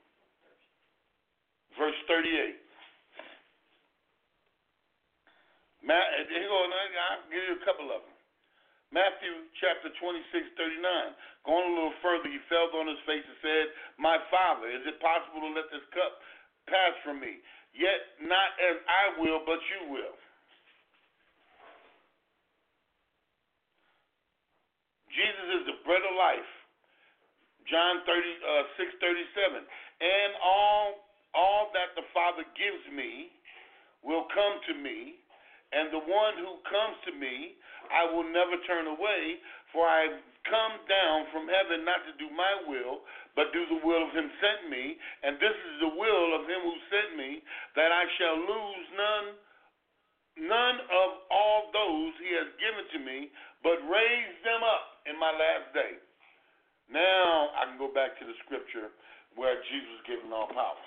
Verse 1.79 1.99
38. 2.11 2.59
Here 5.83 6.49
go, 6.49 6.59
I'll 6.65 7.29
give 7.31 7.45
you 7.45 7.57
a 7.59 7.65
couple 7.65 7.89
of 7.95 8.03
them. 8.03 8.17
Matthew 8.89 9.53
chapter 9.61 9.93
26, 10.01 10.57
39. 10.57 10.81
Going 11.45 11.67
a 11.69 11.75
little 11.77 11.97
further, 12.01 12.29
he 12.33 12.41
fell 12.49 12.73
on 12.73 12.89
his 12.89 13.01
face 13.05 13.25
and 13.25 13.39
said, 13.45 13.65
My 14.01 14.17
Father, 14.33 14.73
is 14.73 14.81
it 14.89 14.97
possible 14.99 15.45
to 15.45 15.51
let 15.53 15.69
this 15.69 15.85
cup 15.93 16.13
pass 16.65 16.97
from 17.05 17.21
me? 17.21 17.41
Yet 17.77 18.17
not 18.25 18.57
as 18.57 18.81
I 18.89 19.05
will, 19.21 19.45
but 19.45 19.61
you 19.77 19.93
will. 19.93 20.17
Jesus 25.13 25.47
is 25.61 25.65
the 25.69 25.79
bread 25.85 26.01
of 26.05 26.15
life. 26.17 26.53
John 27.69 28.01
30, 28.09 28.09
uh, 28.09 28.65
6, 28.81 29.05
37. 29.05 29.69
And 30.01 30.31
all, 30.41 31.05
all 31.37 31.69
that 31.77 31.93
the 31.93 32.07
Father 32.17 32.47
gives 32.57 32.85
me 32.89 33.29
will 34.01 34.25
come 34.33 34.63
to 34.73 34.75
me, 34.81 35.21
and 35.73 35.93
the 35.93 36.05
one 36.05 36.35
who 36.41 36.59
comes 36.69 36.97
to 37.09 37.13
me 37.13 37.59
I 37.89 38.05
will 38.13 38.27
never 38.29 38.57
turn 38.69 38.89
away, 38.89 39.41
for 39.73 39.85
I 39.89 40.13
have 40.13 40.21
come 40.49 40.75
down 40.89 41.29
from 41.33 41.49
heaven 41.49 41.85
not 41.85 42.05
to 42.09 42.13
do 42.21 42.29
my 42.33 42.69
will, 42.69 43.05
but 43.37 43.53
do 43.53 43.65
the 43.69 43.81
will 43.85 44.05
of 44.05 44.13
him 44.13 44.29
sent 44.41 44.69
me. 44.69 44.97
And 45.25 45.37
this 45.41 45.57
is 45.57 45.75
the 45.85 45.93
will 45.93 46.29
of 46.37 46.45
him 46.49 46.61
who 46.65 46.77
sent 46.93 47.17
me, 47.17 47.41
that 47.77 47.93
I 47.93 48.05
shall 48.21 48.37
lose 48.39 48.87
none 48.97 49.29
none 50.39 50.79
of 50.87 51.11
all 51.35 51.67
those 51.75 52.15
he 52.23 52.31
has 52.39 52.47
given 52.63 52.87
to 52.95 52.99
me, 53.03 53.27
but 53.67 53.83
raise 53.91 54.37
them 54.47 54.63
up 54.63 55.03
in 55.11 55.19
my 55.19 55.35
last 55.35 55.75
day. 55.75 55.99
Now 56.87 57.51
I 57.59 57.67
can 57.67 57.75
go 57.75 57.91
back 57.91 58.15
to 58.23 58.25
the 58.25 58.39
scripture 58.47 58.95
where 59.35 59.59
Jesus 59.67 59.99
was 59.99 60.05
given 60.07 60.31
all 60.31 60.47
power. 60.47 60.79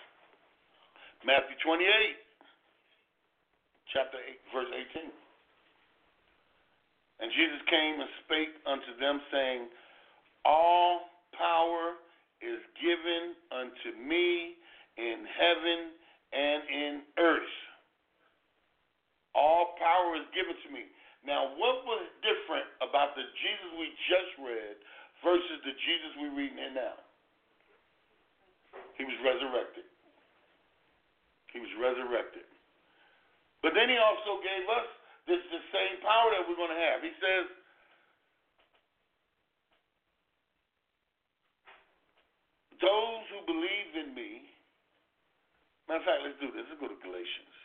Matthew 1.28 1.60
28, 1.68 1.84
chapter 3.94 4.18
8, 4.18 4.56
verse 4.56 4.72
18. 4.98 5.12
And 7.22 7.30
Jesus 7.38 7.62
came 7.70 8.02
and 8.02 8.10
spake 8.26 8.54
unto 8.66 8.92
them, 8.98 9.22
saying, 9.30 9.70
All 10.44 11.06
power 11.38 12.02
is 12.42 12.60
given 12.82 13.38
unto 13.54 13.90
me 14.02 14.58
in 14.98 15.22
heaven 15.30 15.80
and 16.34 16.60
in 16.66 16.94
earth. 17.22 17.56
All 19.38 19.78
power 19.78 20.18
is 20.18 20.28
given 20.34 20.58
to 20.66 20.70
me. 20.74 20.90
Now, 21.22 21.54
what 21.56 21.86
was 21.86 22.04
different 22.26 22.66
about 22.82 23.14
the 23.14 23.24
Jesus 23.24 23.70
we 23.78 23.94
just 24.10 24.32
read 24.42 24.76
versus 25.22 25.60
the 25.62 25.76
Jesus 25.78 26.12
we're 26.18 26.34
reading 26.34 26.58
here 26.58 26.74
now? 26.74 26.98
He 28.98 29.06
was 29.06 29.16
resurrected. 29.22 29.86
He 31.54 31.62
was 31.62 31.72
resurrected. 31.78 32.51
But 33.62 33.78
then 33.78 33.90
he 33.94 33.98
also 34.02 34.42
gave 34.42 34.66
us 34.66 34.88
this 35.30 35.42
the 35.54 35.62
same 35.70 36.02
power 36.02 36.34
that 36.34 36.42
we're 36.50 36.58
going 36.58 36.74
to 36.74 36.82
have. 36.82 37.06
He 37.06 37.14
says, 37.22 37.46
Those 42.82 43.24
who 43.30 43.46
believe 43.46 43.94
in 43.94 44.18
me, 44.18 44.42
matter 45.86 46.02
of 46.02 46.06
fact, 46.10 46.26
let's 46.26 46.42
do 46.42 46.50
this. 46.50 46.66
Let's 46.66 46.82
go 46.82 46.90
to 46.90 46.98
Galatians. 47.06 47.56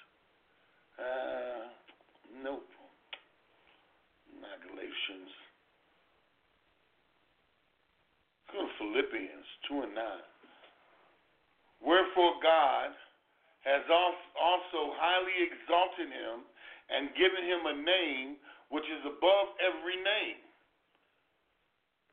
Uh, 1.00 1.64
nope. 2.44 2.68
Not 4.36 4.60
Galatians. 4.60 5.32
Let's 8.44 8.52
go 8.52 8.60
to 8.68 8.72
Philippians 8.76 9.48
2 9.72 9.88
and 9.88 9.94
9. 9.96 10.04
Wherefore 11.80 12.36
God 12.44 12.92
has 13.66 13.82
also 13.90 14.94
highly 14.94 15.50
exalted 15.50 16.06
him 16.06 16.46
and 16.86 17.10
given 17.18 17.42
him 17.42 17.66
a 17.66 17.76
name 17.82 18.38
which 18.70 18.86
is 18.86 19.02
above 19.02 19.46
every 19.58 19.98
name. 19.98 20.38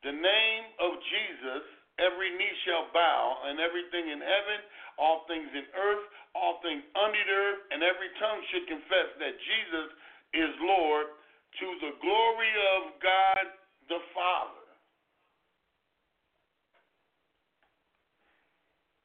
The 0.02 0.18
name 0.18 0.64
of 0.82 0.98
Jesus, 0.98 1.62
every 2.02 2.34
knee 2.34 2.54
shall 2.66 2.90
bow, 2.90 3.46
and 3.46 3.62
everything 3.62 4.10
in 4.10 4.18
heaven, 4.18 4.58
all 4.98 5.24
things 5.30 5.46
in 5.54 5.64
earth, 5.78 6.04
all 6.34 6.58
things 6.60 6.82
under 6.98 7.22
the 7.22 7.32
earth, 7.38 7.62
and 7.70 7.80
every 7.86 8.10
tongue 8.18 8.42
should 8.50 8.66
confess 8.66 9.08
that 9.22 9.38
Jesus 9.38 9.88
is 10.34 10.52
Lord 10.58 11.06
to 11.62 11.66
the 11.86 11.94
glory 12.02 12.52
of 12.82 12.98
God 12.98 13.44
the 13.86 14.02
Father. 14.10 14.66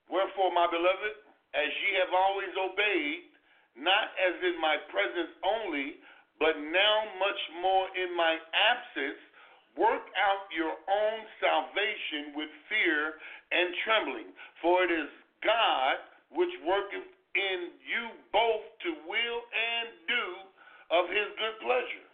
Wherefore, 0.10 0.50
my 0.50 0.66
beloved, 0.66 1.29
as 1.56 1.70
ye 1.70 1.90
have 1.98 2.14
always 2.14 2.54
obeyed, 2.58 3.30
not 3.78 4.14
as 4.20 4.36
in 4.44 4.58
my 4.62 4.78
presence 4.92 5.34
only, 5.42 5.98
but 6.38 6.56
now 6.60 6.96
much 7.20 7.42
more 7.60 7.88
in 7.96 8.16
my 8.16 8.38
absence, 8.54 9.20
work 9.76 10.08
out 10.16 10.48
your 10.52 10.74
own 10.74 11.20
salvation 11.40 12.36
with 12.36 12.52
fear 12.68 13.20
and 13.52 13.76
trembling. 13.84 14.30
For 14.62 14.84
it 14.84 14.92
is 14.92 15.10
God 15.44 16.00
which 16.32 16.52
worketh 16.66 17.10
in 17.36 17.60
you 17.86 18.04
both 18.34 18.66
to 18.86 18.92
will 19.06 19.40
and 19.54 19.88
do 20.08 20.26
of 20.90 21.06
his 21.10 21.30
good 21.38 21.58
pleasure. 21.62 22.08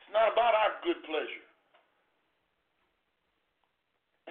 It's 0.00 0.12
not 0.12 0.32
about 0.32 0.54
our 0.56 0.80
good 0.84 1.00
pleasure. 1.04 1.46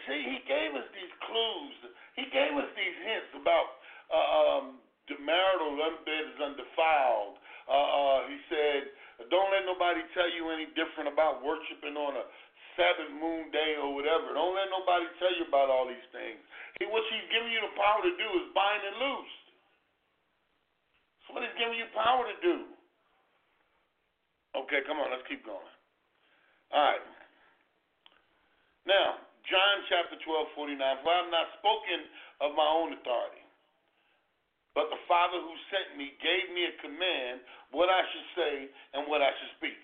See, 0.06 0.22
he 0.22 0.38
gave 0.46 0.76
us 0.78 0.86
these 0.94 1.14
clues. 1.26 1.78
He 2.16 2.24
gave 2.32 2.56
us 2.56 2.70
these 2.76 2.98
hints 3.04 3.32
about 3.36 3.68
uh, 4.08 4.28
um, 4.40 4.66
the 5.12 5.20
marital 5.20 5.76
bed 6.08 6.24
is 6.32 6.40
undefiled. 6.40 7.36
Uh, 7.66 7.76
uh, 7.76 8.20
he 8.30 8.38
said, 8.48 8.82
don't 9.28 9.50
let 9.52 9.66
nobody 9.68 10.02
tell 10.16 10.30
you 10.30 10.50
any 10.52 10.70
different 10.78 11.12
about 11.12 11.44
worshiping 11.44 11.98
on 11.98 12.16
a 12.20 12.26
Sabbath 12.76 13.12
moon 13.16 13.52
day 13.52 13.80
or 13.80 13.96
whatever. 13.96 14.36
Don't 14.36 14.56
let 14.56 14.68
nobody 14.68 15.08
tell 15.20 15.32
you 15.36 15.48
about 15.48 15.72
all 15.72 15.88
these 15.88 16.08
things. 16.12 16.40
He, 16.80 16.84
what 16.88 17.04
he's 17.08 17.28
giving 17.32 17.52
you 17.52 17.64
the 17.64 17.74
power 17.80 18.04
to 18.04 18.14
do 18.16 18.28
is 18.44 18.52
bind 18.52 18.84
and 18.84 18.98
loose. 19.00 19.36
That's 21.24 21.28
what 21.32 21.42
he's 21.48 21.58
giving 21.58 21.80
you 21.80 21.88
power 21.96 22.28
to 22.28 22.38
do. 22.44 22.56
Okay, 24.56 24.84
come 24.88 25.00
on, 25.00 25.12
let's 25.12 25.26
keep 25.28 25.44
going. 25.44 25.72
All 26.72 26.84
right. 26.84 27.06
Now, 28.88 29.24
John 29.48 29.76
chapter 29.90 30.18
12, 30.22 30.58
49. 30.58 30.80
For 31.04 31.10
I 31.10 31.18
have 31.24 31.32
not 31.32 31.48
spoken 31.62 32.00
of 32.42 32.58
my 32.58 32.68
own 32.68 32.94
authority 32.98 33.46
but 34.76 34.92
the 34.92 35.00
Father 35.08 35.40
who 35.40 35.56
sent 35.72 35.96
me 35.96 36.12
gave 36.20 36.52
me 36.52 36.68
a 36.68 36.76
command 36.84 37.40
what 37.72 37.88
I 37.88 38.04
should 38.12 38.30
say 38.36 38.54
and 38.94 39.08
what 39.08 39.24
I 39.24 39.32
should 39.40 39.56
speak. 39.56 39.80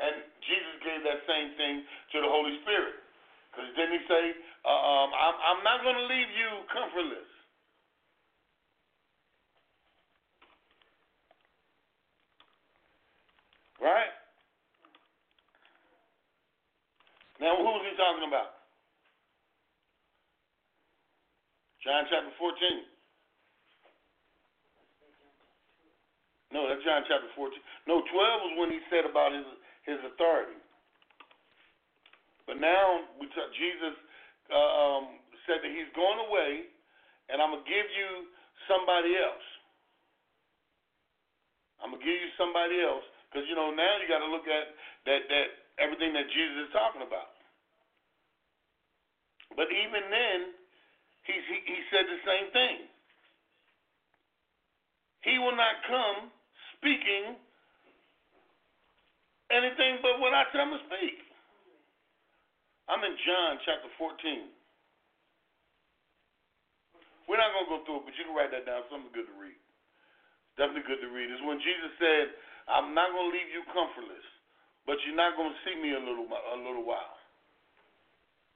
And 0.00 0.24
Jesus 0.40 0.74
gave 0.80 1.04
that 1.04 1.20
same 1.28 1.52
thing 1.60 1.84
to 1.84 2.24
the 2.24 2.30
Holy 2.30 2.56
Spirit. 2.64 2.96
Because 3.52 3.68
didn't 3.76 4.00
he 4.00 4.02
say, 4.08 4.24
uh, 4.64 4.72
um, 4.72 5.10
I'm, 5.12 5.36
I'm 5.36 5.60
not 5.60 5.84
going 5.84 6.00
to 6.00 6.08
leave 6.08 6.30
you 6.32 6.50
comfortless. 6.72 7.28
Right? 13.76 14.17
Now, 17.38 17.54
who 17.54 17.70
is 17.78 17.86
he 17.86 17.94
talking 17.94 18.26
about? 18.26 18.58
John 21.86 22.04
chapter 22.10 22.34
14. 22.34 22.98
No, 26.50 26.66
that's 26.66 26.82
John 26.82 27.06
chapter 27.06 27.30
14. 27.36 27.54
No, 27.86 28.02
12 28.02 28.10
was 28.10 28.54
when 28.58 28.70
he 28.74 28.80
said 28.90 29.06
about 29.06 29.30
his 29.32 29.46
his 29.86 30.00
authority. 30.04 30.58
But 32.44 32.60
now 32.60 33.04
we 33.16 33.28
t- 33.28 33.52
Jesus 33.56 33.96
uh, 34.52 34.56
um, 34.56 35.20
said 35.48 35.64
that 35.64 35.72
he's 35.72 35.88
going 35.96 36.20
away, 36.28 36.68
and 37.32 37.40
I'm 37.40 37.56
gonna 37.56 37.68
give 37.68 37.88
you 37.92 38.28
somebody 38.68 39.16
else. 39.16 39.46
I'm 41.80 41.92
gonna 41.92 42.04
give 42.04 42.16
you 42.16 42.32
somebody 42.36 42.80
else 42.80 43.04
because 43.28 43.48
you 43.48 43.56
know 43.56 43.72
now 43.72 44.00
you 44.00 44.08
got 44.08 44.24
to 44.24 44.28
look 44.32 44.48
at 44.48 44.72
that 45.08 45.28
that 45.28 45.48
everything 45.78 46.12
that 46.14 46.26
Jesus 46.30 46.68
is 46.68 46.70
talking 46.74 47.02
about. 47.02 47.38
But 49.56 49.70
even 49.72 50.02
then, 50.10 50.38
he, 51.24 51.34
he, 51.34 51.56
he 51.66 51.78
said 51.90 52.06
the 52.06 52.20
same 52.22 52.46
thing. 52.52 52.76
He 55.26 55.38
will 55.38 55.56
not 55.56 55.82
come 55.88 56.30
speaking 56.78 57.34
anything 59.50 59.98
but 60.04 60.20
what 60.20 60.36
I 60.36 60.46
tell 60.52 60.68
him 60.68 60.76
to 60.76 60.82
speak. 60.86 61.18
I'm 62.88 63.04
in 63.04 63.16
John 63.24 63.60
chapter 63.68 63.90
14. 64.00 64.48
We're 67.28 67.36
not 67.36 67.52
going 67.52 67.68
to 67.68 67.72
go 67.76 67.78
through 67.84 67.98
it, 68.00 68.04
but 68.08 68.16
you 68.16 68.24
can 68.24 68.32
write 68.32 68.48
that 68.56 68.64
down. 68.64 68.88
Something 68.88 69.12
good 69.12 69.28
to 69.28 69.36
read. 69.36 69.60
Definitely 70.56 70.88
good 70.88 71.04
to 71.04 71.12
read. 71.12 71.28
It's 71.28 71.44
when 71.44 71.60
Jesus 71.60 71.92
said, 72.00 72.32
I'm 72.64 72.96
not 72.96 73.12
going 73.12 73.28
to 73.28 73.34
leave 73.36 73.52
you 73.52 73.60
comfortless, 73.68 74.24
but 74.88 74.96
you're 75.04 75.12
not 75.12 75.36
going 75.36 75.52
to 75.52 75.60
see 75.68 75.76
me 75.76 75.92
a 75.92 76.00
little, 76.00 76.24
a 76.24 76.56
little 76.64 76.80
while. 76.80 77.20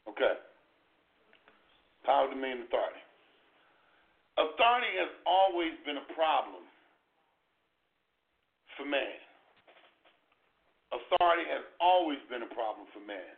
Okay. 0.09 0.41
Power, 2.09 2.33
dominion, 2.33 2.65
authority. 2.65 3.05
Authority 4.41 4.93
has 4.97 5.13
always 5.29 5.77
been 5.85 6.01
a 6.01 6.09
problem 6.17 6.65
for 8.81 8.89
man. 8.89 9.21
Authority 10.89 11.45
has 11.53 11.69
always 11.85 12.19
been 12.33 12.41
a 12.41 12.53
problem 12.57 12.89
for 12.97 13.05
man. 13.05 13.37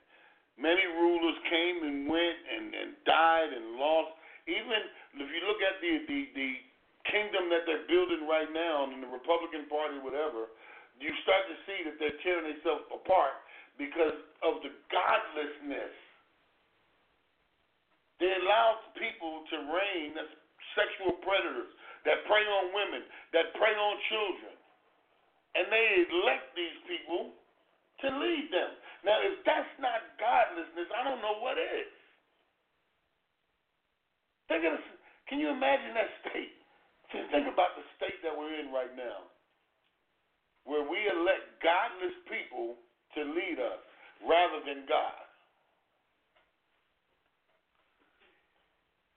Many 0.55 0.87
rulers 0.87 1.35
came 1.51 1.83
and 1.83 2.07
went 2.07 2.39
and, 2.47 2.79
and 2.79 2.91
died 3.03 3.51
and 3.51 3.75
lost. 3.75 4.15
Even 4.47 4.81
if 5.19 5.29
you 5.35 5.43
look 5.51 5.59
at 5.67 5.83
the, 5.83 5.93
the, 6.07 6.21
the 6.39 6.51
kingdom 7.11 7.51
that 7.51 7.67
they're 7.67 7.91
building 7.91 8.31
right 8.31 8.49
now 8.55 8.87
in 8.87 9.03
the 9.03 9.11
Republican 9.11 9.67
Party, 9.67 9.99
whatever, 9.99 10.47
you 11.03 11.11
start 11.27 11.45
to 11.51 11.57
see 11.67 11.79
that 11.89 11.97
they're 11.99 12.21
tearing 12.23 12.55
themselves 12.55 12.87
apart 12.91 13.43
because 13.77 14.15
of 14.47 14.63
the 14.63 14.71
godlessness 14.93 15.95
they 18.23 18.31
allow 18.41 18.79
people 18.95 19.43
to 19.51 19.57
reign 19.69 20.15
as 20.15 20.31
sexual 20.79 21.19
predators 21.23 21.71
that 22.07 22.23
prey 22.25 22.45
on 22.47 22.71
women, 22.73 23.03
that 23.35 23.53
prey 23.59 23.75
on 23.75 23.95
children. 24.09 24.55
And 25.55 25.71
they 25.71 25.87
elect 26.09 26.55
these 26.55 26.79
people 26.87 27.37
to 28.03 28.07
lead 28.11 28.51
them. 28.51 28.71
Now, 29.07 29.21
if 29.23 29.43
that's 29.47 29.71
not 29.77 30.17
godlessness, 30.19 30.89
I 30.95 31.05
don't 31.07 31.23
know 31.23 31.39
what 31.43 31.59
is. 31.59 31.93
Think 34.49 34.67
of 34.67 34.79
can 35.29 35.41
you 35.41 35.49
imagine 35.49 35.97
that 35.97 36.11
state? 36.21 36.53
Just 37.09 37.33
think 37.33 37.49
about 37.49 37.77
the 37.81 37.85
state 37.97 38.21
that 38.21 38.33
we're 38.33 38.61
in 38.61 38.69
right 38.73 38.93
now, 38.93 39.25
where 40.65 40.85
we 40.85 41.01
elect 41.09 41.61
godless 41.61 42.17
people 42.29 42.81
to 43.17 43.21
lead 43.23 43.61
us 43.61 43.81
rather 44.25 44.65
than 44.65 44.89
God. 44.89 45.25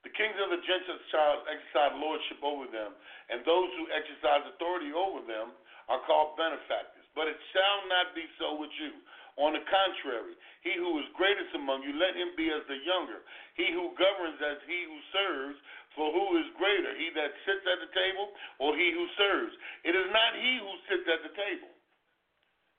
The 0.08 0.16
kings 0.16 0.40
of 0.40 0.56
the 0.56 0.64
Gentiles 0.64 1.44
exercise 1.52 1.94
lordship 2.00 2.40
over 2.40 2.68
them, 2.72 2.96
and 3.28 3.44
those 3.44 3.68
who 3.76 3.92
exercise 3.92 4.48
authority 4.56 4.96
over 4.96 5.20
them 5.28 5.52
are 5.92 6.00
called 6.08 6.40
benefactors. 6.40 7.04
But 7.12 7.28
it 7.28 7.40
shall 7.52 7.80
not 7.92 8.16
be 8.16 8.24
so 8.40 8.56
with 8.56 8.72
you. 8.80 8.96
On 9.38 9.54
the 9.54 9.62
contrary, 9.70 10.34
he 10.66 10.74
who 10.82 10.98
is 10.98 11.06
greatest 11.14 11.54
among 11.54 11.86
you, 11.86 11.94
let 11.94 12.18
him 12.18 12.34
be 12.34 12.50
as 12.50 12.66
the 12.66 12.82
younger. 12.82 13.22
He 13.54 13.70
who 13.70 13.94
governs 13.94 14.42
as 14.42 14.58
he 14.66 14.90
who 14.90 14.98
serves, 15.14 15.58
for 15.98 16.14
who 16.14 16.38
is 16.38 16.48
greater, 16.62 16.94
he 16.94 17.10
that 17.18 17.34
sits 17.44 17.66
at 17.66 17.82
the 17.82 17.92
table 17.92 18.30
or 18.62 18.78
he 18.78 18.94
who 18.94 19.10
serves? 19.18 19.52
It 19.82 19.98
is 19.98 20.08
not 20.14 20.38
he 20.38 20.62
who 20.62 20.74
sits 20.86 21.06
at 21.10 21.26
the 21.26 21.34
table. 21.34 21.74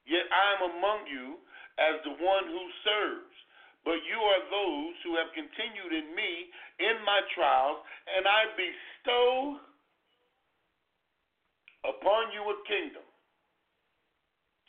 Yet 0.06 0.24
I 0.30 0.44
am 0.56 0.62
among 0.78 1.10
you 1.10 1.42
as 1.82 1.98
the 2.06 2.14
one 2.16 2.46
who 2.46 2.64
serves. 2.86 3.34
But 3.82 4.00
you 4.06 4.18
are 4.18 4.42
those 4.48 4.94
who 5.02 5.18
have 5.18 5.30
continued 5.34 5.92
in 5.92 6.14
me 6.14 6.50
in 6.78 6.96
my 7.02 7.20
trials, 7.34 7.82
and 8.06 8.26
I 8.26 8.42
bestow 8.54 9.58
upon 11.86 12.34
you 12.34 12.42
a 12.42 12.56
kingdom, 12.66 13.06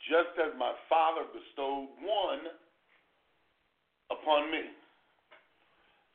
just 0.08 0.34
as 0.40 0.54
my 0.56 0.72
Father 0.88 1.26
bestowed 1.34 1.90
one 2.00 2.48
upon 4.10 4.50
me, 4.50 4.72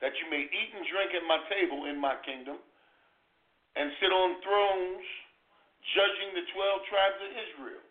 that 0.03 0.11
you 0.19 0.25
may 0.27 0.43
eat 0.43 0.71
and 0.75 0.83
drink 0.87 1.15
at 1.15 1.23
my 1.27 1.39
table 1.47 1.87
in 1.87 1.95
my 1.95 2.15
kingdom, 2.27 2.59
and 3.75 3.91
sit 3.99 4.11
on 4.11 4.39
thrones 4.43 5.05
judging 5.95 6.33
the 6.33 6.45
twelve 6.51 6.79
tribes 6.89 7.19
of 7.21 7.31
Israel. 7.31 7.85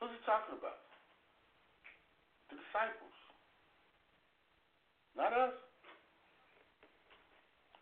Who's 0.00 0.14
he 0.14 0.20
talking 0.24 0.56
about? 0.58 0.82
The 2.50 2.56
disciples. 2.58 3.16
Not 5.18 5.34
us. 5.34 5.56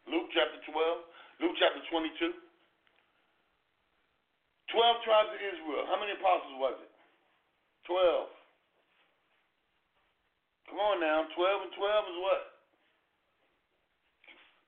Luke 0.08 0.30
chapter 0.32 0.56
12, 0.70 1.42
Luke 1.42 1.56
chapter 1.58 1.82
22. 1.90 2.32
12 4.70 5.04
tribes 5.04 5.30
of 5.34 5.40
Israel. 5.42 5.82
How 5.90 5.98
many 5.98 6.14
apostles 6.14 6.56
was 6.56 6.76
it? 6.80 6.92
12. 7.90 8.35
Come 10.70 10.82
on 10.82 10.98
now. 10.98 11.26
12 11.34 11.66
and 11.66 11.74
12 11.74 12.12
is 12.12 12.18
what? 12.22 12.42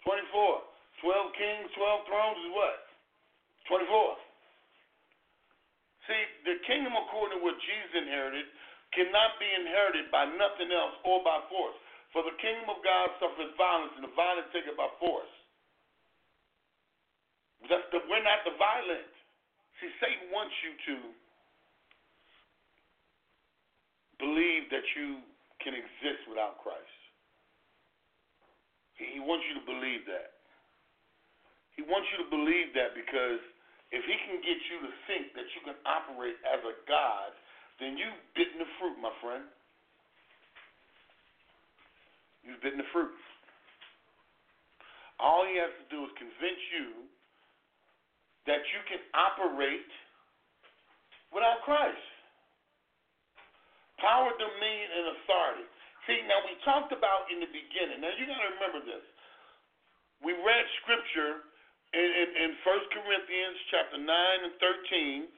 24. 0.07 0.62
12 1.03 1.38
kings, 1.38 1.66
12 1.78 2.09
thrones 2.11 2.38
is 2.42 2.51
what? 2.55 2.78
24. 3.70 4.18
See, 6.09 6.22
the 6.49 6.57
kingdom 6.64 6.96
according 6.96 7.38
to 7.38 7.44
what 7.44 7.61
Jesus 7.61 7.92
inherited 7.92 8.49
cannot 8.96 9.36
be 9.36 9.46
inherited 9.46 10.09
by 10.09 10.24
nothing 10.24 10.72
else 10.72 10.96
or 11.05 11.20
by 11.20 11.44
force. 11.53 11.76
For 12.16 12.24
the 12.24 12.32
kingdom 12.40 12.72
of 12.72 12.80
God 12.80 13.12
suffers 13.20 13.53
violence, 13.61 13.92
and 14.01 14.09
the 14.09 14.14
violent 14.16 14.49
take 14.49 14.64
it 14.64 14.78
by 14.80 14.88
force. 14.96 15.28
That's 17.68 17.84
the, 17.92 18.01
we're 18.09 18.24
not 18.24 18.40
the 18.49 18.57
violent. 18.57 19.12
See, 19.82 19.92
Satan 20.01 20.32
wants 20.32 20.57
you 20.64 20.72
to 20.88 20.94
believe 24.24 24.72
that 24.72 24.86
you 24.96 25.20
can 25.68 25.76
exist 25.76 26.24
without 26.24 26.56
Christ. 26.64 26.96
He, 28.96 29.04
he 29.12 29.20
wants 29.20 29.44
you 29.52 29.60
to 29.60 29.64
believe 29.68 30.08
that. 30.08 30.40
He 31.76 31.84
wants 31.84 32.08
you 32.16 32.24
to 32.24 32.28
believe 32.32 32.72
that 32.72 32.96
because 32.96 33.44
if 33.92 34.00
he 34.08 34.16
can 34.24 34.40
get 34.40 34.56
you 34.72 34.80
to 34.88 34.90
think 35.04 35.36
that 35.36 35.44
you 35.52 35.60
can 35.68 35.76
operate 35.84 36.40
as 36.48 36.64
a 36.64 36.72
God, 36.88 37.36
then 37.76 38.00
you've 38.00 38.16
bitten 38.32 38.64
the 38.64 38.70
fruit, 38.80 38.96
my 38.96 39.12
friend. 39.20 39.44
You've 42.40 42.64
bitten 42.64 42.80
the 42.80 42.88
fruit. 42.88 43.12
All 45.20 45.44
he 45.44 45.60
has 45.60 45.70
to 45.84 45.86
do 45.92 46.08
is 46.08 46.10
convince 46.16 46.62
you 46.72 47.04
that 48.48 48.64
you 48.72 48.80
can 48.88 49.04
operate 49.12 49.92
without 51.28 51.60
Christ. 51.68 52.17
Power, 53.99 54.30
dominion, 54.38 54.88
and 54.94 55.05
authority. 55.18 55.66
See, 56.07 56.22
now 56.24 56.40
we 56.46 56.57
talked 56.64 56.94
about 56.94 57.28
in 57.28 57.42
the 57.42 57.51
beginning. 57.51 58.01
Now 58.01 58.14
you 58.16 58.24
got 58.24 58.40
to 58.40 58.51
remember 58.57 58.80
this. 58.86 59.05
We 60.24 60.32
read 60.34 60.64
scripture 60.82 61.46
in, 61.92 62.09
in, 62.09 62.28
in 62.49 62.51
1 62.64 62.96
Corinthians 62.96 63.59
chapter 63.70 63.99
9 64.01 64.07
and 64.07 64.55
13 64.57 65.28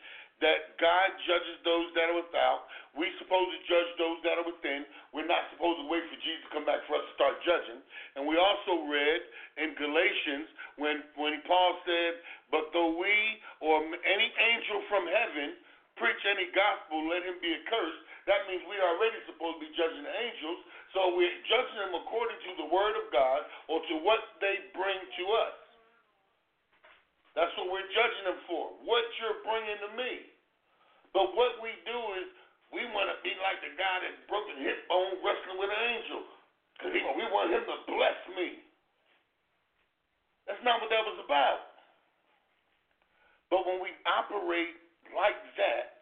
that 0.40 0.72
God 0.80 1.08
judges 1.28 1.60
those 1.68 1.92
that 1.92 2.08
are 2.08 2.16
without. 2.16 2.64
We're 2.96 3.12
supposed 3.20 3.52
to 3.52 3.60
judge 3.68 3.90
those 4.00 4.18
that 4.24 4.40
are 4.40 4.48
within. 4.48 4.88
We're 5.12 5.28
not 5.28 5.52
supposed 5.52 5.84
to 5.84 5.86
wait 5.86 6.00
for 6.08 6.16
Jesus 6.24 6.48
to 6.48 6.50
come 6.56 6.64
back 6.64 6.80
for 6.88 6.96
us 6.96 7.04
to 7.04 7.12
start 7.14 7.36
judging. 7.44 7.84
And 8.16 8.24
we 8.24 8.40
also 8.40 8.88
read 8.88 9.20
in 9.60 9.76
Galatians 9.76 10.48
when 10.80 11.04
when 11.20 11.44
Paul 11.44 11.76
said, 11.84 12.24
"But 12.48 12.72
though 12.72 12.96
we 12.96 13.14
or 13.60 13.84
any 13.84 14.28
angel 14.32 14.80
from 14.88 15.04
heaven 15.06 15.60
preach 16.00 16.24
any 16.24 16.48
gospel, 16.56 17.06
let 17.12 17.22
him 17.22 17.36
be 17.44 17.52
accursed." 17.54 18.00
That 18.26 18.48
means 18.48 18.64
we 18.66 18.80
are 18.80 18.96
already 18.96 19.20
supposed 19.28 19.60
to 19.60 19.62
be 19.64 19.72
judging 19.76 20.02
the 20.02 20.16
angels. 20.24 20.60
So 20.92 21.14
we're 21.14 21.38
judging 21.46 21.78
them 21.78 21.94
according 21.94 22.40
to 22.40 22.50
the 22.56 22.68
word 22.72 22.96
of 22.96 23.12
God 23.12 23.46
or 23.68 23.78
to 23.84 23.94
what 24.02 24.40
they 24.40 24.58
bring 24.74 24.98
to 24.98 25.24
us. 25.46 25.56
That's 27.38 27.54
what 27.56 27.70
we're 27.70 27.86
judging 27.94 28.24
them 28.26 28.40
for. 28.50 28.74
What 28.82 29.06
you're 29.22 29.38
bringing 29.46 29.78
to 29.86 29.90
me. 29.94 30.12
But 31.14 31.34
what 31.34 31.62
we 31.62 31.70
do 31.86 31.98
is 32.18 32.26
we 32.74 32.82
want 32.90 33.10
to 33.10 33.18
be 33.22 33.34
like 33.38 33.62
the 33.62 33.74
guy 33.78 33.96
that 34.02 34.26
broke 34.26 34.50
a 34.50 34.56
hip 34.58 34.86
bone 34.90 35.18
wrestling 35.22 35.58
with 35.58 35.70
an 35.70 35.82
angel. 35.94 36.22
Because 36.78 36.92
we 36.94 37.24
want 37.30 37.50
him 37.54 37.64
to 37.66 37.76
bless 37.86 38.18
me. 38.34 38.62
That's 40.46 40.62
not 40.66 40.80
what 40.82 40.90
that 40.90 41.06
was 41.06 41.18
about. 41.22 41.70
But 43.50 43.66
when 43.66 43.78
we 43.82 43.90
operate 44.06 44.74
like 45.16 45.38
that, 45.58 46.00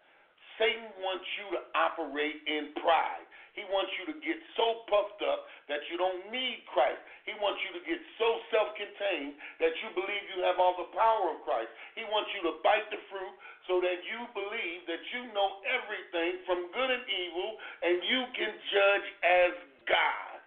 Satan 0.59 0.90
wants 0.98 1.24
you 1.38 1.46
to 1.54 1.61
operate 1.78 2.42
in 2.50 2.74
pride. 2.82 3.24
He 3.54 3.66
wants 3.70 3.90
you 3.98 4.06
to 4.11 4.16
get 4.22 4.38
so 4.54 4.86
puffed 4.86 5.22
up 5.26 5.46
that 5.66 5.82
you 5.90 5.98
don't 5.98 6.30
need 6.30 6.62
Christ. 6.70 6.98
He 7.26 7.34
wants 7.38 7.59
you 7.66 7.74
to 7.74 7.82
get 7.82 7.98
so 8.18 8.38
self 8.54 8.70
contained 8.74 9.34
that 9.59 9.74
you 9.82 9.90
believe 9.94 10.22
you 10.30 10.46
have 10.46 10.62
all 10.62 10.78
the 10.78 10.90
power 10.94 11.34
of 11.34 11.42
Christ. 11.42 11.70
He 11.98 12.06
wants 12.06 12.30
you 12.34 12.42
to 12.46 12.59
bite 12.62 12.86
the 12.90 13.02
fruit 13.11 13.34
so 13.66 13.82
that 13.82 13.98
you 14.06 14.30
believe 14.34 14.86
that 14.86 15.02
you 15.14 15.30
know 15.34 15.59
everything 15.66 16.42
from 16.46 16.70
good 16.74 16.90
and 16.90 17.06
evil 17.06 17.59
and 17.82 17.96
you 18.06 18.20
can 18.34 18.52
judge 18.70 19.09
as 19.26 19.52
God. 19.90 20.38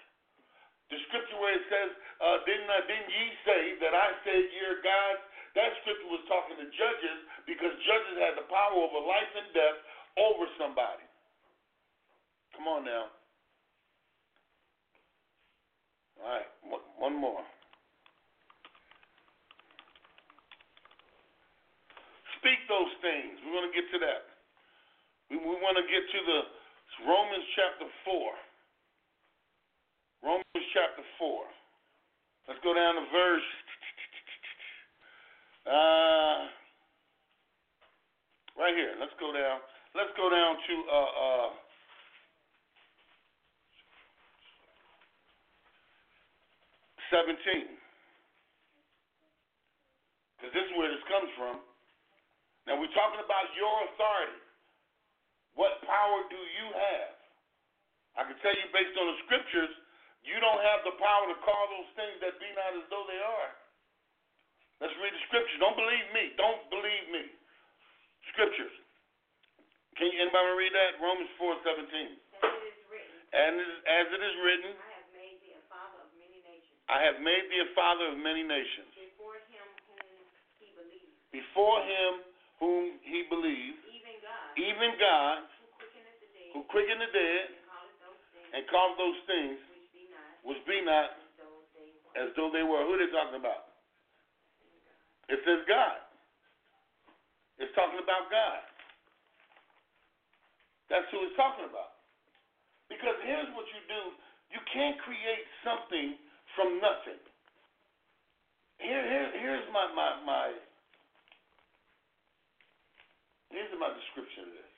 The 0.91 0.99
scripture 1.07 1.39
where 1.39 1.55
it 1.55 1.63
says, 1.71 1.91
uh, 2.19 2.43
didn't, 2.43 2.67
uh, 2.67 2.83
didn't 2.83 3.11
ye 3.11 3.25
say 3.47 3.63
that 3.79 3.95
I 3.95 4.11
said 4.27 4.43
you're 4.55 4.83
God? 4.83 5.15
That 5.55 5.75
scripture 5.83 6.07
was 6.07 6.23
talking 6.31 6.55
to 6.55 6.67
judges 6.71 7.17
because 7.43 7.75
judges 7.83 8.15
had 8.23 8.39
the 8.39 8.47
power 8.47 8.77
over 8.77 9.03
life 9.03 9.31
and 9.35 9.51
death 9.51 9.79
over 10.15 10.47
somebody. 10.55 11.03
Come 12.55 12.67
on 12.71 12.87
now. 12.87 13.11
All 16.21 16.29
right, 16.29 16.49
one 17.01 17.17
more. 17.17 17.43
Speak 22.39 22.61
those 22.69 22.93
things. 23.01 23.37
We're 23.45 23.57
going 23.57 23.69
to 23.69 23.75
get 23.75 23.89
to 23.93 23.99
that. 24.05 24.21
We, 25.29 25.37
we 25.37 25.55
want 25.61 25.77
to 25.77 25.85
get 25.89 26.03
to 26.05 26.19
the 26.25 26.39
Romans 27.05 27.45
chapter 27.57 27.87
4. 28.05 28.33
Romans 30.25 30.65
chapter 30.73 31.05
4. 31.17 31.45
Let's 32.49 32.61
go 32.61 32.73
down 32.73 32.97
to 32.97 33.05
verse. 33.09 33.49
Uh, 35.65 36.49
right 38.57 38.73
here. 38.73 38.97
Let's 38.97 39.13
go 39.21 39.29
down. 39.29 39.61
Let's 39.93 40.13
go 40.17 40.29
down 40.31 40.57
to 40.57 40.73
uh, 40.89 41.11
uh, 41.21 41.49
17. 47.11 47.37
Because 50.39 50.53
this 50.55 50.65
is 50.65 50.73
where 50.79 50.89
this 50.89 51.05
comes 51.05 51.29
from. 51.37 51.61
Now 52.65 52.79
we're 52.79 52.93
talking 52.97 53.21
about 53.21 53.51
your 53.53 53.75
authority. 53.93 54.41
What 55.53 55.83
power 55.83 56.25
do 56.31 56.39
you 56.39 56.67
have? 56.71 57.13
I 58.15 58.21
can 58.25 58.39
tell 58.39 58.55
you 58.55 58.65
based 58.71 58.95
on 58.95 59.05
the 59.11 59.17
scriptures, 59.27 59.71
you 60.23 60.39
don't 60.39 60.63
have 60.63 60.81
the 60.87 60.95
power 60.97 61.25
to 61.29 61.37
call 61.43 61.63
those 61.75 61.91
things 61.99 62.15
that 62.23 62.39
be 62.39 62.47
not 62.55 62.79
as 62.79 62.87
though 62.87 63.05
they 63.05 63.19
are. 63.19 63.51
Let's 64.81 64.97
read 64.97 65.13
the 65.13 65.23
scriptures. 65.29 65.61
Don't 65.61 65.77
believe 65.77 66.07
me. 66.09 66.33
Don't 66.41 66.65
believe 66.73 67.05
me. 67.13 67.29
Scriptures. 68.33 68.73
Can 70.01 70.09
you 70.09 70.17
anybody 70.25 70.57
read 70.57 70.73
that? 70.73 70.97
Romans 70.97 71.29
four 71.37 71.53
seventeen. 71.61 72.17
And 73.31 73.55
as 73.61 74.05
it 74.09 74.21
is 74.25 74.35
written, 74.41 74.73
I 74.73 74.89
have 74.97 75.07
made 75.13 75.37
thee 75.45 75.53
a 75.53 75.63
father 75.69 76.01
of 76.01 76.09
many 76.17 76.41
nations. 76.41 76.81
I 76.89 76.99
have 77.05 77.17
made 77.21 77.45
thee 77.53 77.61
a 77.61 77.69
father 77.77 78.09
of 78.09 78.17
many 78.17 78.41
nations. 78.41 78.89
Before 78.97 79.37
him 79.45 79.69
whom 79.87 80.01
he 80.57 80.67
believed. 80.73 81.13
Before 81.29 81.79
him 81.85 82.11
whom 82.57 82.83
he 83.05 83.19
believed. 83.29 83.79
Even 83.85 84.17
God. 84.19 84.49
Even 84.57 84.89
God. 84.97 85.39
Who 85.47 85.69
quickeneth 85.77 86.19
the 86.19 86.29
dead. 86.33 86.49
Who 86.57 86.59
quickened 86.67 87.01
the 87.05 87.11
dead. 87.13 87.45
And 88.51 88.67
called 88.67 88.97
those 88.97 89.19
things. 89.29 89.61
Which 89.63 89.93
be 89.95 90.09
not. 90.11 90.43
Which 90.43 90.61
be 90.65 90.77
not. 90.83 91.15
As 92.19 92.33
though 92.35 92.51
they 92.51 92.65
were. 92.65 92.83
Who 92.83 92.97
are 92.97 92.99
they 92.99 93.07
talking 93.13 93.39
about? 93.39 93.70
It 95.31 95.39
says 95.47 95.63
God. 95.63 96.03
It's 97.55 97.71
talking 97.71 98.03
about 98.03 98.27
God. 98.27 98.59
That's 100.91 101.07
who 101.07 101.23
it's 101.23 101.39
talking 101.39 101.63
about. 101.63 102.03
Because 102.91 103.15
here's 103.23 103.47
what 103.55 103.63
you 103.71 103.79
do 103.87 104.01
you 104.51 104.59
can't 104.75 104.99
create 105.07 105.47
something 105.63 106.19
from 106.59 106.83
nothing. 106.83 107.23
Here, 108.83 108.99
here, 108.99 109.31
here's 109.39 109.63
my, 109.71 109.87
my, 109.95 110.19
my, 110.27 110.51
here's 113.47 113.71
my 113.79 113.87
description 113.95 114.51
of 114.51 114.53
this. 114.59 114.73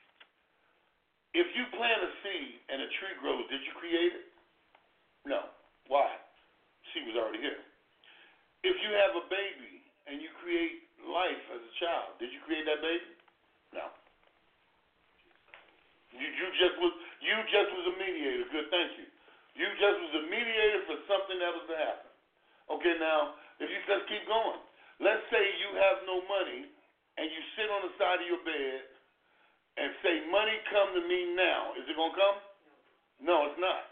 If 1.34 1.50
you 1.58 1.66
plant 1.74 2.06
a 2.06 2.10
seed 2.22 2.62
and 2.70 2.78
a 2.78 2.88
tree 3.02 3.18
grows, 3.18 3.50
did 3.50 3.66
you 3.66 3.74
create 3.74 4.14
it? 4.14 4.30
No. 5.26 5.50
Why? 5.90 6.06
She 6.94 7.02
was 7.02 7.18
already 7.18 7.42
here. 7.42 7.58
If 8.62 8.78
you 8.78 8.94
have 8.94 9.18
a 9.18 9.26
baby 9.26 9.73
and 10.08 10.20
you 10.20 10.28
create 10.40 10.88
life 11.04 11.44
as 11.52 11.60
a 11.60 11.72
child, 11.80 12.16
did 12.20 12.32
you 12.32 12.40
create 12.44 12.64
that 12.68 12.80
baby? 12.80 13.10
No. 13.72 13.88
You, 16.14 16.26
you 16.26 16.46
just 16.60 16.76
was 16.78 16.94
you 17.18 17.34
just 17.50 17.70
was 17.74 17.84
a 17.90 17.94
mediator. 17.98 18.46
Good, 18.54 18.68
thank 18.70 18.94
you. 19.00 19.08
You 19.54 19.66
just 19.78 19.98
was 19.98 20.12
a 20.22 20.24
mediator 20.30 20.82
for 20.86 20.96
something 21.10 21.38
that 21.38 21.50
was 21.54 21.66
to 21.70 21.76
happen. 21.78 22.10
Okay, 22.70 22.94
now, 22.98 23.38
if 23.58 23.68
you 23.70 23.78
let's 23.90 24.06
keep 24.06 24.24
going. 24.26 24.60
Let's 25.02 25.26
say 25.30 25.42
you 25.58 25.74
have 25.74 26.06
no 26.06 26.22
money 26.30 26.70
and 27.18 27.26
you 27.26 27.40
sit 27.58 27.66
on 27.66 27.82
the 27.82 27.92
side 27.98 28.22
of 28.22 28.26
your 28.30 28.42
bed 28.46 28.86
and 29.74 29.90
say, 30.06 30.22
Money 30.30 30.54
come 30.70 30.94
to 30.94 31.02
me 31.02 31.34
now. 31.34 31.74
Is 31.74 31.86
it 31.90 31.98
gonna 31.98 32.14
come? 32.14 32.38
No, 33.22 33.50
it's 33.50 33.58
not. 33.58 33.90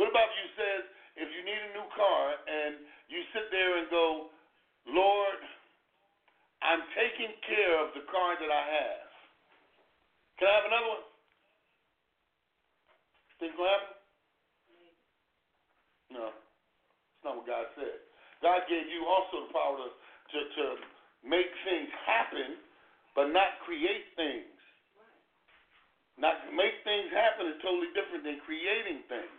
What 0.00 0.08
about 0.08 0.32
you 0.32 0.46
says 0.56 0.82
if 1.18 1.28
you 1.28 1.42
need 1.44 1.60
a 1.60 1.70
new 1.76 1.88
car 1.92 2.24
and 2.46 2.80
you 3.12 3.20
sit 3.36 3.52
there 3.52 3.82
and 3.82 3.90
go, 3.92 4.32
Lord, 4.88 5.40
I'm 6.64 6.82
taking 6.96 7.32
care 7.44 7.76
of 7.84 7.92
the 7.94 8.04
car 8.08 8.34
that 8.40 8.50
I 8.50 8.64
have. 8.72 9.08
Can 10.40 10.46
I 10.48 10.54
have 10.58 10.68
another 10.70 10.90
one? 10.96 11.06
Think 13.38 13.54
gonna 13.54 13.70
happen? 13.70 13.94
No, 16.08 16.26
it's 16.32 17.22
not 17.22 17.36
what 17.36 17.46
God 17.46 17.66
said. 17.76 18.00
God 18.40 18.64
gave 18.66 18.88
you 18.88 19.04
also 19.06 19.46
the 19.46 19.52
power 19.52 19.76
to, 19.76 19.90
to, 19.90 20.38
to 20.56 20.64
make 21.22 21.50
things 21.66 21.90
happen, 22.06 22.58
but 23.14 23.30
not 23.30 23.60
create 23.66 24.08
things. 24.16 24.48
Not 26.18 26.50
make 26.50 26.82
things 26.82 27.14
happen 27.14 27.46
is 27.46 27.62
totally 27.62 27.94
different 27.94 28.26
than 28.26 28.42
creating 28.42 29.06
things. 29.06 29.38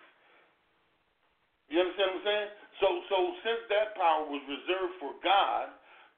You 1.67 1.83
understand 1.83 2.15
what 2.15 2.23
I'm 2.23 2.27
saying? 2.27 2.49
So, 2.79 2.87
so 3.11 3.17
since 3.43 3.61
that 3.67 3.95
power 3.99 4.27
was 4.27 4.39
reserved 4.47 4.95
for 5.03 5.13
God, 5.19 5.67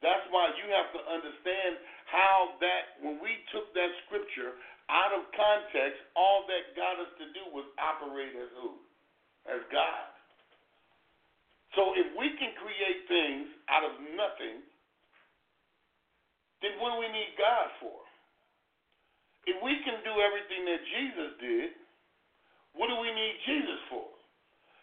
that's 0.02 0.26
why 0.34 0.50
you 0.58 0.66
have 0.74 0.90
to 0.94 1.02
understand 1.10 1.78
how 2.10 2.58
that 2.62 3.02
when 3.02 3.22
we 3.22 3.34
took 3.54 3.70
that 3.74 3.90
scripture 4.06 4.58
out 4.90 5.14
of 5.14 5.30
context, 5.34 6.02
all 6.18 6.46
that 6.50 6.74
got 6.74 6.98
us 7.02 7.12
to 7.22 7.26
do 7.34 7.44
was 7.54 7.66
operate 7.78 8.34
as 8.34 8.50
who? 8.58 8.78
As 9.46 9.62
God. 9.70 10.10
So 11.78 11.96
if 11.96 12.12
we 12.18 12.34
can 12.36 12.52
create 12.60 13.08
things 13.08 13.48
out 13.72 13.88
of 13.88 13.94
nothing, 14.18 14.66
then 16.62 16.78
what 16.78 16.94
do 16.94 16.98
we 17.00 17.10
need 17.10 17.34
God 17.40 17.72
for? 17.80 17.98
If 19.50 19.58
we 19.66 19.74
can 19.82 19.98
do 20.06 20.14
everything 20.22 20.62
that 20.70 20.82
Jesus 20.86 21.30
did, 21.42 21.70
what 22.78 22.92
do 22.92 22.98
we 23.02 23.10
need 23.10 23.36
Jesus 23.48 23.82
for? 23.90 24.21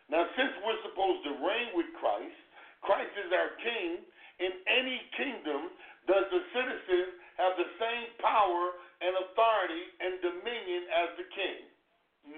Now, 0.08 0.24
since 0.36 0.52
we're 0.64 0.82
supposed 0.88 1.22
to 1.28 1.32
reign 1.44 1.76
with 1.76 1.88
Christ, 2.00 2.40
Christ 2.80 3.12
is 3.16 3.30
our 3.32 3.52
king. 3.60 4.04
In 4.38 4.54
any 4.70 4.98
kingdom, 5.18 5.74
does 6.06 6.26
the 6.30 6.42
citizen 6.54 7.18
have 7.36 7.58
the 7.58 7.68
same 7.76 8.06
power 8.22 8.78
and 9.02 9.12
authority 9.28 9.84
and 9.98 10.12
dominion 10.22 10.82
as 10.94 11.08
the 11.18 11.26
king? 11.34 11.58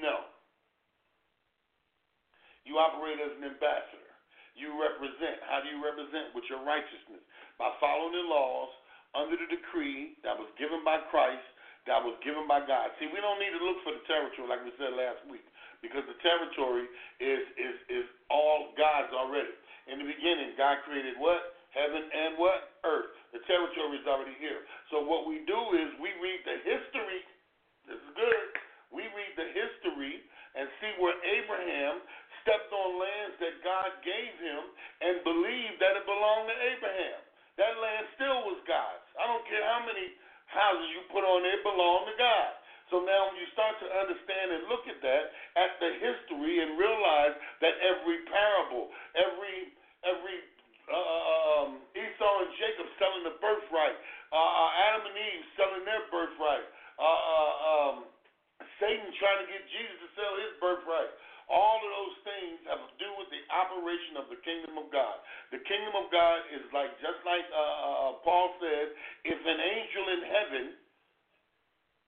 No. 0.01 0.25
You 2.64 2.81
operate 2.81 3.21
as 3.21 3.37
an 3.37 3.45
ambassador 3.45 4.11
you 4.61 4.77
represent. 4.77 5.41
How 5.49 5.64
do 5.64 5.73
you 5.73 5.81
represent? 5.81 6.37
With 6.37 6.45
your 6.53 6.61
righteousness. 6.61 7.25
By 7.57 7.73
following 7.81 8.12
the 8.12 8.29
laws 8.29 8.71
under 9.16 9.35
the 9.35 9.49
decree 9.49 10.21
that 10.23 10.37
was 10.37 10.53
given 10.61 10.85
by 10.85 11.01
Christ, 11.09 11.43
that 11.89 11.99
was 11.99 12.14
given 12.21 12.45
by 12.45 12.61
God. 12.62 12.93
See, 13.01 13.09
we 13.09 13.25
don't 13.25 13.41
need 13.41 13.57
to 13.57 13.62
look 13.64 13.81
for 13.83 13.97
the 13.97 14.05
territory 14.05 14.47
like 14.47 14.62
we 14.62 14.71
said 14.77 14.93
last 14.93 15.25
week, 15.33 15.43
because 15.81 16.05
the 16.09 16.18
territory 16.20 16.87
is 17.20 17.43
is 17.57 17.76
is 17.89 18.07
all 18.28 18.72
God's 18.76 19.12
already. 19.12 19.53
In 19.89 20.01
the 20.01 20.09
beginning, 20.09 20.55
God 20.55 20.85
created 20.87 21.16
what? 21.18 21.57
Heaven 21.72 22.05
and 22.05 22.37
what? 22.37 22.78
Earth. 22.85 23.11
The 23.33 23.43
territory 23.47 23.99
is 23.99 24.07
already 24.07 24.37
here. 24.39 24.66
So 24.93 25.03
what 25.03 25.26
we 25.26 25.43
do 25.49 25.61
is 25.76 25.89
we 25.99 26.12
read 26.20 26.41
the 26.45 26.59
history. 26.62 27.20
This 27.89 27.99
is 27.99 28.12
good. 28.14 28.47
We 28.91 29.07
read 29.14 29.33
the 29.39 29.49
history 29.55 30.22
and 30.59 30.66
see 30.83 30.93
where 30.99 31.14
Abraham 31.22 32.03
stepped 32.43 32.72
on 32.74 32.99
lands 32.99 33.35
that 33.39 33.55
God 33.62 33.91
gave 34.03 34.35
him 34.43 34.62
and 35.03 35.22
believed 35.22 35.78
that 35.78 35.95
it 35.95 36.05
belonged 36.07 36.51
to 36.51 36.57
Abraham. 36.74 37.20
That 37.59 37.74
land 37.78 38.05
still 38.18 38.41
was 38.51 38.59
God's. 38.66 39.07
I 39.20 39.31
don't 39.31 39.47
care 39.47 39.62
how 39.62 39.87
many 39.87 40.11
houses 40.51 40.87
you 40.91 41.07
put 41.14 41.22
on 41.22 41.47
it, 41.47 41.61
it 41.61 41.62
belonged 41.62 42.11
to 42.11 42.16
God. 42.18 42.51
So 42.91 43.07
now 43.07 43.30
when 43.30 43.38
you 43.38 43.47
start 43.55 43.78
to 43.78 43.88
understand 44.03 44.51
and 44.51 44.66
look 44.66 44.84
at 44.91 44.99
that, 44.99 45.24
at 45.55 45.78
the 45.78 45.91
history 46.03 46.59
and 46.62 46.74
realize 46.74 47.34
that 47.62 47.74
every 47.86 48.26
parable, 48.26 48.91
every 49.14 49.70
every 50.03 50.38
uh, 50.91 50.99
um, 50.99 51.70
Esau 51.95 52.34
and 52.43 52.53
Jacob 52.59 52.86
selling 52.99 53.24
the 53.30 53.38
birthright, 53.38 53.95
uh, 54.34 54.38
uh, 54.38 54.70
Adam 54.91 55.07
and 55.07 55.16
Eve 55.16 55.45
selling 55.55 55.84
their 55.86 56.03
birthright, 56.11 56.66
uh, 56.99 57.07
uh, 57.07 57.55
um, 57.70 57.97
Satan 58.82 59.09
trying 59.22 59.47
to 59.47 59.49
get 59.49 59.62
Jesus 59.70 59.97
to 60.03 60.09
sell 60.18 60.34
his 60.43 60.53
birthright. 60.59 61.14
All 61.51 61.82
of 61.82 61.91
those 61.91 62.16
things 62.22 62.62
have 62.70 62.78
to 62.78 62.95
do 63.03 63.11
with 63.18 63.26
the 63.34 63.43
operation 63.51 64.14
of 64.22 64.30
the 64.30 64.38
kingdom 64.47 64.78
of 64.78 64.86
God. 64.95 65.18
The 65.51 65.59
kingdom 65.66 65.99
of 65.99 66.07
God 66.14 66.47
is 66.55 66.62
like, 66.70 66.95
just 67.03 67.18
like 67.26 67.43
uh, 67.51 67.59
uh, 67.59 67.66
uh, 67.66 68.12
Paul 68.22 68.55
said, 68.62 68.95
if 69.26 69.34
an 69.34 69.59
angel 69.59 70.05
in 70.14 70.22
heaven 70.30 70.64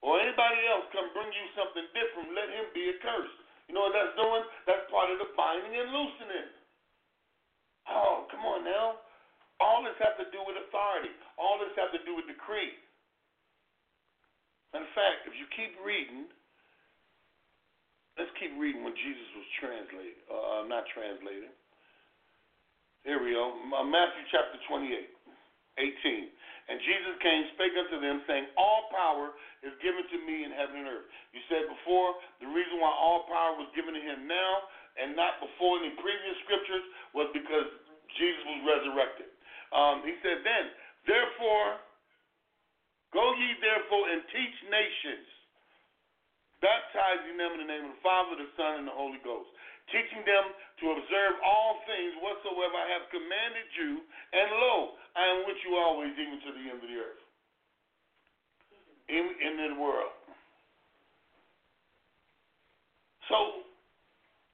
or 0.03 0.19
anybody 0.19 0.59
else 0.67 0.85
come 0.91 1.07
bring 1.15 1.31
you 1.31 1.45
something 1.55 1.87
different, 1.95 2.35
let 2.35 2.51
him 2.51 2.67
be 2.75 2.91
accursed. 2.91 3.39
You 3.71 3.79
know 3.79 3.87
what 3.87 3.95
that's 3.95 4.13
doing? 4.19 4.43
That's 4.67 4.83
part 4.91 5.07
of 5.07 5.23
the 5.23 5.31
binding 5.39 5.71
and 5.71 5.89
loosening. 5.95 6.51
Oh, 7.87 8.27
come 8.27 8.43
on 8.43 8.67
now. 8.67 8.99
All 9.63 9.79
this 9.79 9.95
has 10.03 10.19
to 10.19 10.27
do 10.35 10.43
with 10.43 10.59
authority. 10.59 11.15
All 11.39 11.55
this 11.63 11.71
has 11.79 11.87
to 11.95 12.01
do 12.03 12.19
with 12.19 12.27
decree. 12.27 12.75
In 14.75 14.83
fact, 14.91 15.23
if 15.23 15.33
you 15.39 15.47
keep 15.55 15.79
reading, 15.79 16.27
Let's 18.13 18.29
keep 18.37 18.53
reading 18.61 18.85
when 18.85 18.93
Jesus 18.93 19.29
was 19.33 19.47
translated, 19.57 20.21
uh, 20.29 20.69
not 20.69 20.85
translated. 20.93 21.49
Here 23.01 23.17
we 23.17 23.33
go. 23.33 23.57
Uh, 23.73 23.81
Matthew 23.89 24.21
chapter 24.29 24.61
28, 24.69 25.09
18. 25.81 26.29
And 26.71 26.79
Jesus 26.79 27.15
came, 27.19 27.43
spake 27.59 27.75
unto 27.75 27.99
them, 27.99 28.23
saying, 28.23 28.47
All 28.55 28.87
power 28.87 29.35
is 29.67 29.75
given 29.83 30.07
to 30.07 30.17
me 30.23 30.47
in 30.47 30.51
heaven 30.55 30.79
and 30.83 30.87
earth. 30.87 31.07
You 31.35 31.43
said 31.51 31.67
before, 31.67 32.15
the 32.39 32.47
reason 32.47 32.79
why 32.79 32.91
all 32.91 33.27
power 33.27 33.59
was 33.59 33.67
given 33.75 33.91
to 33.91 33.99
him 33.99 34.27
now 34.27 34.53
and 34.95 35.11
not 35.17 35.43
before 35.43 35.83
in 35.83 35.91
the 35.91 35.95
previous 35.99 36.37
scriptures 36.47 36.85
was 37.11 37.27
because 37.35 37.67
Jesus 38.15 38.43
was 38.47 38.61
resurrected. 38.63 39.27
Um, 39.75 40.07
he 40.07 40.15
said, 40.23 40.45
Then, 40.47 40.71
therefore, 41.03 41.83
go 43.11 43.35
ye 43.35 43.59
therefore 43.59 44.07
and 44.07 44.23
teach 44.31 44.55
nations 44.71 45.27
baptizing 46.63 47.35
them 47.35 47.59
in 47.59 47.67
the 47.67 47.69
name 47.69 47.91
of 47.91 47.99
the 47.99 47.99
Father, 47.99 48.39
the 48.39 48.47
Son, 48.55 48.79
and 48.79 48.87
the 48.87 48.95
Holy 48.95 49.19
Ghost, 49.19 49.51
teaching 49.91 50.23
them 50.23 50.45
to 50.83 50.85
observe 50.95 51.33
all 51.43 51.83
things 51.87 52.13
whatsoever 52.23 52.75
I 52.75 52.87
have 52.95 53.05
commanded 53.11 53.67
you, 53.75 53.91
and 54.31 54.47
lo, 54.59 54.75
I 55.15 55.23
am 55.35 55.39
with 55.47 55.59
you 55.63 55.75
always, 55.75 56.13
even 56.15 56.39
to 56.39 56.51
the 56.55 56.63
end 56.71 56.79
of 56.79 56.87
the 56.87 56.99
earth. 56.99 57.23
In, 59.11 59.25
in 59.27 59.53
the 59.59 59.81
world. 59.81 60.15
So, 63.27 63.67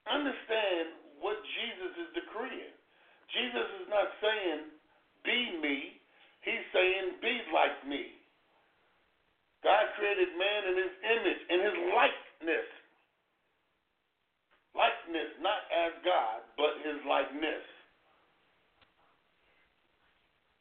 understand 0.10 0.98
what 1.22 1.38
Jesus 1.58 1.94
is 2.06 2.10
decreeing. 2.18 2.74
Jesus 3.30 3.68
is 3.82 3.88
not 3.90 4.10
saying, 4.22 4.74
be 5.22 5.62
me. 5.62 6.02
He's 6.42 6.66
saying, 6.74 7.22
be 7.22 7.34
like 7.54 7.78
me. 7.86 8.18
God 9.62 9.92
created 10.00 10.32
man 10.40 10.62
in 10.72 10.76
his 10.80 10.94
image, 11.04 11.42
in 11.52 11.60
his 11.60 11.78
likeness. 11.92 12.70
Likeness, 15.10 15.42
not 15.42 15.66
as 15.74 15.98
God, 16.06 16.46
but 16.54 16.78
his 16.86 17.02
likeness. 17.10 17.66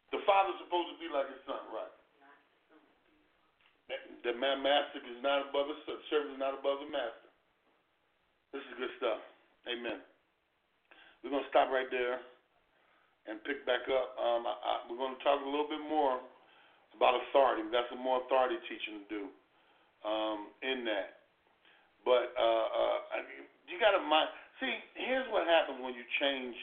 The 0.08 0.24
father's 0.24 0.56
supposed 0.64 0.88
to 0.88 0.96
be 0.96 1.12
like 1.12 1.28
his 1.28 1.36
son, 1.44 1.60
right? 1.68 1.92
The 4.24 4.32
man 4.40 4.64
master 4.64 5.04
is 5.04 5.20
not 5.20 5.52
above 5.52 5.68
his 5.68 5.84
servant 6.08 6.32
is 6.32 6.40
not 6.40 6.56
above 6.56 6.80
the 6.80 6.88
master. 6.88 7.28
This 8.56 8.64
is 8.72 8.80
good 8.80 8.94
stuff. 8.96 9.20
Amen. 9.68 10.00
We're 11.20 11.28
gonna 11.28 11.52
stop 11.52 11.68
right 11.68 11.92
there 11.92 12.24
and 13.28 13.36
pick 13.44 13.68
back 13.68 13.84
up. 13.92 14.16
Um, 14.16 14.48
I, 14.48 14.56
I, 14.56 14.72
we're 14.88 14.96
gonna 14.96 15.20
talk 15.20 15.44
a 15.44 15.48
little 15.48 15.68
bit 15.68 15.84
more 15.84 16.24
about 16.96 17.20
authority. 17.28 17.68
We've 17.68 17.76
got 17.76 17.84
some 17.92 18.00
more 18.00 18.24
authority 18.24 18.56
teaching 18.64 19.04
to 19.04 19.06
do 19.12 19.22
um, 20.08 20.56
in 20.64 20.88
that. 20.88 21.20
But 22.08 22.32
uh, 22.32 22.66
uh, 22.72 22.98
you 23.68 23.76
got 23.78 23.94
to 23.94 24.02
mind. 24.02 24.28
See, 24.58 24.72
here's 24.98 25.28
what 25.30 25.46
happens 25.46 25.78
when 25.78 25.94
you 25.94 26.04
change 26.18 26.56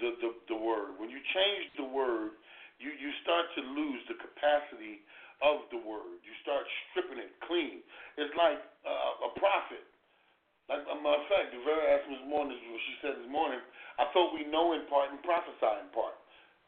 the, 0.00 0.08
the 0.20 0.30
the 0.52 0.58
word. 0.58 0.96
When 0.98 1.08
you 1.08 1.20
change 1.32 1.64
the 1.76 1.88
word, 1.88 2.36
you 2.80 2.92
you 2.92 3.10
start 3.22 3.46
to 3.56 3.62
lose 3.62 4.02
the 4.08 4.16
capacity 4.18 5.04
of 5.44 5.68
the 5.68 5.80
word. 5.80 6.16
You 6.24 6.34
start 6.40 6.64
stripping 6.90 7.20
it 7.20 7.32
clean. 7.44 7.84
It's 8.16 8.32
like 8.36 8.60
uh, 8.84 9.28
a 9.28 9.30
prophet. 9.36 9.84
Like 10.66 10.82
a 10.82 10.96
matter 10.98 11.22
of 11.22 11.30
fact, 11.30 11.54
the 11.54 11.62
very 11.62 11.84
asked 11.94 12.10
this 12.10 12.26
morning, 12.26 12.58
what 12.58 12.82
she 12.82 12.94
said 12.98 13.14
this 13.22 13.30
morning, 13.30 13.62
I 14.02 14.10
thought 14.10 14.34
we 14.34 14.42
know 14.50 14.74
in 14.74 14.82
part 14.90 15.14
and 15.14 15.22
prophesy 15.22 15.72
in 15.78 15.90
part. 15.94 16.18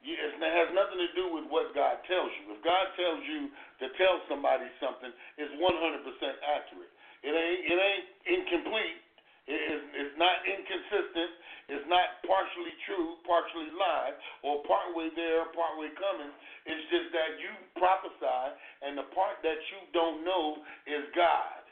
It 0.06 0.38
has 0.38 0.70
nothing 0.70 1.02
to 1.02 1.10
do 1.18 1.26
with 1.34 1.50
what 1.50 1.74
God 1.74 1.98
tells 2.06 2.30
you. 2.38 2.54
If 2.54 2.62
God 2.62 2.86
tells 2.94 3.18
you 3.26 3.50
to 3.82 3.86
tell 3.98 4.22
somebody 4.30 4.70
something, 4.78 5.10
it's 5.34 5.50
100% 5.58 5.58
accurate. 5.58 6.92
It 7.26 7.34
ain't 7.34 7.62
it 7.66 7.78
ain't 7.82 8.06
incomplete. 8.22 9.02
It 9.48 9.60
is 9.72 9.80
it's 9.96 10.16
not 10.20 10.44
inconsistent. 10.44 11.32
It's 11.72 11.88
not 11.88 12.20
partially 12.24 12.72
true, 12.88 13.16
partially 13.24 13.72
lie, 13.76 14.12
or 14.44 14.64
partway 14.64 15.08
there, 15.16 15.48
partway 15.52 15.88
coming. 15.96 16.32
It's 16.64 16.84
just 16.92 17.12
that 17.16 17.40
you 17.40 17.52
prophesy, 17.76 18.44
and 18.84 18.96
the 18.96 19.08
part 19.12 19.40
that 19.44 19.60
you 19.72 19.80
don't 19.92 20.24
know 20.24 20.60
is 20.88 21.04
God. 21.16 21.64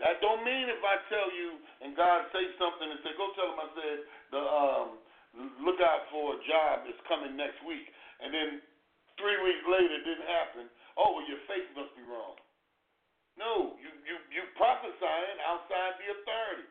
That 0.00 0.20
don't 0.20 0.44
mean 0.44 0.68
if 0.68 0.82
I 0.82 1.00
tell 1.08 1.28
you 1.32 1.56
and 1.80 1.94
God 1.94 2.26
say 2.34 2.44
something 2.58 2.88
and 2.90 2.98
say, 3.06 3.14
go 3.14 3.30
tell 3.38 3.54
him 3.54 3.60
I 3.62 3.68
said 3.78 3.98
the 4.34 4.42
um 4.42 4.88
look 5.62 5.78
out 5.82 6.06
for 6.10 6.36
a 6.36 6.38
job 6.46 6.86
that's 6.86 7.00
coming 7.10 7.34
next 7.34 7.58
week, 7.66 7.86
and 8.22 8.30
then 8.30 8.48
three 9.18 9.38
weeks 9.42 9.64
later 9.66 9.94
it 9.98 10.04
didn't 10.06 10.30
happen. 10.30 10.64
Oh, 10.94 11.18
well, 11.18 11.26
your 11.26 11.42
faith 11.50 11.66
must 11.74 11.94
be 11.98 12.04
wrong. 12.06 12.38
No, 13.34 13.74
you 13.82 13.90
you 14.06 14.16
you 14.30 14.42
prophesying 14.54 15.38
outside 15.42 15.98
the 15.98 16.06
authority, 16.14 16.66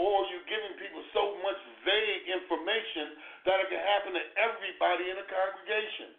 or 0.00 0.24
you're 0.32 0.48
giving 0.48 0.80
people 0.80 1.04
so 1.12 1.36
much 1.44 1.60
vague 1.84 2.24
information 2.32 3.20
that 3.44 3.60
it 3.60 3.68
can 3.68 3.82
happen 3.84 4.16
to 4.16 4.24
everybody 4.40 5.12
in 5.12 5.20
a 5.20 5.26
congregation. 5.28 6.16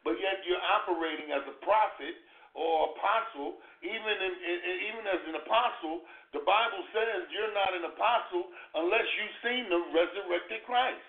But 0.00 0.16
yet 0.16 0.40
you're 0.48 0.64
operating 0.80 1.28
as 1.36 1.44
a 1.44 1.60
prophet 1.60 2.16
or 2.56 2.96
apostle, 2.96 3.60
even 3.84 4.16
in, 4.16 4.32
in, 4.32 4.58
even 4.88 5.04
as 5.12 5.20
an 5.28 5.36
apostle, 5.44 6.08
the 6.32 6.40
Bible 6.48 6.80
says 6.96 7.28
you're 7.28 7.52
not 7.52 7.76
an 7.76 7.84
apostle 7.84 8.48
unless 8.80 9.04
you've 9.04 9.38
seen 9.44 9.68
the 9.68 9.82
resurrected 9.92 10.64
Christ. 10.64 11.04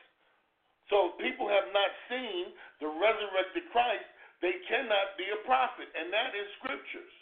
So 0.92 1.16
if 1.16 1.24
people 1.24 1.48
have 1.48 1.72
not 1.72 1.92
seen 2.12 2.52
the 2.84 2.92
resurrected 2.92 3.64
Christ, 3.72 4.08
they 4.44 4.60
cannot 4.68 5.16
be 5.16 5.30
a 5.32 5.40
prophet, 5.48 5.88
and 5.96 6.12
that 6.12 6.36
is 6.36 6.48
scriptures. 6.60 7.16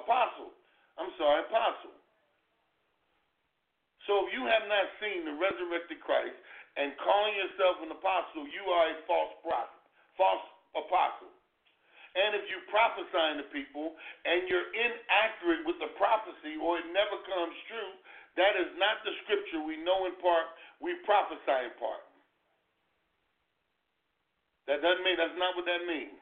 Apostle. 0.00 0.56
I'm 0.96 1.12
sorry, 1.20 1.44
apostle. 1.44 1.97
So 4.08 4.24
if 4.24 4.32
you 4.32 4.48
have 4.48 4.64
not 4.72 4.88
seen 5.04 5.28
the 5.28 5.36
resurrected 5.36 6.00
Christ 6.00 6.32
and 6.80 6.96
calling 6.96 7.36
yourself 7.36 7.84
an 7.84 7.92
apostle, 7.92 8.48
you 8.48 8.64
are 8.72 8.88
a 8.88 8.96
false 9.04 9.36
prophet, 9.44 9.78
false 10.16 10.46
apostle. 10.72 11.28
And 12.16 12.32
if 12.32 12.48
you 12.48 12.64
prophesying 12.72 13.36
to 13.36 13.46
people 13.52 13.92
and 14.24 14.48
you're 14.48 14.72
inaccurate 14.72 15.68
with 15.68 15.76
the 15.76 15.92
prophecy 16.00 16.56
or 16.56 16.80
it 16.80 16.88
never 16.88 17.20
comes 17.28 17.52
true, 17.68 17.92
that 18.40 18.56
is 18.56 18.72
not 18.80 19.04
the 19.04 19.12
scripture. 19.28 19.60
We 19.60 19.76
know 19.84 20.08
in 20.08 20.16
part, 20.24 20.56
we 20.80 20.96
prophesy 21.04 21.68
in 21.68 21.76
part. 21.76 22.00
That 24.72 24.80
doesn't 24.80 25.04
mean 25.04 25.20
that's 25.20 25.36
not 25.36 25.52
what 25.52 25.68
that 25.68 25.84
means. 25.84 26.16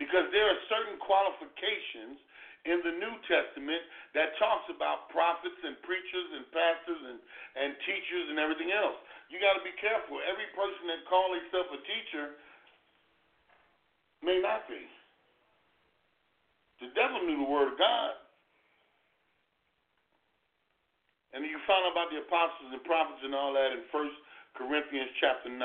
Because 0.00 0.32
there 0.32 0.48
are 0.48 0.60
certain 0.72 0.96
qualifications 0.96 2.23
in 2.64 2.80
the 2.80 2.96
New 2.96 3.14
Testament 3.28 3.82
that 4.16 4.32
talks 4.40 4.64
about 4.72 5.12
prophets 5.12 5.60
and 5.60 5.76
preachers 5.84 6.28
and 6.32 6.44
pastors 6.48 7.02
and, 7.12 7.18
and 7.60 7.70
teachers 7.84 8.26
and 8.32 8.40
everything 8.40 8.72
else. 8.72 8.96
You 9.28 9.36
got 9.36 9.60
to 9.60 9.64
be 9.64 9.76
careful. 9.76 10.16
Every 10.24 10.48
person 10.56 10.88
that 10.88 11.04
calls 11.04 11.36
himself 11.36 11.68
a 11.76 11.80
teacher 11.84 12.26
may 14.24 14.40
not 14.40 14.64
be. 14.64 14.80
The 16.80 16.88
devil 16.96 17.20
knew 17.28 17.44
the 17.44 17.50
word 17.52 17.72
of 17.72 17.78
God. 17.78 18.12
And 21.36 21.44
you 21.44 21.58
find 21.66 21.82
out 21.84 21.92
about 21.92 22.08
the 22.14 22.22
apostles 22.22 22.70
and 22.72 22.80
prophets 22.86 23.20
and 23.26 23.34
all 23.34 23.52
that 23.52 23.74
in 23.74 23.82
First 23.90 24.14
Corinthians 24.54 25.10
chapter 25.18 25.50
9. 25.50 25.58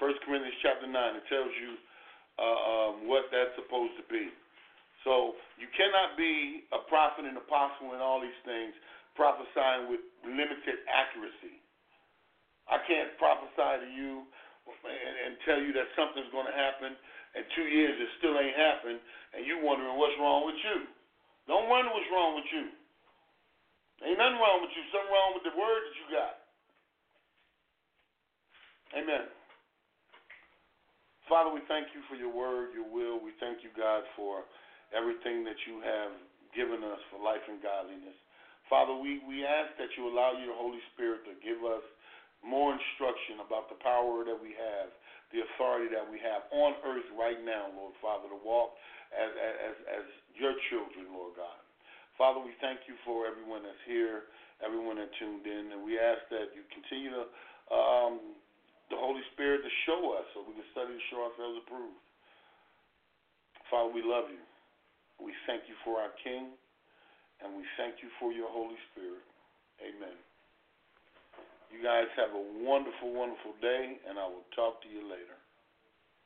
First 0.00 0.18
Corinthians 0.24 0.56
chapter 0.64 0.88
9, 0.88 0.96
it 1.20 1.26
tells 1.28 1.52
you 1.60 1.76
uh, 2.38 2.44
um, 2.44 3.08
what 3.08 3.28
that's 3.28 3.52
supposed 3.56 3.96
to 4.00 4.04
be. 4.08 4.32
So 5.04 5.34
you 5.58 5.66
cannot 5.74 6.14
be 6.14 6.64
a 6.70 6.80
prophet 6.86 7.26
and 7.26 7.34
apostle 7.34 7.92
and 7.92 8.00
all 8.00 8.22
these 8.22 8.36
things 8.46 8.72
prophesying 9.18 9.90
with 9.90 10.00
limited 10.24 10.86
accuracy. 10.88 11.58
I 12.70 12.78
can't 12.86 13.12
prophesy 13.18 13.84
to 13.84 13.88
you 13.90 14.24
and, 14.70 15.14
and 15.26 15.32
tell 15.42 15.58
you 15.58 15.74
that 15.74 15.90
something's 15.98 16.30
going 16.30 16.46
to 16.46 16.54
happen, 16.54 16.94
and 17.34 17.42
two 17.58 17.66
years 17.66 17.98
it 17.98 18.10
still 18.22 18.38
ain't 18.38 18.54
happened, 18.54 19.02
and 19.34 19.42
you 19.42 19.58
wondering 19.60 19.98
what's 19.98 20.16
wrong 20.22 20.46
with 20.46 20.56
you. 20.62 20.86
Don't 21.50 21.66
wonder 21.66 21.90
what's 21.90 22.08
wrong 22.14 22.38
with 22.38 22.46
you. 22.54 22.70
Ain't 24.06 24.18
nothing 24.18 24.38
wrong 24.38 24.62
with 24.62 24.70
you. 24.74 24.82
Something 24.94 25.10
wrong 25.10 25.30
with 25.34 25.44
the 25.46 25.54
word 25.58 25.80
that 25.82 25.96
you 25.98 26.06
got. 26.14 26.34
Amen. 28.98 29.24
Father, 31.32 31.48
we 31.48 31.64
thank 31.64 31.96
you 31.96 32.04
for 32.12 32.16
your 32.20 32.28
word, 32.28 32.76
your 32.76 32.84
will. 32.84 33.16
We 33.16 33.32
thank 33.40 33.64
you, 33.64 33.72
God, 33.72 34.04
for 34.20 34.44
everything 34.92 35.48
that 35.48 35.56
you 35.64 35.80
have 35.80 36.12
given 36.52 36.84
us 36.84 37.00
for 37.08 37.24
life 37.24 37.40
and 37.48 37.56
godliness. 37.64 38.12
Father, 38.68 38.92
we, 38.92 39.24
we 39.24 39.40
ask 39.40 39.72
that 39.80 39.88
you 39.96 40.12
allow 40.12 40.36
your 40.36 40.52
Holy 40.52 40.76
Spirit 40.92 41.24
to 41.24 41.32
give 41.40 41.64
us 41.64 41.80
more 42.44 42.76
instruction 42.76 43.40
about 43.40 43.72
the 43.72 43.80
power 43.80 44.28
that 44.28 44.36
we 44.36 44.52
have, 44.60 44.92
the 45.32 45.40
authority 45.40 45.88
that 45.88 46.04
we 46.04 46.20
have 46.20 46.44
on 46.52 46.76
earth 46.84 47.08
right 47.16 47.40
now, 47.40 47.72
Lord 47.80 47.96
Father, 48.04 48.28
to 48.28 48.36
walk 48.44 48.76
as, 49.16 49.32
as, 49.32 49.76
as 49.88 50.04
your 50.36 50.52
children, 50.68 51.16
Lord 51.16 51.32
God. 51.40 51.60
Father, 52.20 52.44
we 52.44 52.52
thank 52.60 52.84
you 52.84 52.92
for 53.08 53.24
everyone 53.24 53.64
that's 53.64 53.80
here, 53.88 54.28
everyone 54.60 55.00
that 55.00 55.08
tuned 55.16 55.48
in, 55.48 55.72
and 55.72 55.80
we 55.80 55.96
ask 55.96 56.28
that 56.28 56.52
you 56.52 56.60
continue 56.68 57.08
to, 57.08 57.24
um, 57.72 58.36
the 58.90 58.98
Holy 58.98 59.22
Spirit 59.34 59.62
to 59.62 59.72
show 59.86 60.16
us 60.18 60.26
so 60.34 60.42
we 60.46 60.54
can 60.54 60.66
study 60.72 60.94
to 60.94 61.04
show 61.10 61.20
ourselves 61.22 61.62
approved. 61.66 62.00
Father, 63.70 63.92
we 63.92 64.02
love 64.04 64.28
you. 64.28 64.42
We 65.20 65.32
thank 65.46 65.64
you 65.70 65.76
for 65.84 66.00
our 66.02 66.12
King, 66.24 66.52
and 67.40 67.56
we 67.56 67.64
thank 67.78 68.02
you 68.02 68.10
for 68.18 68.32
your 68.32 68.50
Holy 68.50 68.78
Spirit. 68.92 69.24
Amen. 69.80 70.16
You 71.72 71.82
guys 71.82 72.10
have 72.16 72.34
a 72.36 72.44
wonderful, 72.64 73.14
wonderful 73.14 73.54
day, 73.62 73.96
and 74.08 74.18
I 74.18 74.26
will 74.26 74.44
talk 74.54 74.82
to 74.82 74.88
you 74.88 75.02
later. 75.08 75.38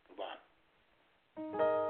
Goodbye. 0.08 1.85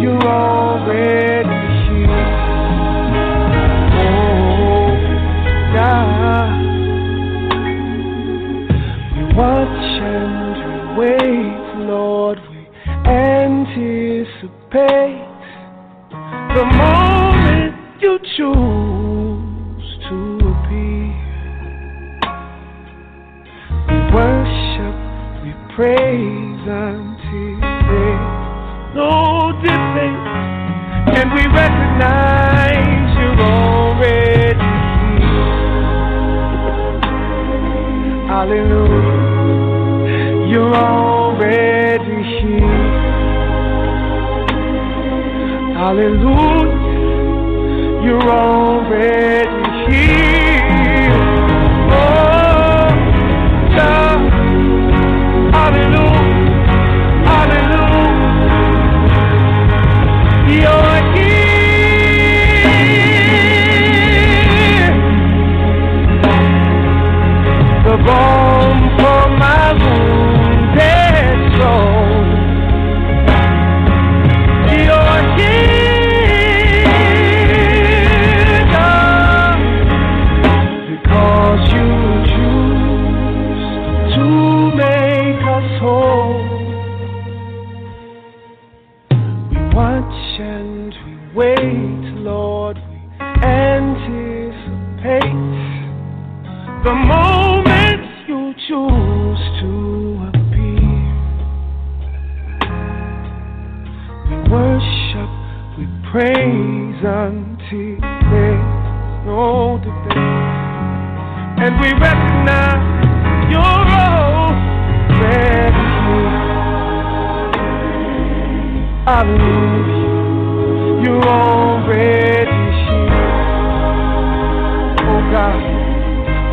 You're 0.00 0.24
already 0.24 1.60
here. 1.86 2.26
Oh. 5.78 6.48
We 9.16 9.22
watch 9.36 9.88
and 10.00 10.56
we 10.64 10.72
wait, 10.98 11.64
Lord, 11.88 12.38
we 12.50 12.62
anticipate 13.06 14.40
the 16.54 16.64
moment 16.64 16.89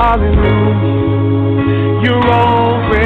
hallelujah, 0.08 2.02
you're 2.02 2.32
already 2.32 2.97